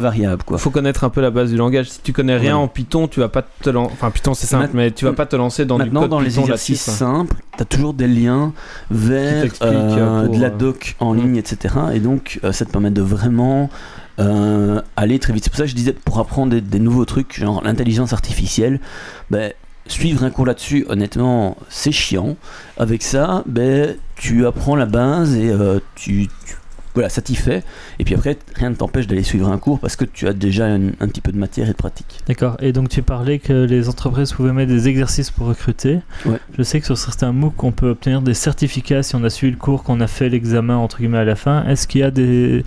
[0.44, 0.56] quoi.
[0.56, 1.90] Il faut connaître un peu la base du langage.
[1.90, 2.62] Si tu connais rien Ouais.
[2.62, 3.92] en Python, tu vas pas te lancer.
[3.94, 6.20] Enfin, Python c'est simple, mais tu vas pas te lancer dans Maintenant, du code dans
[6.20, 8.52] les Python exercices simples, tu as toujours des liens
[8.90, 11.74] vers euh, pour, de la euh, doc en ligne, etc.
[11.94, 13.70] Et donc, euh, ça te permet de vraiment
[14.18, 15.44] euh, aller très vite.
[15.44, 18.80] C'est pour ça que je disais, pour apprendre des, des nouveaux trucs, genre l'intelligence artificielle,
[19.30, 19.52] ben,
[19.86, 22.36] suivre un cours là-dessus, honnêtement, c'est chiant.
[22.78, 26.56] Avec ça, ben, tu apprends la base et euh, tu, tu-
[26.94, 27.64] Voilà, ça t'y fait.
[27.98, 30.66] Et puis après, rien ne t'empêche d'aller suivre un cours parce que tu as déjà
[30.66, 32.20] un, un petit peu de matière et de pratique.
[32.28, 32.56] D'accord.
[32.60, 35.98] Et donc tu parlais que les entreprises pouvaient mettre des exercices pour recruter.
[36.24, 36.38] Ouais.
[36.56, 39.52] Je sais que sur certains MOOC, on peut obtenir des certificats si on a suivi
[39.52, 41.64] le cours, qu'on a fait l'examen entre guillemets à la fin.
[41.66, 42.64] Est-ce qu'il y a des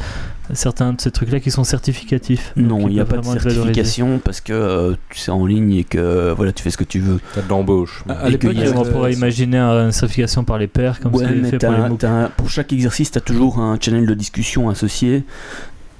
[0.54, 4.42] certains de ces trucs-là qui sont certificatifs Non, il n'y a pas de certification parce
[4.42, 7.20] que euh, tu sais en ligne et que voilà, tu fais ce que tu veux.
[7.34, 8.04] T'as de l'embauche.
[8.10, 11.58] À- l'époque, On pourrait imaginer une certification par les pairs, comme ouais, c'est mais fait
[11.58, 15.24] pour les chaque exercice, tu as toujours un channel de discussion associé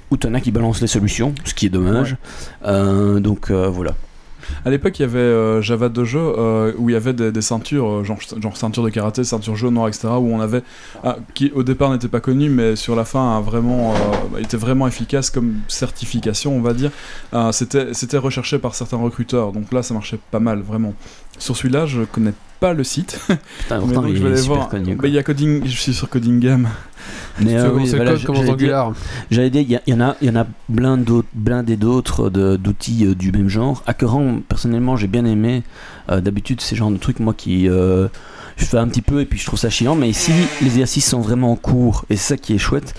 [0.10, 2.16] où tu en as qui balancent les solutions, ce qui est dommage.
[2.66, 3.96] Euh, donc euh, voilà.
[4.66, 7.90] À l'époque, il y avait euh, Java Dojo euh, où il y avait des, ceintures,
[7.90, 10.08] euh, genre, genre ceinture de karaté, ceinture jaune, noire, etc.
[10.10, 10.64] Où on avait,
[11.04, 14.58] ah, qui au départ n'était pas connu, mais sur la fin a vraiment, euh, était
[14.58, 16.92] vraiment efficace comme certification, on va dire.
[17.52, 20.94] C'était, c'était recherché par certains recruteurs, donc là ça marchait pas mal, vraiment.
[21.38, 23.38] Sur celui-là, je connais pas le site, Putain,
[23.72, 24.70] mais pourtant, donc il je vais est aller super voir.
[24.70, 24.92] connu.
[24.96, 25.08] Bah, quoi.
[25.10, 26.68] Il y a Coding, je suis sur Coding Game.
[27.40, 28.94] Mais euh, oui, voilà, j'allais dire- Angular.
[29.32, 31.28] J'allais dire, il y, a- il y en a, il y en a plein d'autres,
[31.34, 33.84] blindés d'autres de- d'outils euh, du même genre.
[33.86, 35.64] Hackerrank, personnellement, j'ai bien aimé.
[36.10, 38.08] Euh, D'habitude, c'est le genre de truc moi qui euh,
[38.58, 39.96] je fais un petit peu et puis je trouve ça chiant.
[39.96, 40.32] Mais ici,
[40.62, 42.94] les exercices sont vraiment courts et c'est ça qui est chouette.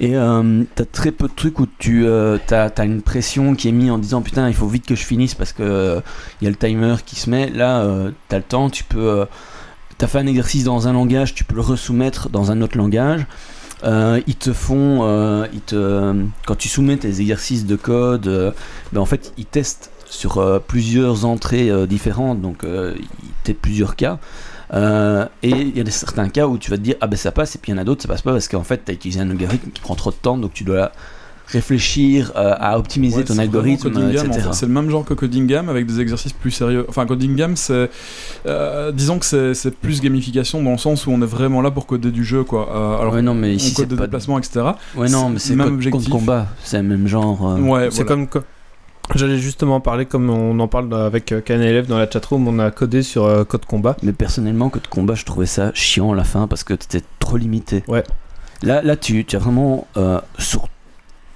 [0.00, 3.68] Et euh, t'as très peu de trucs où tu euh, t'as as une pression qui
[3.68, 6.00] est mise en disant putain il faut vite que je finisse parce que euh,
[6.40, 7.50] il y a le timer qui se met.
[7.50, 9.08] Là, euh, t'as le temps, tu peux.
[9.08, 9.24] euh,
[9.98, 13.26] T'as fait un exercice dans un langage, tu peux le resoumettre dans un autre langage.
[13.82, 16.14] Euh, ils te font, euh, ils te,
[16.46, 18.52] quand tu soumets tes exercices de code, euh,
[18.92, 22.94] ben en fait ils testent sur euh, plusieurs entrées euh, différentes, donc euh,
[23.24, 24.20] ils testent plusieurs cas.
[24.74, 27.16] Euh, et il y a des, certains cas où tu vas te dire ah ben
[27.16, 28.82] ça passe et puis il y en a d'autres ça passe pas parce qu'en fait
[28.84, 30.92] tu as utilisé un algorithme qui prend trop de temps donc tu dois
[31.46, 34.46] réfléchir euh, à optimiser Ouais, ton algorithme vraiment Coding Game, etc.
[34.46, 34.56] en fait.
[34.58, 36.84] C'est le même genre que Coding Game avec des exercices plus sérieux.
[36.90, 37.88] Enfin, Coding Game, c'est.
[38.44, 41.86] euh, disons que c'est plus gamification dans le sens où on est vraiment là pour
[41.86, 42.68] coder du jeu, quoi.
[42.70, 44.60] Euh, alors, ouais non mais ici on code c'est des pas déplacements, etc.
[44.96, 46.04] ouais non mais c'est même code- objectif.
[46.04, 48.26] contre combat c'est le même genre euh, Ouais, C'est voilà.
[48.26, 48.42] comme.
[49.14, 52.70] J'allais justement parler, comme on en parle avec euh, KNLF dans la chatroom, on a
[52.70, 53.96] codé sur euh, Code Combat.
[54.02, 57.36] Mais personnellement, Code Combat, je trouvais ça chiant à la fin parce que c'était trop
[57.38, 57.82] limité.
[57.88, 58.04] Ouais.
[58.62, 60.68] Là, là tu, tu as vraiment euh, sur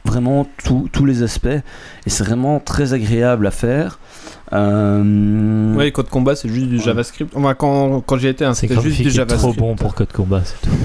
[0.05, 1.63] vraiment tout- tous les aspects et
[2.11, 3.99] c'est vraiment très agréable à faire.
[4.53, 6.83] Euh, Ouais, Code Combat, c'est juste du Ouais.
[6.83, 7.33] JavaScript.
[7.37, 9.59] Enfin, quand, quand j'y étais, hein, C'est c'était juste du est trop JavaScript.
[9.59, 10.77] bon pour Code Combat, c'est tout.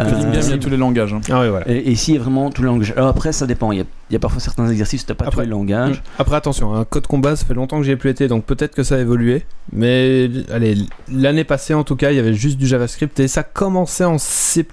[0.00, 1.12] Euh, y a tous les langages.
[1.12, 1.20] hein.
[1.30, 1.68] Ah ouais, voilà.
[1.68, 2.92] Et, et ici, il y a vraiment tout le langage.
[2.96, 3.72] Alors après, ça dépend.
[3.72, 5.44] Il y a, il y a parfois certains exercices où tu n'as pas Après- tous
[5.44, 6.02] les langages.
[6.18, 8.74] Après, attention, un Code Combat, ça fait longtemps que j'y ai plus été, donc peut-être
[8.74, 9.44] que ça a évolué.
[9.72, 10.76] Mais allez,
[11.12, 14.16] l'année passée, en tout cas, il y avait juste du JavaScript et ça commençait en
[14.16, 14.64] C++,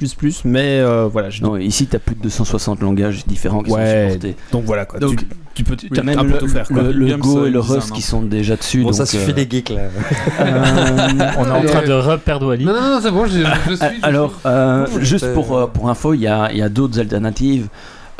[0.46, 1.30] mais euh, voilà.
[1.30, 4.36] je- Non, ici, tu as plus de 260 langages différents qui Ouais, sont supportés.
[4.54, 5.00] Donc voilà quoi.
[5.00, 6.82] Donc, tu, tu peux, Tu as même un peu le, tout faire quoi.
[6.84, 8.80] le- le Go euh, et le Rust qui sont déjà dessus.
[8.84, 9.82] Bon, donc, ça suffit euh, les geeks là.
[10.40, 12.66] euh, On est en train de reperdre Wally.
[12.66, 13.46] Non, non, non, c'est bon, je, je suis.
[13.70, 13.86] je suis.
[14.04, 17.68] Alors, euh, juste pour, euh, pour info, il y a, il y a d'autres alternatives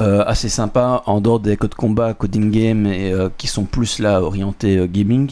[0.02, 4.00] euh, assez sympas en dehors des codes combat, coding game et euh, qui sont plus
[4.00, 5.32] là orientés euh, gaming.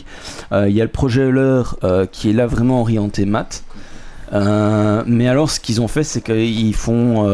[0.51, 1.63] Euh, Il y a le projet Euler
[2.11, 3.63] qui est là vraiment orienté maths.
[4.31, 7.25] Mais alors, ce qu'ils ont fait, c'est qu'ils font.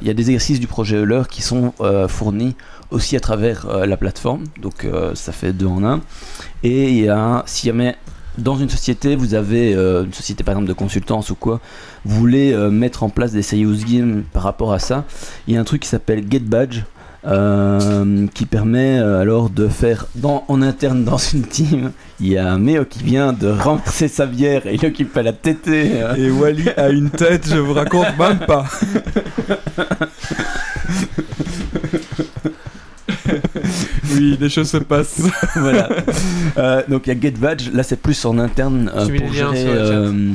[0.00, 1.72] Il y a des exercices du projet Euler qui sont
[2.08, 2.56] fournis
[2.90, 4.44] aussi à travers la plateforme.
[4.60, 6.00] Donc, ça fait deux en un.
[6.62, 7.96] Et il y a, si jamais
[8.38, 11.60] dans une société, vous avez euh, une société par exemple de consultance ou quoi,
[12.04, 15.04] vous voulez euh, mettre en place des serious games par rapport à ça,
[15.46, 16.80] il y a un truc qui s'appelle Get Badge.
[17.24, 22.50] euh, qui permet alors de faire dans, en interne dans une team il y a
[22.50, 26.32] un Méo qui vient de remplacer sa bière et il occupe à la tétée Et
[26.32, 28.64] Wally a une tête, je vous raconte même pas.
[34.14, 35.22] oui, des choses se passent.
[35.56, 35.88] voilà.
[36.56, 39.32] Euh, donc il y a Get Badge, là c'est plus en interne euh, pour les
[39.32, 40.32] gérer euh,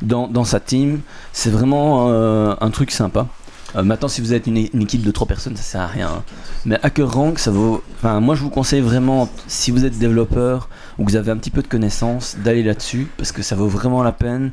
[0.00, 1.00] dans, dans sa team.
[1.32, 3.26] C'est vraiment euh, un truc sympa.
[3.74, 6.22] Euh, maintenant, si vous êtes une, une équipe de 3 personnes, ça sert à rien.
[6.66, 7.82] Mais Hacker Rank, ça vaut.
[7.96, 11.36] Enfin, moi je vous conseille vraiment, si vous êtes développeur ou que vous avez un
[11.36, 14.50] petit peu de connaissances, d'aller là-dessus parce que ça vaut vraiment la peine.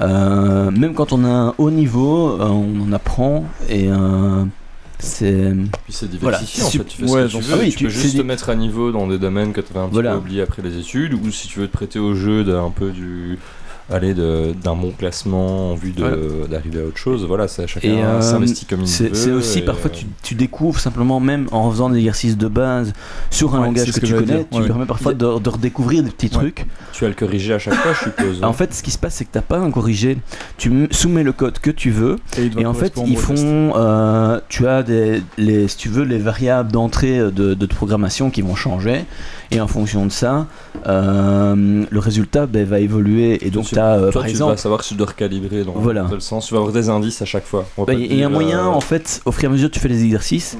[0.00, 4.44] Euh, même quand on a un haut niveau, euh, on en apprend et euh,
[5.00, 5.52] c'est.
[5.84, 7.70] Puis c'est Voilà, diversifié en fait, tu fais ouais, ce que tu veux, ah oui,
[7.70, 9.80] tu, tu- peux juste des- te mettre à niveau dans des domaines que tu avais
[9.80, 10.12] un petit Voilà.
[10.12, 12.90] peu oublié après les études, ou si tu veux te prêter au jeu d'un peu
[12.90, 13.38] du
[13.90, 16.16] aller d'un bon classement en vue Voilà.
[16.48, 19.14] d'arriver à autre chose, voilà, ça chacun euh, s'investit comme il C'est veut.
[19.14, 22.92] c'est aussi parfois euh, tu, tu découvres simplement même en faisant des exercices de base
[23.30, 24.66] sur un Ouais, langage que, tu connais, dire, tu ouais.
[24.66, 26.38] permets parfois de, de redécouvrir des petits Ouais.
[26.52, 26.66] trucs.
[26.92, 28.44] tu vas le corriger à chaque fois, je suppose.
[28.44, 30.18] En fait, ce qui se passe, c'est que t'as pas un corrigé.
[30.56, 32.16] Tu soumets le code que tu veux
[32.58, 33.72] et en fait, ils font.
[33.76, 38.42] euh, tu as des, les, si tu veux, les variables d'entrée de, de programmation qui
[38.42, 39.04] vont changer
[39.50, 40.46] et en fonction de ça,
[40.86, 43.44] euh, le résultat ben, va évoluer.
[43.44, 44.52] Et donc, as Toi, par tu exemple.
[44.52, 46.06] vas savoir si tu dois recalibrer dans Voilà.
[46.08, 46.46] tel sens.
[46.46, 47.66] Tu vas avoir des indices à chaque fois.
[47.78, 49.74] Bah, y a un dire, moyen, euh, en fait, au fur et à mesure que
[49.74, 50.56] tu fais les exercices,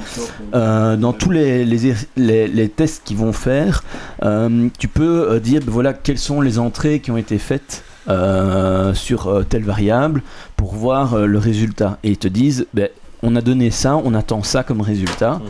[0.55, 3.85] euh, dans tous les, les, les- les tests qu'ils vont faire,
[4.25, 7.85] euh, tu peux euh, dire ben voilà, quelles sont les entrées qui ont été faites
[8.09, 10.23] euh, sur euh, telle variable
[10.57, 11.99] pour voir euh, le résultat.
[12.03, 12.89] Et ils te disent ben,
[13.23, 15.41] on a donné ça, on attend ça comme résultat.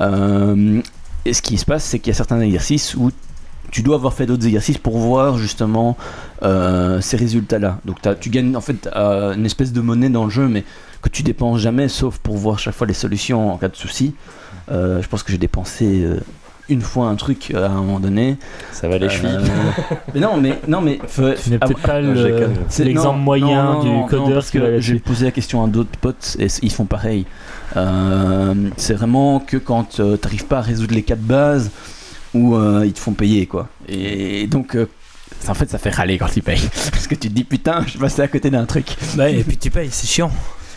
[0.00, 0.80] Euh,
[1.24, 3.10] et ce qui se passe, c'est qu'il y a certains exercices où
[3.70, 5.96] tu dois avoir fait d'autres exercices pour voir justement
[6.42, 7.78] euh, ces résultats-là.
[7.84, 10.64] Donc tu gagnes en fait euh, une espèce de monnaie dans le jeu, mais
[11.02, 14.14] que tu dépenses jamais, sauf pour voir chaque fois les solutions en cas de souci.
[14.70, 16.20] Euh, je pense que j'ai dépensé euh,
[16.68, 18.36] une fois un truc à un moment donné.
[18.72, 19.38] Ça va les Euh, chevilles.
[20.14, 24.06] mais non, mais non, mais Tu n'es peut-être pas l'exemple moyen non, non, du non,
[24.06, 27.24] codeur parce que j'ai posé la question à d'autres potes et ils font pareil.
[27.76, 31.70] Euh, c'est vraiment que quand tu t'arrives pas à résoudre les cas de base
[32.34, 33.68] ou euh, ils te font payer quoi.
[33.88, 34.86] Et donc euh,
[35.46, 37.90] en fait ça fait râler quand ils payent parce que tu te dis putain je
[37.90, 38.96] suis passé à côté d'un truc.
[39.18, 40.30] Et puis tu payes, c'est chiant.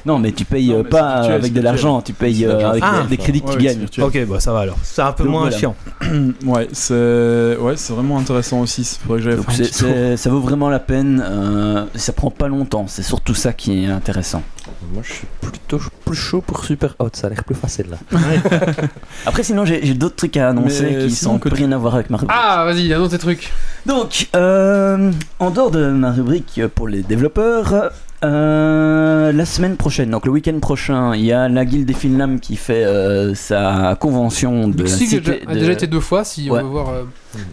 [0.05, 2.69] Non mais tu payes Non, euh, mais pas virtuel, avec de l'argent, tu payes euh,
[2.69, 3.85] avec Ah, des- crédits que Ouais, tu gagnes.
[4.01, 4.77] Ok, bah ça va alors.
[4.83, 5.57] C'est un peu Donc, moins voilà.
[5.57, 5.75] chiant.
[6.45, 8.99] Ouais, c'est ouais, c'est vraiment intéressant aussi.
[9.07, 11.23] Que ça vaut vraiment la peine.
[11.25, 12.85] euh, ça prend pas longtemps.
[12.87, 14.41] C'est surtout ça qui est intéressant.
[14.93, 17.09] Moi, je suis plutôt plus chaud pour Super Hot.
[17.13, 17.97] Ça a l'air plus facile là.
[19.25, 21.95] Après sinon j'ai d'autres trucs à annoncer Mais qui sont que tu- rien à voir
[21.95, 22.37] avec ma rubrique.
[22.41, 23.51] Ah, vas-y, annonce tes trucs.
[23.85, 27.91] Donc, euh, en dehors de ma rubrique pour les développeurs,
[28.23, 32.39] euh, la semaine prochaine, donc le week-end prochain, il y a la Guilde des Finlam
[32.39, 36.23] qui fait euh, sa convention de a cité déjà- a de- déjà été deux fois,
[36.23, 36.89] si on veut voir.
[36.89, 37.03] euh,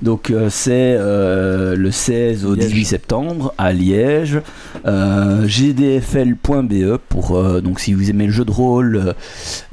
[0.02, 2.66] Donc euh, c'est euh, le 16 au Liège.
[2.66, 4.40] 18 septembre à Liège.
[4.86, 9.14] Euh, gdfl.be pour euh, donc si vous aimez le jeu de rôle,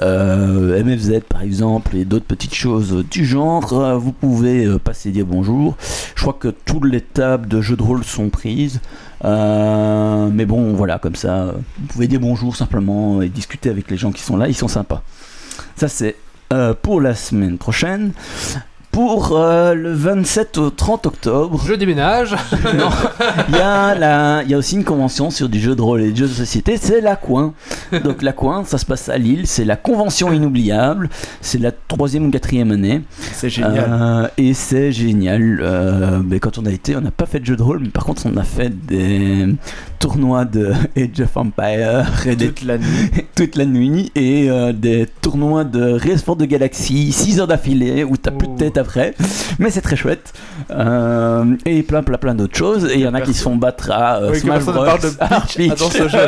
[0.01, 5.25] euh, MFZ par exemple et d'autres petites choses du genre, vous pouvez euh, passer dire
[5.25, 5.75] bonjour.
[6.15, 8.79] Je crois que toutes les tables de jeux de rôle sont prises.
[9.23, 13.89] Euh, mais bon, voilà, comme ça, euh, vous pouvez dire bonjour simplement et discuter avec
[13.89, 15.01] les gens qui sont là, ils sont sympas.
[15.75, 16.15] Ça, c'est
[16.53, 18.11] euh, pour la semaine prochaine.
[18.95, 22.31] Pour euh, le 27 au 30 octobre, Je déménage.
[22.77, 22.87] non,
[23.49, 26.01] il y, a la- il y a aussi une convention sur du jeu de rôle
[26.01, 27.53] et du jeu de société, c'est la Coin.
[28.05, 31.09] Donc la Coin, ça se passe à Lille, c'est la convention inoubliable,
[31.41, 33.01] c'est la troisième ou quatrième année.
[33.33, 33.85] C'est génial.
[33.89, 35.59] Euh, et c'est génial.
[35.61, 37.89] Euh, mais quand on a été, on n'a pas fait de jeu de rôle, mais
[37.89, 39.45] par contre on a fait des
[39.99, 43.09] tournois de Age of Empire et des Toute la nuit.
[43.35, 48.05] toute la nuit et euh, des tournois de Race for the Galaxy 6 heures d'affilée
[48.05, 48.57] où t'as plus de Oh.
[48.57, 49.13] tête après.
[49.59, 50.33] Mais c'est très chouette.
[50.71, 52.85] Euh, et plein plein plein d'autres choses.
[52.85, 54.85] Et il y en a qui se font battre à euh, Oui, Smash Bros ne
[54.85, 55.79] parle de à pitch Peach.
[55.79, 56.27] dans ce jeu.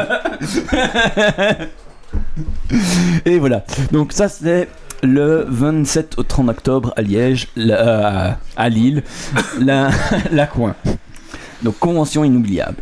[3.26, 3.64] et voilà.
[3.92, 4.68] Donc ça c'est
[5.04, 9.04] le 27 au 30 octobre à Liège la- à- à Lille
[9.60, 9.90] la,
[10.32, 10.76] la coin.
[11.64, 12.78] Donc convention inoubliable.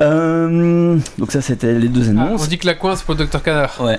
[0.00, 3.14] Euh, donc ça c'était les deux Ah, on annonces dit que la coin, c'est pour
[3.14, 3.76] le Dr Canard.
[3.80, 3.98] ouais.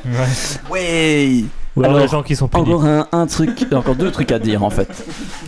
[0.72, 1.44] Ouais
[1.76, 2.62] Ou alors, Alors, les gens qui sont punis.
[2.64, 4.90] Encore un, un truc, encore deux trucs à dire en fait.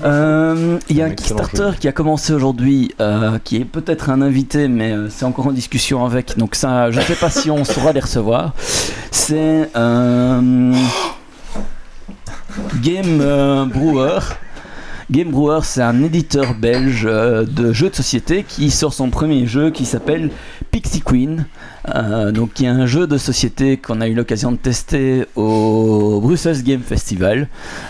[0.03, 4.21] Euh, Il y a un Kickstarter qui a commencé aujourd'hui, euh, qui est peut-être un
[4.21, 6.37] invité, mais euh, c'est encore en discussion avec.
[6.37, 8.53] Donc ça, je ne sais pas si on saura les recevoir.
[9.11, 10.73] C'est euh,
[12.81, 14.19] Game euh, Brewer.
[15.09, 19.45] Game Brewer, c'est un éditeur belge euh, de jeux de société qui sort son premier
[19.45, 20.31] jeu qui s'appelle
[20.71, 21.45] Pixie Queen.
[21.89, 26.19] Euh, donc, qui est un jeu de société qu'on a eu l'occasion de tester au
[26.21, 27.47] Brussels Game Festival,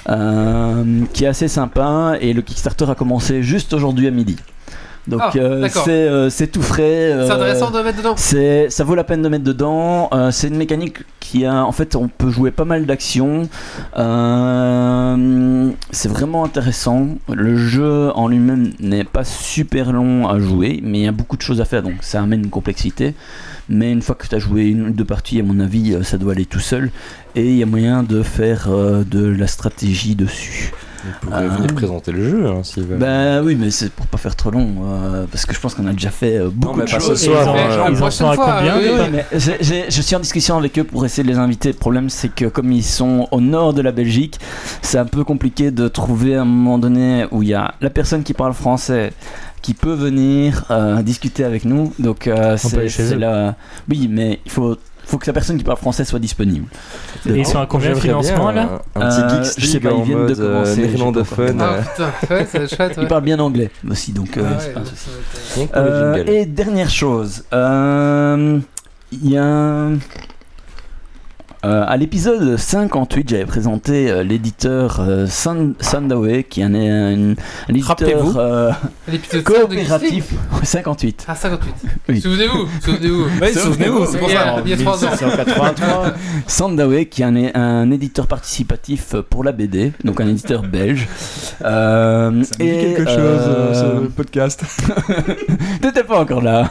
[0.10, 2.16] euh, qui est assez sympa.
[2.22, 4.38] Et le Kickstarter a commencé juste aujourd'hui à midi.
[5.08, 6.84] Donc, Ah, euh, c'est euh, c'est tout frais.
[7.12, 8.14] euh, C'est intéressant de mettre dedans.
[8.18, 10.10] c'est, ça vaut la peine de mettre dedans.
[10.32, 13.50] C'est une mécanique qui a, en fait, on peut jouer pas mal d'actions.
[15.92, 17.08] C'est vraiment intéressant.
[17.34, 21.38] Le jeu en lui-même n'est pas super long à jouer, mais il y a beaucoup
[21.38, 23.16] de choses à faire, donc ça amène une complexité.
[23.70, 26.18] Mais une fois que tu as joué une ou deux parties, à mon avis, ça
[26.18, 26.92] doit aller tout seul.
[27.36, 30.72] Et il y a moyen de faire de la stratégie dessus.
[31.22, 31.56] Pourraient Ah.
[31.56, 32.62] venir présenter le jeu hein.
[33.00, 35.88] Bah oui, mais c'est pour pas faire trop long, euh, parce que je pense qu'on
[35.88, 37.08] a déjà fait euh, beaucoup mais de choses.
[37.20, 37.56] ce soir,
[37.90, 41.24] ils ils en sont à combien oui, je suis en discussion avec eux pour essayer
[41.24, 41.70] de les inviter.
[41.70, 44.40] Le problème, c'est que comme ils sont au nord de la Belgique,
[44.82, 48.24] c'est un peu compliqué de trouver un moment donné où il y a la personne
[48.24, 49.12] qui parle français
[49.62, 51.94] qui peut venir euh, discuter avec nous.
[52.00, 53.56] Donc euh, c'est là.
[53.90, 54.76] Oui, mais il faut,
[55.12, 56.66] faut que la personne qui parle français soit disponible.
[57.28, 59.66] Et ils sont à combien de J'aimerais bien financement là Un, petit Euh, Geeks je
[59.68, 61.62] sais pas, ils en viennent de euh, commencer, néerlandophone.
[61.62, 62.94] Ah euh, ouais, c'est chouette.
[62.98, 63.08] Il Ouais.
[63.08, 65.10] parle bien anglais aussi, donc euh, Ah c'est ouais, pas un souci.
[65.76, 68.60] Euh, et dernière chose, euh,
[69.12, 69.88] il y a
[71.64, 77.36] euh, à l'épisode 58, j'avais présenté euh, l'éditeur euh, Sun- Sundaway, qui est un,
[77.70, 78.72] éditeur euh,
[79.08, 79.84] L'épisode 5 de Geeks League.
[79.88, 80.34] coopératif.
[80.64, 81.26] 58.
[81.28, 81.74] Ah, 58.
[82.10, 82.22] Oui.
[82.22, 83.26] Souvenez-vous, souvenez-vous.
[83.42, 84.62] Oui, souvenez-vous, c'est pour Il y a- ça.
[84.66, 85.10] il y a trois ans.
[85.12, 86.14] 1683.
[86.48, 91.08] Sundaway, qui est un, éditeur participatif pour la BD, donc un éditeur belge.
[91.64, 93.42] Euh, Ça me dit et, quelque chose,
[93.74, 94.64] ce podcast.
[95.82, 96.70] T'étais pas encore là.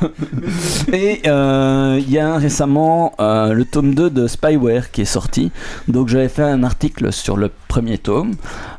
[0.93, 5.51] Et euh, il y a récemment euh, le tome 2 de Spyware qui est sorti.
[5.89, 8.35] Donc j'avais fait un article sur le premier tome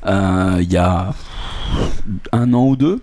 [0.08, 1.14] euh, il y a
[2.32, 3.02] un an ou deux.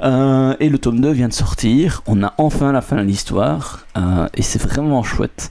[0.00, 2.02] Euh, et le tome 2 vient de sortir.
[2.06, 3.86] On a enfin la fin de l'histoire.
[3.96, 5.50] euh, et c'est vraiment chouette.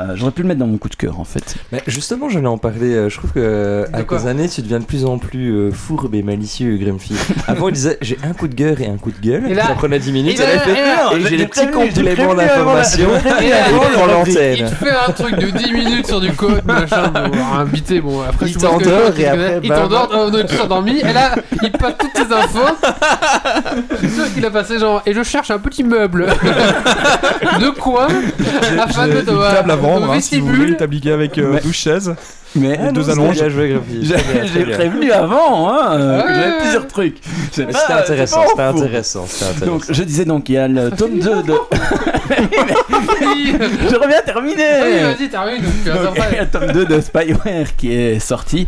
[0.00, 1.54] Euh, J'aurais pu le mettre dans mon coup de cœur en fait.
[1.70, 2.94] Mais justement, j'allais en parler.
[2.94, 6.14] euh, Je trouve que quoi les années, tu deviens de plus en plus euh, fourbe
[6.16, 7.14] et malicieux, Grumpy.
[7.46, 9.48] Avant, il disait j'ai un coup de gueule et un coup de gueule.
[9.48, 10.40] Et là- ça prenait 10 minutes.
[10.40, 13.08] et là- et là- et j'ai j'ai des petits compléments d'information.
[13.14, 14.68] il- pour Il l'antenne.
[14.68, 17.12] te fait un truc de 10 minutes sur du code, machin,
[17.56, 19.82] invité, bon, après Il t'endort et après, Il bam.
[19.82, 22.58] t'endort, oh, on est tous endormis, et là, il passe toutes ces infos.
[24.02, 26.26] Je suis sûr qu'il a passé genre, et je cherche un petit meuble
[27.60, 28.08] de coin
[28.80, 29.20] afin de
[29.84, 30.74] Hein, si vous voulez,
[31.12, 32.14] avec euh, Mais- 12 chaises.
[32.56, 34.12] Mais Et deux non, Grumpy.
[34.54, 36.34] J'ai prévenu avant hein, euh, que Ouais.
[36.34, 37.16] j'avais plusieurs trucs.
[37.50, 39.66] C'était c'est intéressant, c'était intéressant, intéressant.
[39.66, 41.54] Donc je disais donc il y a le tome 2 de.
[43.90, 45.62] Je reviens terminer Oui, vas-y, termine.
[45.62, 48.66] donc, Donc, il y a le tome 2 de Spyware qui est sorti.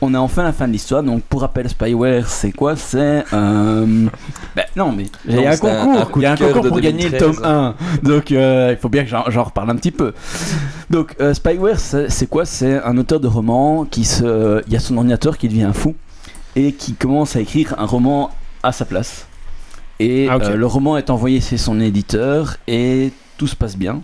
[0.00, 1.02] On a enfin la fin de l'histoire.
[1.02, 2.76] Donc pour rappel, Spyware c'est quoi?
[2.76, 3.24] C'est.
[3.32, 3.86] Euh...
[4.56, 6.10] Ben non, mais il y a un concours.
[6.10, 7.36] coup Il y a un concours de pour gagner le 2013.
[7.36, 7.74] tome 1.
[8.02, 10.12] Donc euh, il faut bien que j'en reparle un petit peu.
[10.90, 12.44] Donc euh, Spyware c'est c'est quoi?
[12.44, 14.62] C'est un auteur de roman qui se.
[14.66, 15.94] Il y a son ordinateur qui devient fou
[16.56, 18.30] et qui commence à écrire un roman
[18.62, 19.26] à sa place.
[20.00, 24.00] Et Ah, euh, le roman est envoyé chez son éditeur et tout se passe bien.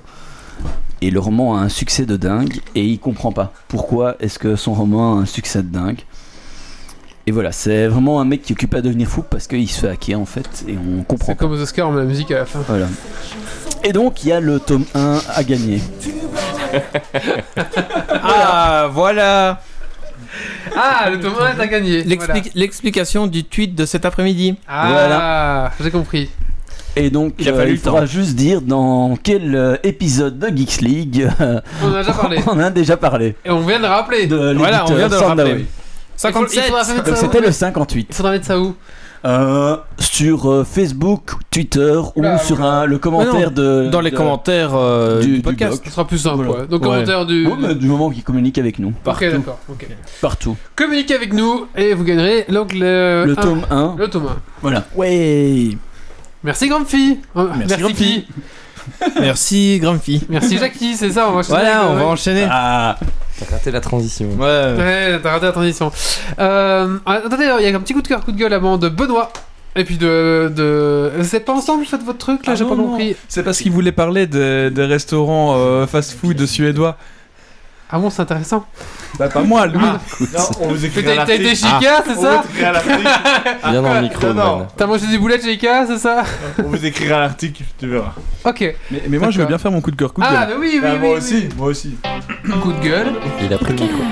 [1.01, 4.57] Et le roman a un succès de dingue et il comprend pas pourquoi est-ce que
[4.57, 6.01] son roman a un succès de dingue.
[7.27, 9.81] Et voilà, c'est vraiment un mec qui est occupé à devenir fou parce qu'il se
[9.81, 12.39] fait hacker en fait et on comprend C'est comme aux Oscars, met la musique à
[12.39, 12.61] la fin.
[12.69, 12.87] Voilà.
[13.83, 15.81] Et donc il y a le tome 1 à gagner.
[18.23, 19.61] Ah, voilà
[20.77, 22.03] Ah, le tome 1 est à gagner.
[22.05, 22.41] L'expli- Voilà.
[22.55, 24.57] L'explication du tweet de cet après-midi.
[24.69, 26.31] Ah, j'ai compris.
[26.97, 27.91] Et donc Il a euh, fallu il temps.
[27.91, 32.13] faudra juste dire dans quel euh, épisode de Geeks League euh, On en a déjà
[32.13, 32.39] parlé.
[32.47, 33.35] on a déjà parlé.
[33.45, 34.27] Et on vient de le rappeler.
[34.29, 35.45] De Voilà, on vient de le l'éditeur rappeler.
[35.45, 35.61] Sandaway.
[35.61, 38.07] Il faut- il 57 faudra mettre Donc ça c'était où le 58.
[38.11, 38.77] Il faudra mettre ça où?
[39.27, 44.17] Euh, sur euh, Facebook, Twitter Oula, ou sur un, le commentaire de Dans les de-
[44.17, 45.81] commentaires euh, du- podcast.
[45.83, 46.63] Ce sera plus simple, Voilà.
[46.63, 46.67] ouais.
[46.67, 46.89] Donc, Ouais.
[46.89, 47.47] commentaire du.
[47.47, 48.89] Ouais, mais du moment qu'ils communiquent avec nous.
[48.89, 49.25] Ok, Partout.
[49.31, 49.59] d'accord.
[49.71, 49.89] ok.
[50.21, 50.57] Partout.
[50.77, 53.25] Communiquez avec nous et vous gagnerez donc le.
[53.27, 53.95] le un- tome 1.
[53.99, 54.37] Le tome 1.
[54.61, 54.85] Voilà.
[54.95, 55.71] Ouais.
[56.43, 57.21] Merci, grande fille.
[57.35, 58.27] Merci, grande fille.
[59.19, 60.21] Merci, Grumpy.
[60.29, 62.47] Merci, Jackie, c'est ça, on va enchaîner Voilà, on va enchaîner.
[62.51, 62.99] Ah.
[63.39, 64.29] T'as raté la transition.
[64.39, 64.75] Ouais.
[64.77, 65.91] Ouais, t'as raté la transition.
[66.39, 68.89] Euh, attendez, il y a un petit coup de cœur, coup de gueule avant de
[68.89, 69.33] Benoît.
[69.77, 70.53] Et puis de.
[70.55, 71.11] de...
[71.25, 73.17] C'est pas ensemble, faites votre truc là, Ah j'ai pas compris.
[73.29, 76.97] C'est parce qu'il voulait parler des, des restaurants euh, fast-food suédois.
[77.97, 78.67] Ah bon, c'est intéressant.
[79.21, 79.79] Bah, pas moi, lui.
[79.81, 80.01] Ah.
[80.37, 82.65] Non, on vous écrit T'as été chica, c'est On ça vous article.
[83.71, 84.57] Viens dans le micro, non, non.
[84.59, 84.67] man.
[84.77, 86.25] T'as mangé des boulettes chica, c'est ça
[86.59, 88.13] On vous écrira l'article, tu verras.
[88.45, 88.75] Ok.
[88.91, 90.13] Mais, mais moi, je veux bien faire mon coup de cœur.
[90.13, 90.59] Coup de Ah, gueule.
[90.59, 90.99] mais oui, oui, Bah, oui.
[90.99, 91.17] moi oui.
[91.19, 91.97] aussi, moi aussi.
[92.63, 93.13] Coup de gueule.
[93.41, 94.03] Il a pris le micro.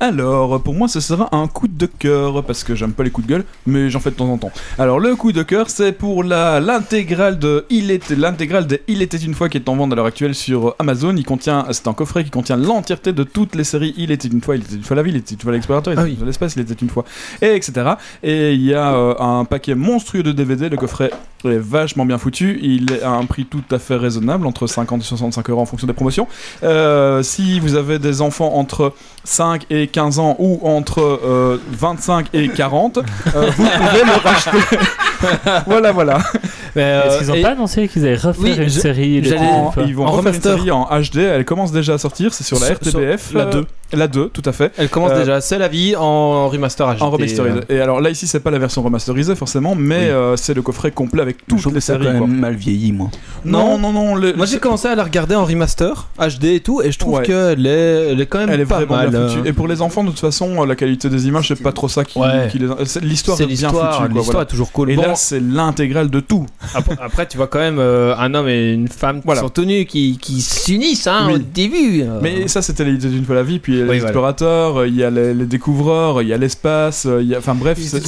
[0.00, 3.26] Alors, pour moi, ce sera un coup de cœur, parce que j'aime pas les coups
[3.26, 4.52] de gueule, mais j'en fais de temps en temps.
[4.78, 9.02] Alors, le coup de cœur, c'est pour la l'intégrale de Il était l'intégrale de Il
[9.02, 11.14] était une fois qui est en vente à l'heure actuelle sur Amazon.
[11.16, 14.40] Il contient, c'est un coffret qui contient l'entièreté de toutes les séries Il était une
[14.40, 16.10] fois, Il était une fois la ville, Il était une fois l'explorateur, Il Ah était
[16.12, 17.04] une fois l'espace, Il était une fois,
[17.40, 17.92] et etc.
[18.22, 20.68] Et il y a euh, un paquet monstrueux de DVD.
[20.68, 21.10] Le coffret
[21.52, 22.58] est vachement bien foutu.
[22.62, 25.66] Il est à un prix tout à fait raisonnable, entre 50 et 65 euros en
[25.66, 26.26] fonction des promotions.
[26.62, 28.92] Euh, si vous avez des enfants entre
[29.24, 34.76] 5 et 15 ans ou entre euh, 25 et 40, euh, vous pouvez le racheter.
[35.66, 36.18] voilà, voilà.
[36.76, 39.72] Euh, Est-ce qu'ils n'ont et- pas annoncé qu'ils allaient refaire Oui, une je- série En-
[39.86, 40.52] ils vont En refaire remaster.
[40.52, 41.16] une série en HD.
[41.18, 42.34] Elle commence déjà à sortir.
[42.34, 43.28] C'est sur la Sur- RTBF.
[43.30, 43.66] sur la euh, 2.
[43.92, 44.72] La 2, tout à fait.
[44.76, 47.02] Elle commence Euh, déjà, c'est la vie en remaster HD.
[47.02, 47.60] En remasterisé.
[47.68, 50.04] Et alors là, ici, c'est pas la version remasterisée forcément, mais Oui.
[50.10, 52.18] euh, c'est le coffret complet avec toutes trouve les que ça a séries.
[52.18, 53.10] quand même mal vieilli, moi.
[53.44, 54.14] Non, non, non.
[54.14, 57.14] le- Moi j'ai commencé à la regarder en remaster, HD et tout, et je trouve
[57.18, 57.22] Ouais.
[57.24, 59.10] qu'elle est, elle est quand même Elle est pas vraiment mal.
[59.10, 59.28] bien euh.
[59.28, 59.48] foutue.
[59.48, 61.88] Et pour les enfants, de toute façon, euh, la qualité des images, c'est pas trop
[61.88, 62.48] ça qui, Ouais.
[62.50, 62.66] qui les.
[62.84, 64.08] c'est- L'histoire C'est est bien l'histoire, foutue.
[64.14, 64.42] l'histoire voilà.
[64.42, 64.90] est toujours cool.
[64.90, 66.46] Et Bon, là, c'est l'intégrale de tout.
[66.74, 69.40] après, après, tu vois quand même euh, un homme et une femme Voilà.
[69.40, 71.34] qui sont tenus, qui, qui s'unissent hein, Oui.
[71.34, 72.02] au début.
[72.02, 72.18] euh.
[72.22, 73.58] Mais ça, c'était l'idée d'une fois la vie.
[73.58, 74.08] Puis il y a les Oui, voilà.
[74.10, 77.06] explorateurs, euh, il y a les, les découvreurs, il y a l'espace.
[77.20, 77.38] il y a...
[77.38, 78.00] Enfin bref, c'est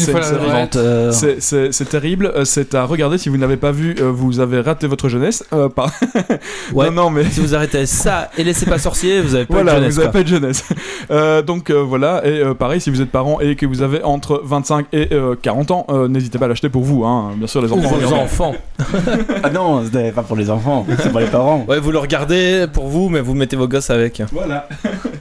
[1.89, 2.33] terrible.
[2.45, 3.18] C'est à regarder.
[3.19, 5.45] Si vous n'avez pas vu, euh, vous avez raté votre jeunesse.
[5.53, 5.87] Euh, pas...
[6.73, 6.87] Ouais.
[6.91, 7.25] Non, non, mais.
[7.25, 9.95] Si vous arrêtez ça et laissez pas sorcier, vous avez pas Voilà, de jeunesse.
[9.95, 10.21] vous n'avez quoi.
[10.21, 10.65] pas de jeunesse.
[11.11, 14.03] Euh, donc euh, voilà, et euh, pareil, si vous êtes parent et que vous avez
[14.03, 17.33] entre 25 et euh, 40 ans, euh, n'hésitez pas à l'acheter pour vous, hein.
[17.35, 17.89] bien sûr, les enfants.
[17.89, 18.15] vos regardez.
[18.17, 18.55] enfants.
[19.43, 21.65] Ah non, c'était pas pour les enfants, c'est pour les parents.
[21.67, 24.23] Ouais, vous le regardez pour vous, mais vous mettez vos gosses avec.
[24.33, 24.69] Voilà.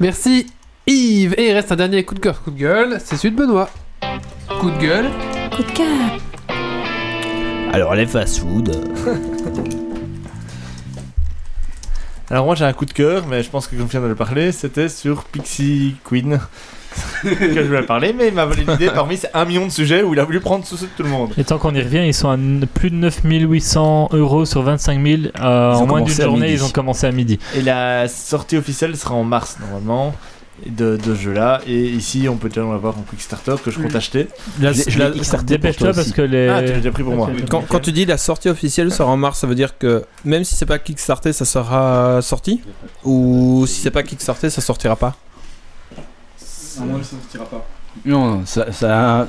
[0.02, 0.48] Merci
[0.88, 1.36] Yves.
[1.38, 2.98] Et il reste un dernier coup de cœur, coup de gueule.
[3.04, 3.70] C'est celui de Benoît.
[4.60, 5.06] Coup de gueule.
[5.56, 5.88] Coup de cœur.
[7.78, 8.72] Alors les fast-food.
[12.32, 14.08] Alors moi j'ai un coup de cœur, mais je pense que comme je viens de
[14.08, 16.40] le parler, c'était sur Pixie Queen
[17.22, 20.02] que je voulais parler, mais il m'a volé l'idée parmi ces 1 million de sujets
[20.02, 21.34] où il a voulu prendre sous tout le monde.
[21.38, 25.22] Et tant qu'on y revient, ils sont à plus de 9800 euros sur 25 000.
[25.40, 27.38] Euh, en moins d'une journée, ils ont commencé à midi.
[27.56, 30.16] Et la sortie officielle sera en mars normalement
[30.66, 31.62] de, de ce jeu-là.
[31.68, 34.28] Et ici on peut déjà en avoir en Kickstarter que je compte acheter.
[34.60, 35.12] La- Je la-
[35.44, 36.48] Dépêche-toi parce que les.
[36.48, 37.30] Ah tu l'as déjà pris pour moi.
[37.50, 40.44] quand, quand tu dis la sortie officielle sera en mars, ça veut dire que même
[40.44, 42.62] si c'est pas Kickstarter, ça sera sorti?
[43.04, 45.16] Ou si c'est pas Kickstarter, ça sortira pas?
[46.78, 47.66] Normalement, ça ne sortira pas.
[48.06, 49.26] Non, ça, ça,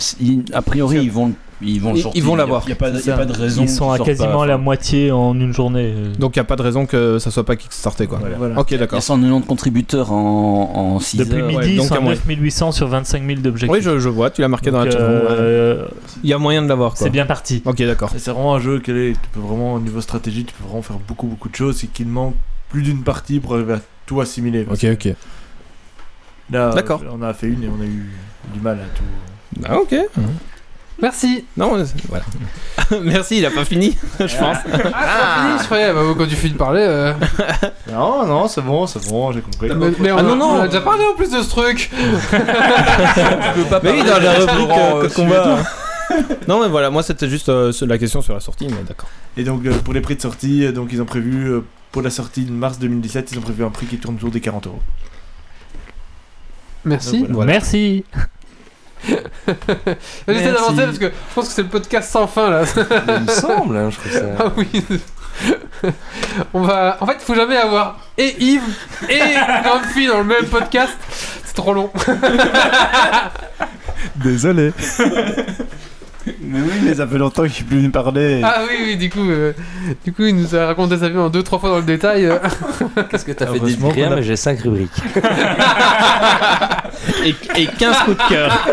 [0.52, 2.62] a priori, ils vont, ils vont Ils- vont l'avoir.
[2.64, 3.18] Il n'y a, pas de- C'est il y a ça.
[3.18, 3.62] pas de raison.
[3.62, 5.93] Ils sont à quasiment pas, la moitié en une journée.
[5.97, 6.12] euh.
[6.18, 8.20] Donc il y a pas de raison que ça soit pas Kickstarter quoi.
[8.36, 8.59] Voilà.
[8.60, 8.98] Ok Il y d'accord.
[8.98, 11.47] a 190 contributeurs en, en 6 Depuis heures.
[11.47, 12.12] midi, ouais, ils donc sont à à moins.
[12.14, 13.70] 9800 sur 25 000 d'objectifs.
[13.76, 14.98] Oui je, je vois, tu l'as marqué dans la chat.
[15.01, 15.86] euh,
[16.22, 17.05] Il y a moyen de l'avoir quoi.
[17.06, 17.62] C'est bien parti.
[17.64, 18.10] Ok d'accord.
[18.16, 20.82] C'est vraiment un jeu qui est, tu peux vraiment au niveau stratégie, tu peux vraiment
[20.82, 22.35] faire beaucoup beaucoup de choses et qu'il manque
[22.70, 24.66] plus d'une partie pour arriver à tout assimiler.
[24.70, 25.14] Ok ok.
[26.51, 27.02] Là, D'accord.
[27.12, 28.10] on a fait une et on a eu
[28.55, 29.64] du mal à tout.
[29.68, 29.94] Ah ok.
[31.01, 31.45] Merci.
[31.57, 32.25] Non c'est- voilà.
[33.03, 34.57] Merci, il a pas fini, je pense.
[34.95, 35.93] Ah, fini, je croyais.
[35.93, 36.81] Bah, quand tu finis de parler.
[36.83, 37.12] euh,
[37.93, 39.69] Non, non, c'est bon, c'est bon, j'ai compris.
[39.75, 40.47] Mais, mais on, Ah, a- non, non.
[40.55, 41.91] on a déjà parlé en plus de ce truc.
[43.83, 45.59] Mais oui, dans la rubrique euh, euh, combat.
[46.49, 49.09] non mais voilà, moi c'était juste euh, la question sur la sortie, mais d'accord.
[49.37, 51.61] Et donc euh, pour les prix de sortie, euh, donc ils ont prévu euh,
[51.93, 54.41] pour la sortie de mars 2017, ils ont prévu un prix qui tourne autour des
[54.41, 54.81] 40 euros.
[56.85, 57.20] Merci.
[57.23, 57.53] Donc, voilà.
[57.53, 58.05] Merci.
[60.29, 62.62] J'essaie d'avancer parce que je pense que c'est le podcast sans fin là.
[63.09, 64.25] Il me semble, hein, je trouve ça.
[64.39, 64.85] ah oui.
[66.55, 66.97] On va.
[67.01, 68.75] En fait, il faut jamais avoir et Yves
[69.09, 69.20] et
[69.62, 70.97] Grumpy dans le même podcast.
[71.45, 71.91] C'est trop long.
[74.16, 74.73] Désolé.
[76.42, 78.40] Mais oui, mais ça fait longtemps que je suis plus venu parler.
[78.44, 79.52] Ah oui, oui, du coup, euh,
[80.05, 82.26] du coup, il nous a raconté sa vie en deux, trois fois dans le détail.
[82.26, 82.38] euh.
[83.10, 84.90] Qu'est-ce que t'as fait Heureusement d'écrire qu'on a- Mais j'ai 5 rubriques.
[87.24, 88.66] Et, et 15 coups de cœur.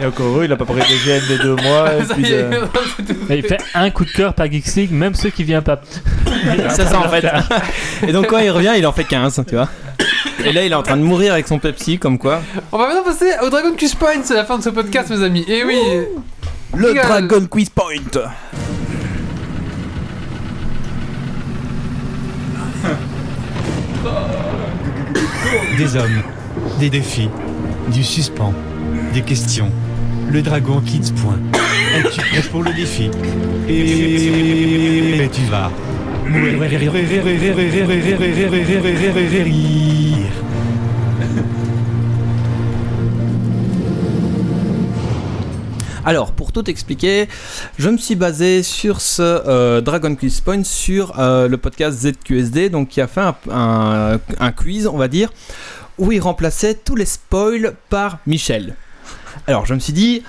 [0.00, 1.94] Et encore heureux, il a pas parlé des GN des deux mois.
[1.94, 2.56] Et Ça puis y est, de-
[2.96, 3.32] c'est tout.
[3.32, 5.80] Et il fait un coup de cœur par Geeks League, même ceux qui viennent pas.
[6.70, 7.24] C'est ça en fait.
[8.06, 9.68] Et donc quand il revient, il en fait 15, tu vois.
[10.44, 12.40] Et là, il est en train de mourir avec son Pepsi, comme quoi.
[12.72, 14.22] On va maintenant passer au Dragon Quest Point.
[14.22, 15.44] C'est la fin de ce podcast, mes amis.
[15.48, 15.76] Et oui.
[16.76, 16.94] Le.
[16.94, 17.94] Dragon Quiz Point
[25.76, 26.22] Des hommes,
[26.80, 27.28] des défis,
[27.92, 28.52] du suspens,
[29.14, 29.70] des questions.
[30.30, 31.38] Le dragon Kids Point.
[31.96, 33.10] Es-tu prêt pour le défi
[33.68, 35.70] Et tu vas.
[46.08, 47.28] Alors, pour tout expliquer,
[47.78, 52.70] je me suis basé sur ce euh, Dragon Quiz Point sur euh, le podcast ZQSD,
[52.70, 55.28] donc qui a fait un, un- un quiz, on va dire,
[55.98, 58.74] où il remplaçait tous les spoils par Michel.
[59.46, 60.22] Alors je me suis dit,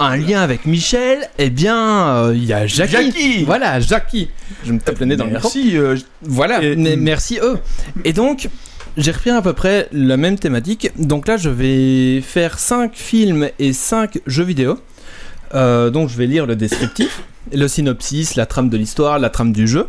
[0.00, 2.90] un lien avec Michel, eh bien, euh, il y a Jackie.
[2.92, 4.28] Jackie Voilà, Jackie.
[4.64, 5.48] Je me tape le nez dans le micro.
[5.54, 5.76] Merci.
[5.78, 7.58] euh, Voilà, Et- merci eux.
[8.04, 8.48] Et donc,
[8.96, 10.90] j'ai repris à peu près la même thématique.
[10.98, 14.80] Donc là, je vais faire 5 films et 5 jeux vidéo.
[15.54, 17.22] Euh, donc je vais lire le descriptif,
[17.52, 19.86] le synopsis, la trame de l'histoire, la trame du jeu,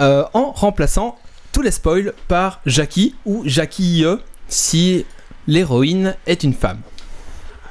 [0.00, 1.16] euh, en remplaçant
[1.52, 4.04] tous les spoils par Jackie ou Jackie
[4.48, 5.04] si
[5.46, 6.78] l'héroïne est une femme.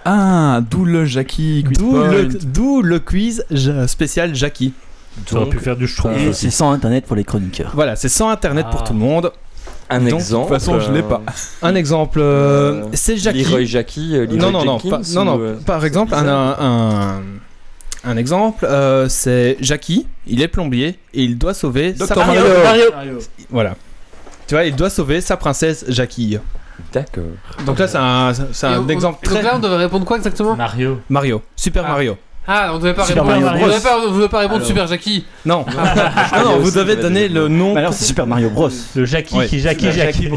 [0.05, 1.63] Ah, d'où le Jackie.
[1.63, 3.45] quiz D'où le, le quiz
[3.87, 4.73] spécial Jackie.
[5.25, 6.45] Tu aurais pu faire du schtroumpf Et aussi.
[6.45, 7.71] c'est sans internet pour les chroniqueurs.
[7.75, 8.87] Voilà, c'est sans internet pour Ah.
[8.87, 9.31] tout le monde.
[9.91, 10.53] Un Donc, de toute exemple.
[10.53, 11.21] façon, je l'ai euh, pas.
[11.61, 13.43] Un exemple, euh, Euh, c'est Jackie.
[13.43, 17.21] Leroy Jackie, Leroy non, non, non, Jenkins, pas- non, non, ou, par exemple, un, un,
[18.05, 22.43] un- exemple, euh, c'est Jackie, il est plombier et il doit sauver sa princesse.
[22.63, 23.19] Mario.
[23.49, 23.75] Voilà.
[24.47, 26.37] Tu vois, il doit sauver sa princesse Jackie.
[26.93, 27.23] D'accord.
[27.65, 29.43] Donc là, c'est un, c'est un exemple et Donc très.
[29.43, 30.55] là, on devait répondre quoi exactement?
[30.55, 30.99] Mario.
[31.09, 31.89] Mario, Super Ah.
[31.89, 32.17] Mario.
[32.47, 33.45] Ah, on devait pas Super répondre.
[33.45, 34.11] Mario on Bros.
[34.13, 34.67] devait pas, répondre Alors.
[34.67, 35.25] Super Jackie.
[35.45, 37.75] Non, Ah, non, non, vous devez donner le nom.
[37.75, 38.69] Alors c'est Super Mario Bros.
[38.95, 39.47] Le Jackie Ouais.
[39.47, 40.27] qui Jackie Jackie.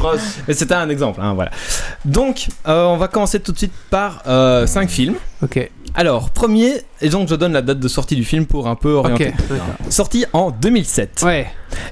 [0.46, 1.50] Mais c'était un exemple, hein, voilà.
[2.04, 5.14] Donc, euh, on va commencer tout de suite par 5 films.
[5.42, 5.70] Ok.
[5.96, 8.92] Alors, premier, et donc je donne la date de sortie du film pour un peu
[8.94, 9.04] Ok.
[9.04, 9.32] orienter.
[9.90, 11.22] Sorti en 2007.
[11.24, 11.46] Ouais.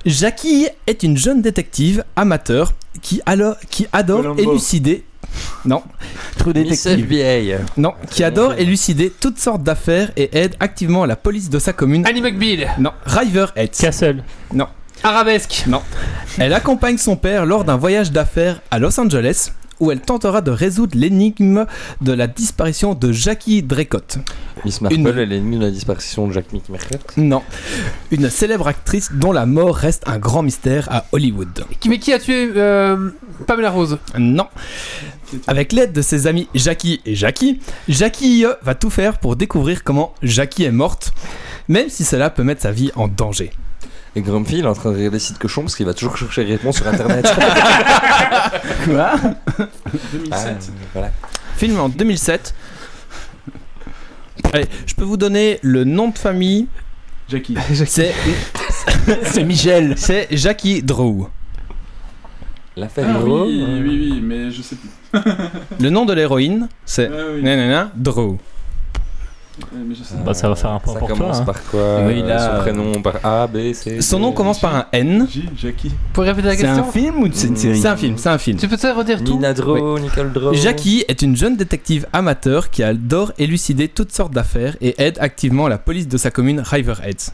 [0.06, 4.42] Jackie est une jeune détective amateur qui, alors, qui adore Columbo.
[4.42, 5.04] élucider.
[5.64, 5.82] Non,
[6.38, 7.64] True Detective.
[7.76, 12.04] Non, qui adore élucider toutes sortes d'affaires et aide activement la police de sa commune.
[12.06, 12.68] Annie McBeal.
[12.78, 13.68] Non, River Heads.
[13.80, 14.22] Castle.
[15.04, 15.64] Arabesque.
[16.38, 19.50] Elle accompagne son père lors d'un voyage d'affaires à Los Angeles
[19.80, 21.66] où elle tentera de résoudre l'énigme
[22.00, 24.18] de la disparition de Jackie Draycott.
[24.64, 27.00] Miss Marple, Une- elle est ennemie de la disparition de Jack McMurray.
[27.16, 27.42] Non,
[28.12, 31.64] une célèbre actrice dont la mort reste un grand mystère à Hollywood.
[31.80, 33.10] Qui, mais qui a tué euh,
[33.48, 33.98] Pamela Rose?
[34.16, 34.46] Non.
[35.46, 39.82] Avec l'aide de ses amis Jackie et Jackie, Jackie euh, va tout faire pour découvrir
[39.84, 41.12] comment Jackie est morte,
[41.68, 43.50] même si cela peut mettre sa vie en danger.
[44.14, 46.16] Et Grumpy, il est en train de regarder des sites cochons parce qu'il va toujours
[46.18, 47.24] chercher les réponses sur internet.
[48.84, 49.12] Quoi?
[49.16, 49.68] Ah,
[50.12, 50.72] 2007.
[50.92, 51.10] voilà.
[51.56, 52.54] Film en 2007.
[54.52, 56.66] Allez, je peux vous donner le nom de famille.
[57.28, 57.56] Jackie.
[57.86, 58.12] C'est
[59.24, 59.94] C'est Michel.
[59.96, 61.26] c'est Jackie Drew.
[62.76, 64.88] L'affaire Ah oui, oui, oui, mais je sais plus.
[65.80, 68.38] Le nom de l'héroïne, c'est Ah oui, nanana, Drew.
[69.60, 71.44] Euh, mais je sais Bah, ça va faire un point Ça pour toi, commence hein.
[71.44, 74.00] par quoi Oui, euh, là, Son euh, prénom par A, B, C.
[74.00, 75.26] Son D, nom commence par un N.
[75.30, 75.88] J, Jackie.
[75.88, 78.16] Vous pouvez répéter la C'est un question film ou c'est une série C'est un film,
[78.16, 78.56] c'est un film.
[78.58, 80.54] Tu peux te redire tout Nina Draw, Nicole Draw.
[80.54, 85.68] Jackie est une jeune détective amateur qui adore élucider toutes sortes d'affaires et aide activement
[85.68, 87.32] la police de sa commune Riverheads.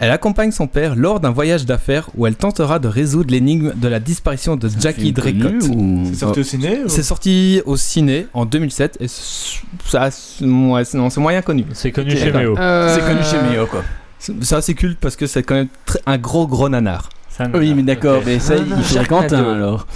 [0.00, 3.88] Elle accompagne son père lors d'un voyage d'affaires où elle tentera de résoudre l'énigme de
[3.88, 5.54] la disparition de Jackie Draycott.
[6.04, 10.84] C'est sorti au ciné ou- C'est sorti au ciné en 2007 et ça, c'est- ouais,
[10.84, 11.57] c'est- non, c'est moyen connu.
[11.72, 12.32] C'est connu chez.
[12.32, 12.56] Méo.
[12.58, 13.82] Euh, C'est connu chez Méo quoi.
[14.18, 15.68] C'est c'est assez culte parce que c'est quand même
[16.06, 17.08] un gros gros nanar.
[17.28, 19.86] Ça, Oui mais d'accord, mais ça il faudrait Quentin alors.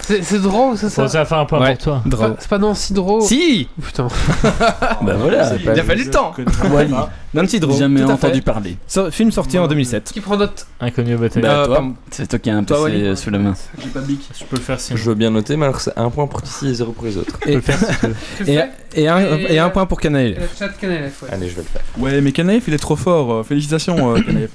[0.00, 1.74] C'est c'est drôle, c'est ça Bon, ça va faire un point Ouais.
[1.74, 2.02] pour toi.
[2.04, 4.08] C'est pas- C'est pas Nancy Draw Si Putain.
[5.02, 5.48] Bah voilà.
[5.50, 6.32] C'est Il a fallu le temps
[6.70, 6.94] Wally.
[7.34, 8.40] Nancy Drew, Jamais entendu fait.
[8.40, 8.76] parler.
[8.86, 10.12] So- film sorti en 2007.
[10.12, 11.42] Qui prend note Inconnu au bataille.
[11.44, 11.94] Euh, Bah, toi, pardon.
[12.10, 13.54] c'est toi qui as un Toi, PC euh, sous la main.
[13.82, 14.20] J'ai pas de bic.
[14.38, 14.96] je peux le faire sinon.
[14.96, 17.16] Je veux bien noter, mais alors c'est un point pour Tissi et zéro pour les
[17.18, 17.38] autres.
[17.44, 18.52] Si
[18.94, 20.36] Et, un, Et- et un point pour Canaël.
[20.40, 21.28] Le chat Canelef, ouais.
[21.32, 21.82] Allez, je vais le faire.
[21.98, 23.32] Ouais, mais Kanaef, il est trop fort.
[23.32, 24.50] euh, Félicitations, euh, Kanaef.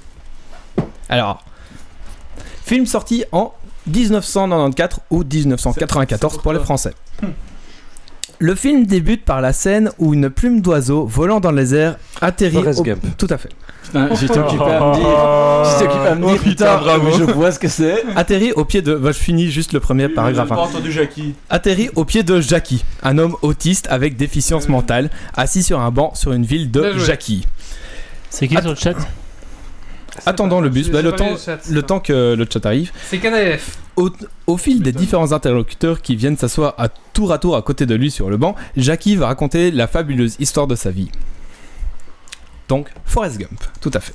[1.10, 1.44] Alors,
[2.66, 3.54] film sorti en
[3.88, 6.94] 1994 ou 1994 pour les Français.
[8.40, 12.58] Le film débute par la scène où une plume d'oiseau volant dans les airs atterrit.
[12.58, 13.04] Au- Gump.
[13.16, 13.50] Tout à fait.
[13.84, 15.72] Putain, j'étais occupé à me dire.
[15.72, 17.12] J'étais occupé à me dire, Oh, putain, putain, bravo.
[17.20, 18.04] je vois ce que c'est.
[18.16, 18.96] Atterrit au pied de.
[18.96, 20.48] bah, je finis juste le premier paragraphe.
[20.48, 20.56] J'ai hein.
[20.56, 21.36] pas entendu Jackie.
[21.52, 26.16] Atterrit au pied de Jackie, un homme autiste avec déficience mentale, assis sur un banc
[26.16, 26.98] sur une ville de.
[26.98, 27.46] Jackie.
[28.32, 28.96] C'est qui sur le chat?
[30.26, 31.88] Attendant le bus, bah, le, temps, lu chat, le ça.
[31.88, 32.92] temps que le chat arrive.
[33.10, 33.20] C'est.
[33.96, 34.10] Au,
[34.48, 37.96] au fil des différents interlocuteurs qui viennent s'asseoir à tour à tour à côté de
[37.96, 41.10] lui sur le banc, Jackie va raconter la fabuleuse histoire de sa vie.
[42.68, 44.14] Donc, Forrest Gump, tout à fait.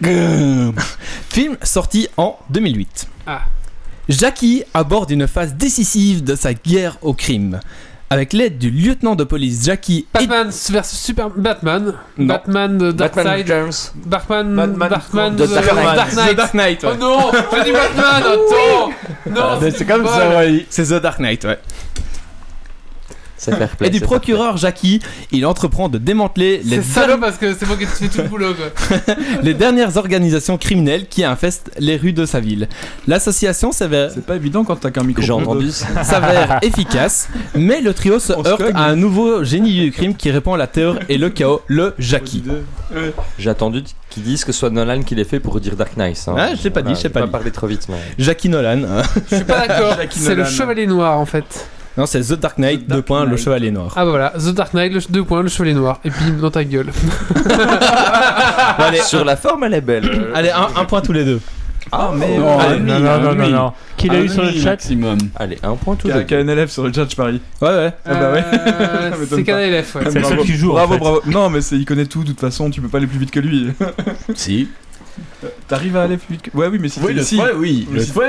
[1.30, 3.08] Film sorti en 2008.
[3.26, 3.42] Ah.
[4.08, 7.60] Jackie aborde une phase décisive de sa guerre au crime.
[8.08, 11.94] Avec l'aide du lieutenant de police Jackie et Batman versus Super Batman.
[12.16, 12.26] Non.
[12.26, 13.46] Batman de Batman Darkseid.
[13.50, 13.92] Returns.
[14.06, 14.54] Batman.
[14.56, 15.96] Batman Batman de Dark Knight.
[15.96, 16.36] Dark The Knight.
[16.36, 16.84] Dark Knight.
[16.84, 16.90] ouais.
[16.92, 18.90] Oh non, j'ai dit Batman, attends
[19.28, 20.28] Non, Ah, c'est comme ça.
[20.30, 20.66] Wally.
[20.70, 21.58] C'est The Dark Knight, ouais.
[23.38, 25.00] C'est fair play, et du procureur Jackie,
[25.30, 28.28] il entreprend de démanteler les, C'est salaud parce que c'est moi qui fais tout le
[28.28, 29.14] boulot quoi.
[29.42, 32.68] les dernières organisations criminelles qui infestent les rues de sa ville.
[33.06, 35.22] L'association s'avère C'est pas évident quand t'as qu'un micro.
[35.22, 36.02] J'ai entendu ça.
[36.02, 40.30] s'avère efficace, mais le trio se On heurte à un nouveau génie du crime qui
[40.30, 42.42] répand la terreur et le chaos, le Jackie.
[43.38, 46.22] J'ai attendu qu'ils disent que ce soit Nolan qui l'ait fait pour dire Dark Knight.
[46.28, 46.34] Hein.
[46.38, 47.30] Ah, je l'ai pas dit, je l'ai pas dit.
[47.30, 47.96] parler trop vite, mais.
[48.18, 48.82] Jackie Nolan.
[48.84, 49.02] hein.
[49.30, 49.96] Je suis pas d'accord.
[49.96, 51.68] Jackie C'est le chevalier noir en fait.
[51.96, 53.92] Non, c'est The Dark Knight, The deux Dark points, le chevalier noir.
[53.96, 55.98] Ah bah voilà, The Dark Knight, le deux points, le chevalier noir.
[56.04, 56.88] Et puis dans ta gueule.
[58.78, 60.28] Bon, allez, Sur la forme, elle est belle.
[60.34, 61.40] allez un, un point tous les deux.
[61.92, 63.72] Ah, mais Non, allez, Non, non, non, non, non.
[63.96, 65.18] Qui l'a Un eu sur le demi chat maximum.
[65.36, 66.36] Allez, un point tous Il y a les deux.
[66.36, 67.40] qu'un élève sur le chat, je parie.
[67.62, 67.92] Ouais, ouais.
[68.04, 68.44] Ah bah ouais.
[68.52, 69.62] Euh, Ça m'étonne c'est qu'un pas.
[69.62, 70.02] élève, ouais.
[70.10, 70.42] C'est le seul Bravo.
[70.42, 70.98] qui joue, en Bravo, fait.
[70.98, 71.20] bravo.
[71.26, 73.30] Non, mais c'est- il connaît tout, de toute façon, tu peux pas aller plus vite
[73.30, 73.68] que lui.
[74.34, 74.68] Si.
[75.68, 76.56] T'arrives à aller plus vite que.
[76.56, 77.86] Ouais, oui, mais si Oui, l'autre fois, oui.
[77.90, 78.24] L'autre si- fois,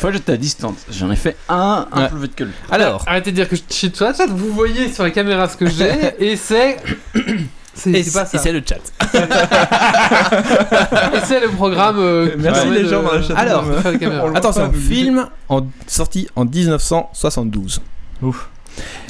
[0.00, 0.76] fois, j'étais à distance.
[0.90, 2.08] J'en ai fait un, un Ouais.
[2.08, 2.52] plus vite que lui.
[2.70, 3.62] Alors, Arrêtez de dire que je
[4.04, 6.76] la chat, vous voyez sur la caméra ce que j'ai et c'est.
[7.74, 8.02] C'est et
[8.38, 8.80] c'est le chat.
[11.14, 11.98] Et c'est le programme.
[11.98, 13.34] euh, Merci les de- gens dans la chat.
[13.36, 13.70] Alors, de
[14.28, 17.80] le Attention, film en, sorti en 1972.
[18.22, 18.48] Ouf.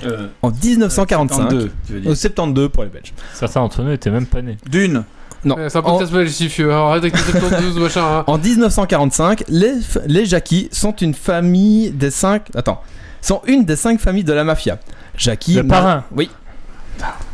[0.05, 1.37] Euh, En 1945.
[1.37, 2.17] 52, tu veux Au dire.
[2.17, 3.13] 72 pour les Belges.
[3.35, 4.57] Certains d'entre nous étaient même pas nés.
[4.69, 5.05] D'une.
[5.45, 5.57] Non.
[5.57, 8.03] Ouais, C'est un En, podcast maléfieux, alors arrête avec les 72 machin.
[8.05, 8.25] hein.
[8.27, 12.49] en 1945, les, Jackie sont une famille des cinq.
[12.55, 12.81] Attends.
[13.21, 14.79] Sont une des cinq familles de la mafia.
[15.17, 15.55] Jackie.
[15.55, 16.05] Le mar- parrain.
[16.13, 16.31] Oui.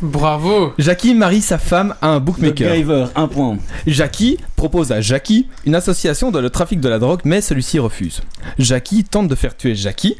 [0.01, 0.73] Bravo.
[0.77, 3.09] Jackie marie sa femme à un bookmaker.
[3.15, 3.57] Un point.
[3.87, 8.21] Jackie propose à Jackie une association dans le trafic de la drogue, mais celui-ci refuse.
[8.59, 10.17] Jackie tente de faire tuer Jackie,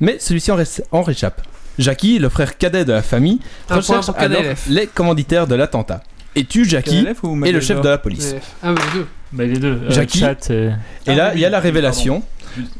[0.00, 1.42] mais celui-ci en, ré- en réchappe.
[1.78, 3.38] Jackie, le frère cadet de la famille,
[3.68, 6.02] Un recherche alors les commanditaires de l'attentat
[6.36, 8.34] et tue Jackie KLF ou et le chef de la police.
[8.62, 9.06] Ah, mais les deux.
[9.32, 9.80] Bah, les deux.
[9.84, 10.18] euh, Jackie.
[10.20, 10.70] chat et-
[11.06, 12.22] Et là, Ah, il y a oui, la oui, révélation.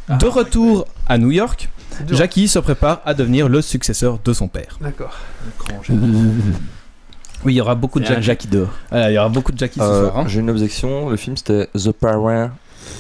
[0.09, 1.69] Ah, De retour à New York,
[2.07, 2.17] dur.
[2.17, 4.79] Jackie se prépare à devenir le successeur de son père.
[4.81, 5.17] D'accord.
[7.43, 8.23] Oui, il y aura beaucoup de Jackie.
[8.23, 8.49] Jackie.
[8.91, 10.19] Voilà, il y aura beaucoup de Jackie ce Euh, soir.
[10.19, 10.25] hein.
[10.29, 11.09] J'ai une objection.
[11.09, 12.51] Le film c'était The Parrain.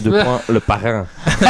[0.00, 0.24] Deux Ouais.
[0.24, 1.06] points, le parrain.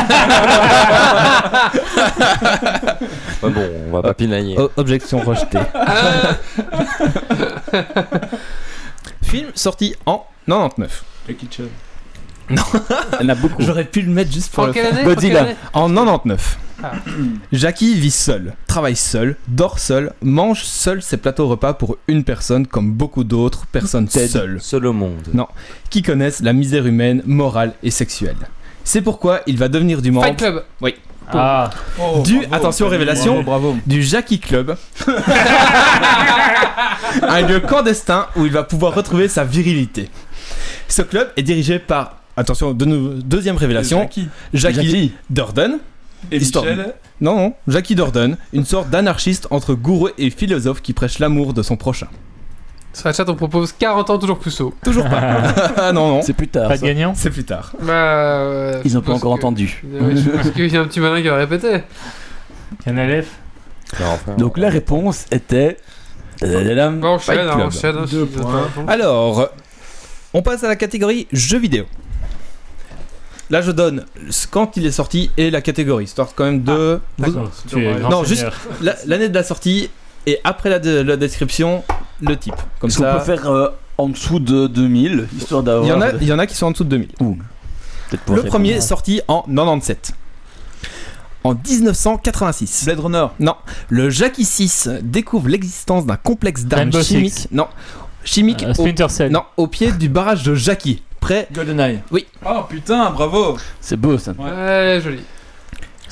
[3.43, 4.59] Ouais, bon, on va pas pinailler.
[4.59, 5.59] O- objection rejetée.
[9.31, 11.05] Film sorti en 99.
[11.29, 11.63] Jackie Chan.
[12.51, 12.57] Il
[13.21, 13.63] y en a beaucoup.
[13.63, 14.95] J'aurais pu le mettre juste pour en le quelle faire.
[14.95, 15.41] année Godzilla.
[15.43, 16.59] En quelle année En 99.
[16.83, 16.93] Ah.
[17.53, 22.67] Jackie vit seul, travaille seul, dort seul, mange seul ses plateaux repas pour une personne
[22.67, 25.29] comme beaucoup d'autres personnes seules Seul au monde.
[25.35, 25.47] Non.
[25.91, 28.37] qui connaissent la misère humaine, morale et sexuelle.
[28.83, 30.65] C'est pourquoi il va devenir du membre Fight Club.
[31.33, 31.71] Ah,
[32.25, 33.77] du, attention révélation, Bravo.
[33.87, 34.77] du Jackie Club.
[37.23, 40.09] un lieu clandestin où il va pouvoir retrouver sa virilité.
[40.89, 44.29] Ce club est dirigé par, attention, de deuxième révélation, Jackie.
[44.55, 45.79] Jackie, Durden.
[46.31, 46.65] Et Histoire.
[46.65, 46.95] Michel.
[47.21, 51.63] Non, non, Jackie Durden, une sorte d'anarchiste entre gourou et philosophe qui prêche l'amour de
[51.63, 52.09] son prochain.
[52.93, 54.75] Sur la chat, on propose 40 ans toujours plus haut.
[54.83, 55.43] Toujours pas.
[55.77, 56.69] ah non, non, C'est plus tard.
[56.69, 56.87] pas de ça.
[56.87, 57.73] gagnant c'est plus tard.
[57.81, 57.93] Bah.
[57.93, 59.83] euh, Ils je ont pas encore que- entendu.
[59.85, 61.83] Ouais, je pense qu'il y a un petit malin qui va répéter.
[62.87, 65.77] Enfin, Donc la réponse était.
[66.41, 66.49] Bon,
[67.05, 67.97] enchaîne, hein, enchaîne.
[67.97, 68.69] hein, Deux points.
[68.87, 69.51] pas- Alors,
[70.33, 71.85] on passe à la catégorie jeux vidéo.
[73.51, 74.05] Là, je donne
[74.51, 77.01] quand il est sorti et la catégorie, histoire quand même de.
[77.19, 78.47] D'accord, tu es grand Non, juste
[78.81, 78.97] seigneur.
[79.07, 79.91] l'année de la sortie
[80.27, 81.83] et après la, de- la description,
[82.23, 82.55] le type.
[82.79, 83.15] Comme Est-ce qu'on ça.
[83.15, 83.69] peut faire euh,
[83.99, 85.85] en dessous de 2000 histoire d'avoir.
[85.87, 87.09] Il y, en a, il y en a qui sont en dessous de 2000.
[87.09, 90.13] Peut-être pour Le premier est sorti en 97.
[91.43, 92.85] En 1986.
[92.85, 93.27] Blade Runner.
[93.39, 93.55] Non,
[93.89, 97.33] le Jackie 6 découvre l'existence d'un complexe d'armes chimiques.
[97.33, 97.49] Six.
[97.51, 97.67] Non,
[98.25, 99.33] chimiques Euh, au, Splinter Cell.
[99.33, 102.01] non, au pied du barrage de Jackie, près GoldenEye.
[102.11, 102.27] Oui.
[102.45, 103.57] Oh putain, bravo.
[103.81, 104.33] C'est beau ça.
[104.39, 105.21] Ouais, joli.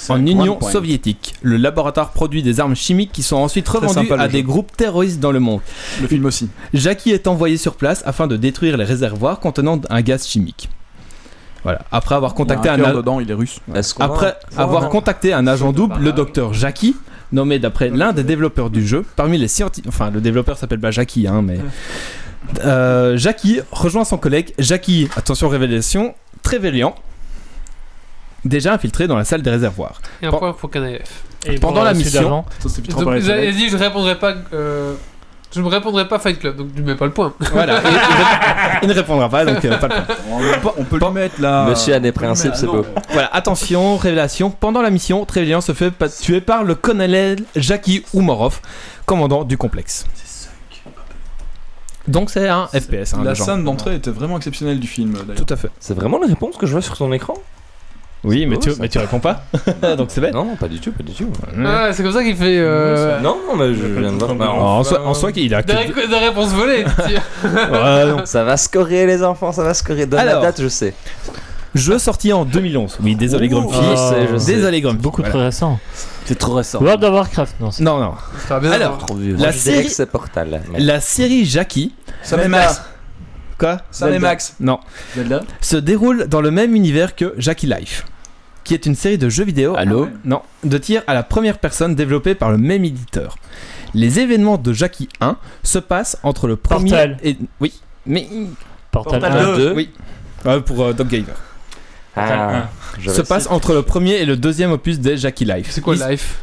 [0.08, 0.70] En un Union point.
[0.70, 1.34] soviétique.
[1.42, 4.32] Le laboratoire produit des armes chimiques qui sont ensuite sympa, le à jeu.
[4.32, 5.60] des groupes terroristes dans le monde.
[6.00, 6.48] Le film aussi.
[6.74, 10.68] Jackie est envoyé sur place afin de détruire les réservoirs contenant un gaz chimique.
[11.64, 11.80] Voilà.
[11.90, 13.58] Après avoir contacté il y a un, dedans, il est russe.
[13.98, 16.96] Après avoir contacté un agent double, le docteur Jackie,
[17.32, 20.90] nommé d'après l'un des développeurs du jeu, parmi les scientifiques, enfin le développeur s'appelle pas
[20.92, 21.58] Jackie, hein, mais
[22.64, 24.54] Euh, Jackie rejoint son collègue.
[24.58, 26.94] Jackie, attention révélation, très véliant,
[28.44, 30.00] déjà infiltré dans la salle des réservoirs.
[30.22, 31.24] Et un point pour KNF.
[31.46, 32.44] Et pendant pour la mission-
[33.04, 33.56] toilettes.
[33.56, 34.34] dit, je répondrai pas.
[34.52, 34.94] euh,
[35.54, 37.32] Je ne répondrai pas Fight Club, donc tu mets pas le point.
[37.52, 37.80] Voilà,
[38.82, 40.14] il ne répondra pas, donc euh, pas le point.
[40.30, 41.66] On peut- On peut le mettre là.
[41.70, 42.84] Monsieur a des principes, c'est beau.
[43.12, 44.50] Voilà, attention, révélation.
[44.50, 48.60] Pendant la mission, Trévélian se fait pa- tuer par le colonel Jackie Oumarov,
[49.06, 50.06] commandant du complexe.
[52.06, 53.46] Donc c'est un FPS, hein, La le genre.
[53.46, 55.36] scène d'entrée était vraiment exceptionnelle du film d'ailleurs.
[55.44, 55.68] Tout à fait.
[55.78, 57.34] C'est vraiment la réponse que je vois sur ton écran?
[58.24, 58.76] Oui, mais, beau, tu, ça.
[58.80, 59.42] mais tu réponds pas.
[59.96, 60.34] Donc c'est bête.
[60.34, 61.30] Non, non, pas du tout, pas du tout.
[61.64, 62.58] Ah, c'est comme ça qu'il fait.
[62.58, 63.20] Euh...
[63.20, 64.34] Non, non, mais je viens de voir.
[64.34, 66.84] Bah, en, soi, en soi, il a que Des, ré- des réponses volées.
[67.44, 68.26] Ouais, non.
[68.26, 70.06] Ça va scorer les enfants, ça va scorer.
[70.06, 70.42] Donne Alors.
[70.42, 70.94] la date, je sais.
[71.74, 72.98] Jeu sorti en 2011.
[73.02, 73.76] Oui, désolé, Grumpy.
[73.76, 74.54] Je sais, je sais.
[74.54, 75.00] Désolé, Grumpy.
[75.02, 75.34] Beaucoup Voilà.
[75.34, 75.78] trop récent.
[76.24, 76.80] C'est trop récent.
[76.80, 77.70] World of Warcraft, non.
[77.80, 78.14] Non, non.
[78.48, 78.56] Ça.
[78.56, 79.36] Alors, Trop vieux.
[79.38, 80.60] La série, Portal.
[80.72, 81.94] mais- La série Jackie.
[82.48, 82.82] Max.
[83.58, 84.54] Quoi Sam et Max.
[84.60, 84.78] Non.
[85.14, 85.42] Zelda.
[85.60, 88.04] Se déroule dans le même univers que Jackie Life,
[88.64, 89.74] qui est une série de jeux vidéo.
[89.76, 93.36] Allô Non, de tir à la première personne développée par le même éditeur.
[93.94, 97.16] Les événements de Jackie 1 se passent entre le premier Portal.
[97.24, 97.72] et oui,
[98.06, 98.28] mais
[98.90, 99.56] Portal, Portal 1.
[99.56, 99.72] 2.
[99.74, 99.90] oui.
[100.44, 101.34] Ouais, pour euh, Doc Gamer.
[102.14, 102.68] Ah,
[103.00, 105.68] je Se passe entre le premier et le deuxième opus des Jackie Life.
[105.70, 106.38] C'est quoi Life?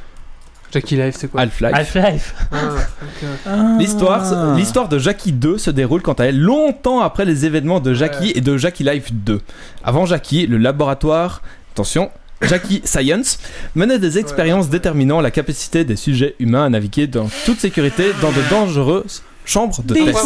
[0.75, 1.71] Jackie Life, c'est quoi Half-Life.
[1.73, 2.35] Half-Life.
[2.51, 2.57] Ah,
[3.01, 3.27] ok.
[3.45, 3.75] Ah.
[3.79, 7.93] L'histoire, l'histoire de Jackie 2 se déroule quant à elle longtemps après les événements de
[7.93, 9.39] Jackie et de Jackie Life 2.
[9.85, 11.41] Avant Jackie, le laboratoire,
[11.73, 12.11] attention,
[12.41, 13.39] Jackie Science
[13.73, 18.31] menait des expériences déterminant la capacité des sujets humains à naviguer dans toute sécurité dans
[18.31, 20.25] de dangereuses chambres de Un test.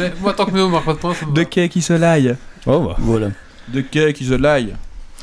[0.00, 1.92] Mais moi, tant que Méo marque pas de point, ça me De quai qui se
[1.92, 2.34] laille.
[2.66, 3.28] Oh bah, Voilà.
[3.68, 4.74] De quai qui se laille.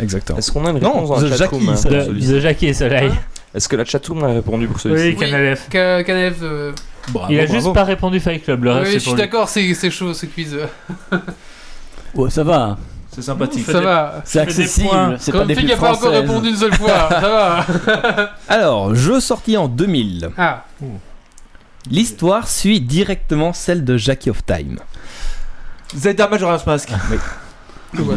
[0.02, 0.38] Exactement.
[0.40, 2.68] Est-ce qu'on a une Non, réponse dans The la chatroom Jackie, hein, De, de Jackie
[2.68, 3.12] et Soleil.
[3.54, 5.70] Est-ce que la chatroom a répondu pour celui-ci Oui, Canal F.
[5.70, 6.72] K- KNF, euh,
[7.10, 7.60] Bravo, Il a bravo.
[7.60, 10.26] juste pas répondu Fight Club, le oui, reste je c'est suis d'accord, c'est chaud ce
[10.26, 10.58] quiz.
[12.14, 12.78] Ouais, ça va.
[13.14, 13.66] C'est sympathique.
[13.66, 14.22] Ça va.
[14.26, 15.18] C'est accessible.
[15.20, 18.32] C'est pas Comme des a pas encore répondu une seule fois, ça va.
[18.50, 20.30] Alors, jeu sorti en 2000.
[20.38, 20.66] Ah,
[21.90, 24.78] L'histoire suit directement celle de Jackie of Time.
[25.96, 26.90] Zelda Majora's Mask.
[26.90, 26.96] ça
[27.94, 28.14] va.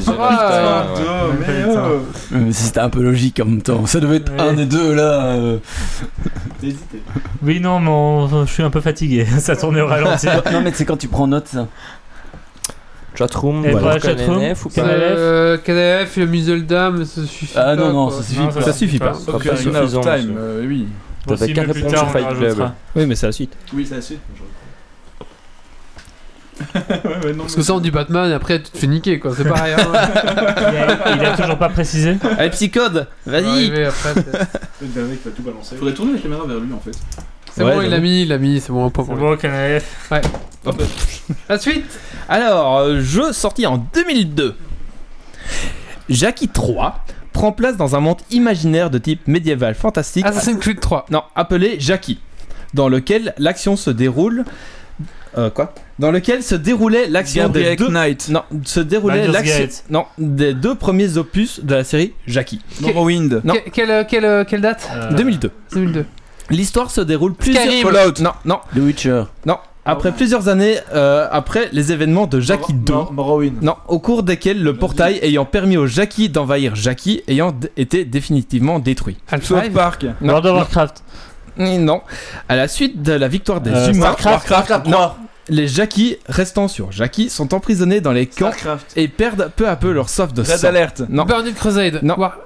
[0.98, 1.98] euh, mais, euh,
[2.32, 3.86] Euh, C'était un peu logique en même temps.
[3.86, 4.40] Ça devait être Ouais.
[4.40, 5.24] un des deux là.
[5.34, 5.58] euh.
[7.42, 9.26] Oui, non, mais on- je suis un peu fatigué.
[9.38, 10.26] Ça tournait au ralenti.
[10.52, 11.66] non, mais c'est quand tu prends note ça.
[13.16, 14.00] Chatroom, Et voilà.
[14.00, 17.54] chatroom KNF ou Euh, KNF, le Muselda, mais ça suffit.
[17.56, 18.16] Ah non, pas, non, quoi.
[18.16, 18.62] ça suffit Non, pas.
[18.62, 19.12] Ça suffit pas.
[19.12, 20.84] pas Ocarina of Time, euh,
[21.26, 22.70] T'avais qu'à répondre sur Fight Club.
[22.96, 23.52] Oui, mais c'est la suite.
[23.72, 24.20] Oui, c'est la suite.
[26.74, 29.18] Ouais, ouais, non, Parce que ça, on dit Batman et après, tu te fais niquer,
[29.18, 29.32] quoi.
[29.36, 29.74] C'est pareil.
[29.74, 29.80] Hein.
[29.92, 32.16] Il a, il a toujours pas précisé.
[32.38, 33.46] Allez, Psychode, vas-y.
[33.46, 34.46] Arriver après, peut-être.
[34.80, 35.76] Le dernier qui va tout balancer.
[35.76, 36.92] Faudrait tourner la caméra vers lui en fait.
[37.52, 40.12] C'est Ouais, bon, il l'a mis, il l'a mis, c'est bon, C'est pour bon, F.
[41.48, 41.98] La suite
[42.28, 44.56] Alors, euh, jeu sorti en 2002.
[46.08, 50.26] Jackie 3 prend place dans un monde imaginaire de type médiéval fantastique.
[50.26, 51.06] Assassin's Creed 3.
[51.10, 52.20] Non, appelé Jackie,
[52.74, 54.44] dans lequel l'action se déroule.
[55.36, 57.88] Euh, quoi Dans lequel se déroulait l'action des deux.
[57.88, 58.28] Knight.
[58.30, 59.68] Non, se déroulait l'action.
[59.90, 62.60] Non, des deux premiers opus de la série Jackie.
[62.80, 63.40] Morrowind.
[63.44, 63.54] Non.
[63.54, 65.50] Que- quelle, quelle, quelle date Euh, 2002.
[65.72, 66.06] 2002.
[66.50, 67.64] L'histoire se déroule plusieurs.
[67.64, 67.82] Skyrim.
[67.90, 68.20] Fallout.
[68.22, 69.22] Non, non, The Witcher.
[69.46, 69.56] non.
[69.86, 72.90] Après plusieurs années, euh, après les événements de Jackie 2.
[72.94, 73.62] Mor- Morrowind.
[73.62, 78.06] Non, au cours desquels le portail ayant permis au Jackie d'envahir Jackie ayant d- été
[78.06, 79.18] définitivement détruit.
[79.42, 80.06] South Park.
[80.22, 81.04] Non, World of non, Warcraft.
[81.56, 82.02] Non.
[82.48, 84.86] À la suite de la victoire des Euh, humains, Starcraft.
[84.86, 85.12] non,
[85.48, 88.92] les Jackie restant sur Jackie sont emprisonnés dans les camps Starcraft.
[88.96, 90.68] et perdent peu à peu leur soif de Red sang.
[90.68, 91.02] Alert.
[91.08, 91.24] Non.
[91.24, 92.00] Burning Crusade.
[92.02, 92.16] Non.
[92.16, 92.38] War-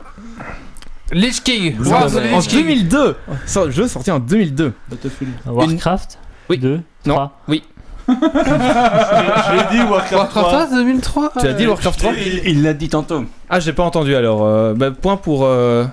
[1.12, 1.74] Lich King.
[1.76, 2.60] Blue War En Lich King.
[2.62, 3.16] 2002,
[3.46, 4.72] So- jeu sorti en 2002.
[4.90, 5.32] Battlefield.
[5.46, 6.18] Warcraft.
[6.50, 6.58] Oui.
[6.58, 6.80] 2.
[7.06, 7.14] Non.
[7.14, 7.38] 3.
[7.48, 7.62] Oui.
[8.08, 10.42] Je l'ai dit, Warcraft Warcraft 3.
[10.66, 13.24] 3, 2003 Tu as dit Warcraft 3 Il il l'a dit tantôt.
[13.50, 14.44] Ah, j'ai pas entendu alors.
[14.44, 15.84] euh, bah, point pour euh,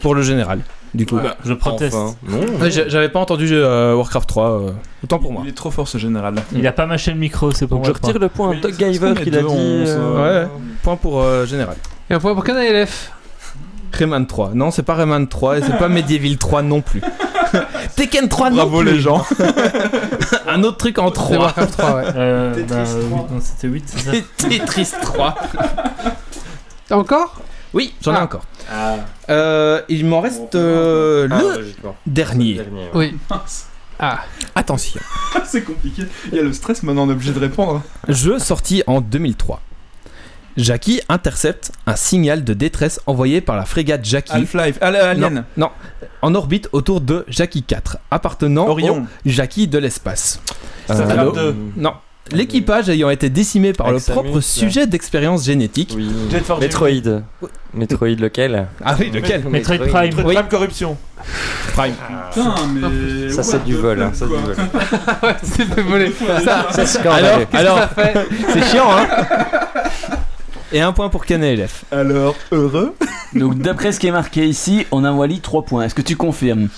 [0.00, 0.60] pour le général.
[0.94, 1.16] Du coup.
[1.16, 1.94] Bah, je proteste.
[1.96, 2.40] Enfin, non.
[2.60, 4.50] Ouais, j'ai- J'avais pas entendu euh, Warcraft 3.
[4.50, 4.70] euh,
[5.02, 5.42] autant pour moi.
[5.44, 6.34] Il est trop fort ce général.
[6.52, 7.94] Il a pas mâché le micro, c'est pour Donc moi.
[8.02, 9.46] je retire le point à qu'on Giver qu'il a dit.
[9.50, 10.48] euh, Ouais.
[10.82, 11.76] Point pour euh, général.
[12.10, 13.10] Et un point pour Canal LF.
[13.92, 14.50] Rayman 3.
[14.54, 17.02] Non, c'est pas Rayman 3 et c'est pas Medieval 3 non plus.
[17.96, 18.92] Tekken 3 non Bravo plus.
[18.92, 19.22] les gens.
[20.48, 21.36] Un autre truc en C'est 3.
[21.38, 22.02] Warcraft 3, ouais.
[22.16, 23.00] Euh, Tetris bah, 3.
[23.00, 25.34] huit, non, c'était 8, c'est ça Tetris 3.
[26.88, 27.36] T'as encore?
[27.74, 28.22] Oui, j'en ai Ah.
[28.24, 28.44] encore.
[28.70, 28.96] Ah.
[29.30, 31.96] Euh, il m'en reste euh, ah, le logiquement.
[32.06, 32.54] dernier.
[32.54, 33.14] Dernier, ouais.
[33.30, 33.36] Oui.
[33.98, 34.18] Ah.
[34.54, 35.00] Attention.
[35.46, 36.02] c'est compliqué.
[36.30, 37.82] Il y a le stress maintenant, on est obligé de répondre.
[38.08, 39.60] Jeu sorti en 2003.
[40.56, 44.76] Jackie intercepte un signal de détresse envoyé par la frégate Jackie Half-Life.
[44.82, 45.44] Ah, là, Alien.
[45.56, 45.70] Non,
[46.20, 49.02] en orbite autour de Jackie 4, appartenant Orion.
[49.02, 50.40] au Jackie de l'espace.
[50.84, 51.56] Starcraft allô 2.
[51.76, 51.94] Non.
[52.30, 55.92] L'équipage ayant été décimé par le propre sujet d'expérience génétique.
[55.96, 56.08] Oui.
[56.30, 57.22] Jet for Metroid.
[57.74, 60.14] Metroid lequel Ah oui, lequel Metroid Prime.
[60.14, 60.36] Prime Oui.
[60.48, 60.96] Corruption.
[61.74, 61.94] Prime.
[62.32, 63.28] Putain, mais.
[63.30, 64.54] Ça c'est du vol, hein, ça c'est du vol.
[65.22, 66.12] ouais, c'est fait voler.
[66.44, 67.46] Ça, C'est Alors, scandaleux.
[67.52, 67.78] alors
[68.52, 69.06] c'est chiant, hein
[70.72, 71.84] Et un point pour KNLF.
[71.90, 72.94] Alors, heureux
[73.34, 75.84] Donc, d'après ce qui est marqué ici, on a Wally 3 points.
[75.84, 76.68] Est-ce que tu confirmes?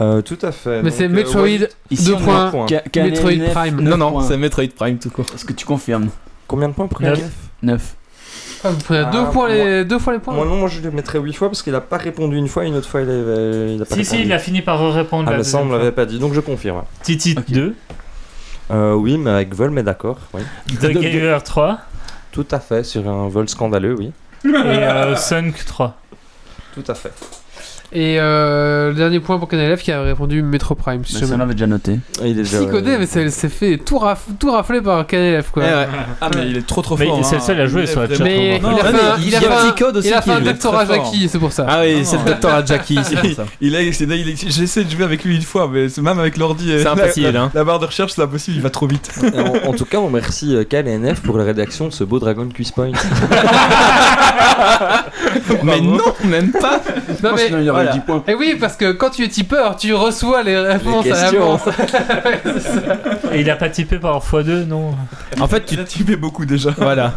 [0.00, 0.82] Euh, tout à fait.
[0.82, 1.42] Mais c'est euh, Metroid
[1.90, 2.50] on a points.
[2.50, 2.66] point.
[2.66, 3.80] Ka- Metroid Prime.
[3.80, 5.26] Non, non, c'est Metroid Prime tout court.
[5.34, 6.08] Est-ce que tu confirmes
[6.48, 7.18] Combien de points pour Neuf.
[7.18, 7.30] KNF
[7.62, 7.94] 9.
[8.64, 10.80] Ah, vous prenez Ah, deux, points les, deux fois les points Moi non, moi je
[10.80, 13.10] le mettrais 8 fois parce qu'il a pas répondu une fois, une autre fois il
[13.10, 13.12] a,
[13.74, 14.28] il a pas Si, si, répondu.
[14.28, 15.30] il a fini par répondre.
[15.32, 16.82] Ah mais ça on me l'avait pas dit, donc je confirme.
[17.02, 17.74] Titi 2,
[18.70, 20.42] Euh, oui, mais avec vol, mais d'accord, oui.
[20.80, 21.78] The Gamer 3
[22.30, 24.12] Tout à fait, sur un vol scandaleux, oui.
[24.44, 25.98] et euh, Sunk 3.
[26.74, 27.12] Tout à fait.
[27.94, 31.04] Et euh, le dernier point pour Canalef qui a répondu Metro Prime.
[31.04, 31.92] Si Mais ça, on l'avait déjà noté.
[32.22, 35.06] Et il est déjà, Psychodé, euh, mais c'est c'est fait tout, raf- tout raflé par
[35.06, 35.62] Canalef quoi.
[35.66, 35.86] Eh ouais.
[36.22, 37.22] Ah, mais il est trop trop Mais fort.
[37.22, 37.44] c'est le hein.
[37.44, 39.24] seul à jouer Il est sur la vraiment- Mais il a mais fait un- il
[39.24, 40.86] il y a a fait un- Psychode aussi il a fait un doctorat.
[40.86, 41.66] Jackie, c'est pour ça.
[41.68, 43.14] Ah oui, c'est le docteur Jackie, c'est.
[43.60, 46.72] Il c'est- est- j'essaie de jouer avec lui une fois, mais c'est- même avec l'ordi,
[46.78, 47.50] C'est impossible, La, hein.
[47.54, 49.10] la barre de recherche, c'est impossible, il va trop vite.
[49.66, 52.04] en, en tout cas, on remercie euh, Cal et NF pour la rédaction de ce
[52.04, 52.92] beau Dragon Quiz Point.
[55.62, 56.80] Mais non, même pas.
[57.22, 57.50] Non, mais-
[57.82, 58.00] Sinon, il y aurait voilà.
[58.00, 58.24] 10 points.
[58.28, 61.60] Et oui, parce que quand tu es tipeur, tu reçois les réponses à l'avance.
[63.32, 64.94] Et il a pas typé par x2, non
[65.40, 66.70] En fait, tu Il a typé beaucoup déjà.
[66.76, 67.14] Voilà.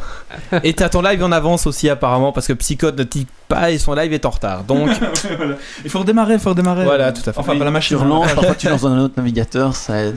[0.63, 3.77] Et t'as ton live en avance aussi apparemment parce que Psychode ne type pas et
[3.77, 4.63] son live est en retard.
[4.63, 4.89] Donc
[5.37, 5.55] Voilà.
[5.83, 6.83] Il faut redémarrer, il faut redémarrer.
[6.85, 7.39] voilà, tout à fait.
[7.39, 7.97] Enfin, pas la machine.
[7.97, 10.15] Tu relances, parfois tu lances dans un autre navigateur, ça aide.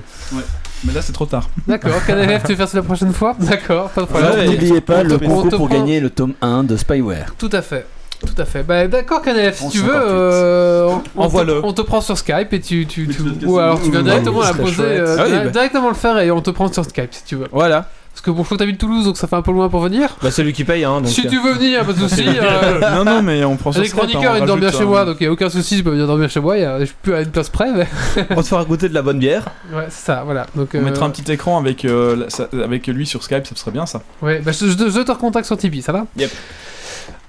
[0.84, 1.48] Mais là, c'est trop tard.
[1.66, 3.34] D'accord, Canalef, tu veux faire ça la prochaine fois?
[3.40, 4.50] D'accord, pas de problème.
[4.50, 7.34] N'oubliez pas le concours pour prend- gagner le tome 1 de Spyware.
[7.36, 7.84] Tout à fait.
[8.26, 8.62] Tout à fait.
[8.64, 10.02] Bah, d'accord, Canalef, si tu veux, 11,58.
[10.08, 11.60] euh, on- Envoie-le.
[11.60, 12.86] te, on te prend sur Skype et tu.
[12.86, 15.28] tu, tu- Mais tu- ou alors tu viens directement ce la poser, euh, Ah oui,
[15.30, 15.50] direct- bah.
[15.50, 17.46] directement le faire et on te prend sur Skype si tu veux.
[17.52, 17.88] Voilà.
[18.12, 19.78] Parce que bon, je crois que t'habites Toulouse donc ça fait un peu loin pour
[19.80, 20.16] venir.
[20.20, 21.00] Bah celui qui paye hein.
[21.00, 22.26] Donc, si euh, tu veux venir, pas de soucis.
[22.42, 24.68] euh, non, non, mais on prend sur Les Skype, hein, chroniqueurs on ils dorment bien
[24.70, 26.58] rajoute chez moi donc il n'y a aucun souci, je peux venir dormir chez moi,
[26.58, 27.70] y a- je suis plus à une place près.
[27.72, 27.86] Mais...
[28.36, 29.44] on te fera goûter de la bonne bière.
[29.72, 30.46] Ouais, c'est ça, voilà.
[30.56, 33.46] Donc, On euh, mettra un petit écran avec, euh, la- ça- avec lui sur Skype,
[33.46, 34.02] ça serait bien ça.
[34.20, 36.06] Ouais, bah, je, je- je te recontacte sur Tipeee, ça va?
[36.16, 36.30] Yep.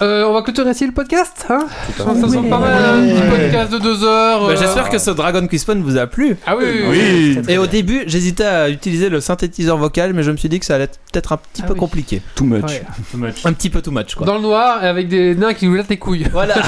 [0.02, 3.22] Euh, on va clôturer ici le podcast, hein Ça ça semble pas mal, un petit
[3.30, 4.48] podcast de deux heures.
[4.48, 6.38] Bah, euh, J'espère que ce Dragon Quiz Phone vous a plu.
[6.48, 7.42] Ah oui, oui, Oui.
[7.54, 10.66] Et au début, j'hésitais à utiliser le synthétiseur vocal, mais je me suis dit que
[10.66, 11.80] ça allait être peut-être un petit Ah peu oui.
[11.80, 12.22] compliqué.
[12.36, 12.64] Too much.
[12.64, 12.84] Ouais.
[13.12, 13.46] Too much.
[13.46, 14.26] Un petit peu too much quoi.
[14.26, 16.28] Dans le noir et avec des nains qui nous lattent les couilles.
[16.32, 16.56] Voilà.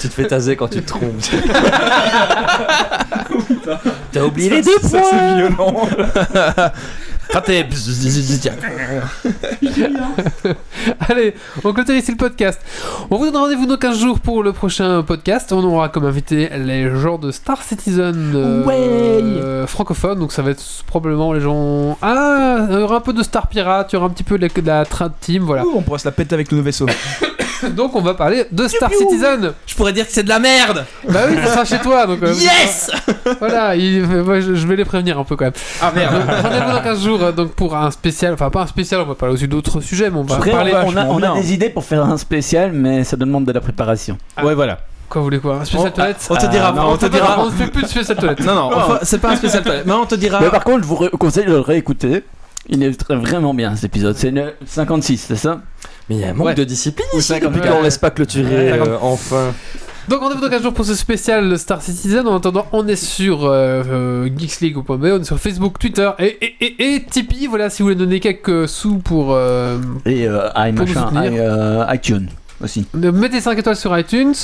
[0.00, 1.14] tu te fais taser quand tu te trompes.
[4.12, 5.88] T'as oublié les deux Ça, c'est violent.
[7.32, 7.64] Raté.
[11.08, 12.60] Allez, on clôture ici le podcast.
[13.10, 15.52] On vous donne rendez-vous dans 15 jours pour le prochain podcast.
[15.52, 20.18] On aura comme invité les gens de Star Citizen euh, euh, francophone.
[20.18, 21.96] Donc ça va être probablement les gens.
[22.02, 24.36] Ah, il y aura un peu de Star Pirate, il y aura un petit peu
[24.36, 25.64] de la, de la Trad Team, voilà.
[25.64, 26.86] Ouh, on pourra se la péter avec nos vaisseaux.
[27.76, 29.52] Donc on va parler de Star Citizen.
[29.66, 30.84] Je pourrais dire que c'est de la merde.
[31.08, 32.06] Bah oui, ça sera chez toi.
[32.06, 32.90] Donc, euh, Yes.
[33.38, 35.52] Voilà, il- moi, je, je vais les prévenir un peu quand même.
[35.80, 36.14] Ah merde.
[36.14, 39.04] Donc, Rendez-vous dans 15 jours euh, donc pour un spécial, enfin pas un spécial, on
[39.06, 40.72] va parler aussi d'autres sujets, mais on va Après, parler.
[40.74, 41.34] on, a, on a- vachement on a bien.
[41.36, 44.16] des idées pour faire un spécial, mais ça demande de la préparation.
[44.42, 44.78] Ouais voilà.
[45.08, 46.68] Quoi, vous voulez quoi Un spécial On- toilette On te dira.
[46.68, 47.40] Ah, non, on te dira.
[47.40, 48.40] On ne fait plus de spécial toilette.
[48.44, 48.70] Non non.
[48.74, 49.84] enfin, C'est pas un spécial toilette.
[49.86, 50.38] Mais on te dira.
[50.40, 52.22] Mais par contre, je vous conseille de le réécouter.
[52.68, 54.16] Il est très- vraiment bien cet épisode.
[54.16, 55.60] C'est le 56, c'est ça?
[56.10, 56.54] Mais il y a un manque Ouais.
[56.54, 57.52] de discipline ici 50.
[57.54, 58.80] depuis qu'on laisse pas clôturer Ouais.
[58.86, 59.54] euh, enfin.
[60.08, 62.26] Donc rendez-vous dans 15 jours pour ce spécial Star Citizen.
[62.26, 66.54] En attendant, on est sur euh, euh, geeksleague.be, on est sur Facebook, Twitter et, et,
[66.64, 67.46] et, et Tipeee.
[67.46, 69.28] Voilà, si vous voulez donner quelques sous pour.
[69.34, 71.86] euh, Et euh, i- Pour nous machin, soutenir.
[71.92, 72.28] i- iTunes
[72.62, 72.86] aussi.
[72.92, 74.34] Mettez 5 étoiles sur iTunes.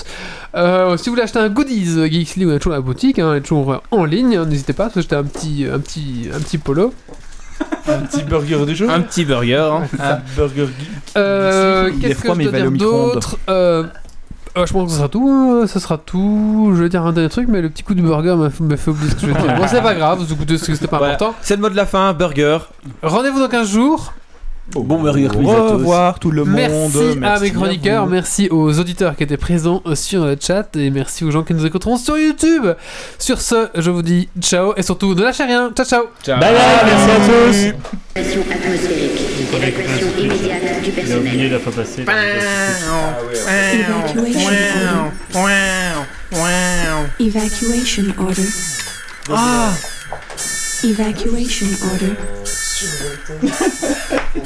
[0.54, 2.80] Euh, si vous voulez acheter un goodies euh, Geeks League, on est toujours à la
[2.82, 4.40] boutique, hein, on est toujours en ligne.
[4.42, 6.94] N'hésitez pas, que j'étais un petit, un petit, un petit polo.
[7.88, 8.90] Un petit burger du jour.
[8.90, 9.56] Un petit burger.
[9.72, 9.82] hein.
[10.00, 10.88] Un burger geek.
[11.16, 13.12] Euh, Il est Qu'est-ce que froid, je mais dois dire au micro-ondes.
[13.14, 13.84] d'autre euh,
[14.56, 15.28] euh, Je pense que ce sera tout.
[15.30, 16.72] hein, Ce sera tout.
[16.76, 19.10] Je vais dire un dernier truc, mais le petit coup du burger m'a fait- oublier
[19.10, 19.54] ce que je vais dire.
[19.56, 21.14] Bon, c'est pas grave, écoutez, c'était pas Voilà.
[21.14, 21.34] important.
[21.42, 22.12] C'est le mot de la fin.
[22.12, 22.58] Burger.
[23.02, 24.12] Rendez-vous dans 15 jours.
[24.72, 25.72] Bon Au tous.
[25.72, 27.24] revoir tout le Merci, monde.
[27.24, 31.24] à mes chroniqueurs, merci aux auditeurs qui étaient présents euh, sur le chat et merci
[31.24, 32.66] aux gens qui nous écouteront sur YouTube.
[33.18, 35.70] Sur ce, je vous dis ciao et surtout ne lâchez rien.
[35.74, 36.02] Ciao ciao.
[36.22, 36.40] Ciao.
[36.40, 37.56] Bye bye, merci à tous
[38.16, 39.20] Évacuation atmosphérique.
[39.54, 41.52] Évacuation immédiate du Il a oublié personnel.
[41.52, 42.04] la fois passée.
[47.18, 48.46] Evacuation order.
[50.82, 52.16] Evacuation order.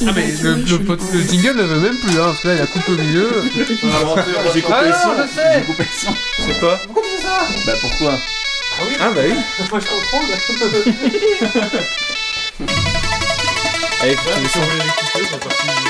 [0.06, 2.54] Ah mais le, le, pot- le jingle ne veut même plus, hein, parce que là
[2.54, 3.28] il a coupé au milieu.
[4.54, 5.10] J'ai coupé Ah le non, son.
[5.16, 5.52] je sais.
[5.58, 6.14] J'ai coupé le son.
[6.46, 8.12] C'est quoi Pourquoi tu fais ça Bah pourquoi
[9.00, 9.34] Ah bah oui.
[9.70, 10.20] Moi je comprends.
[14.04, 15.89] L'écouter, c'est parti.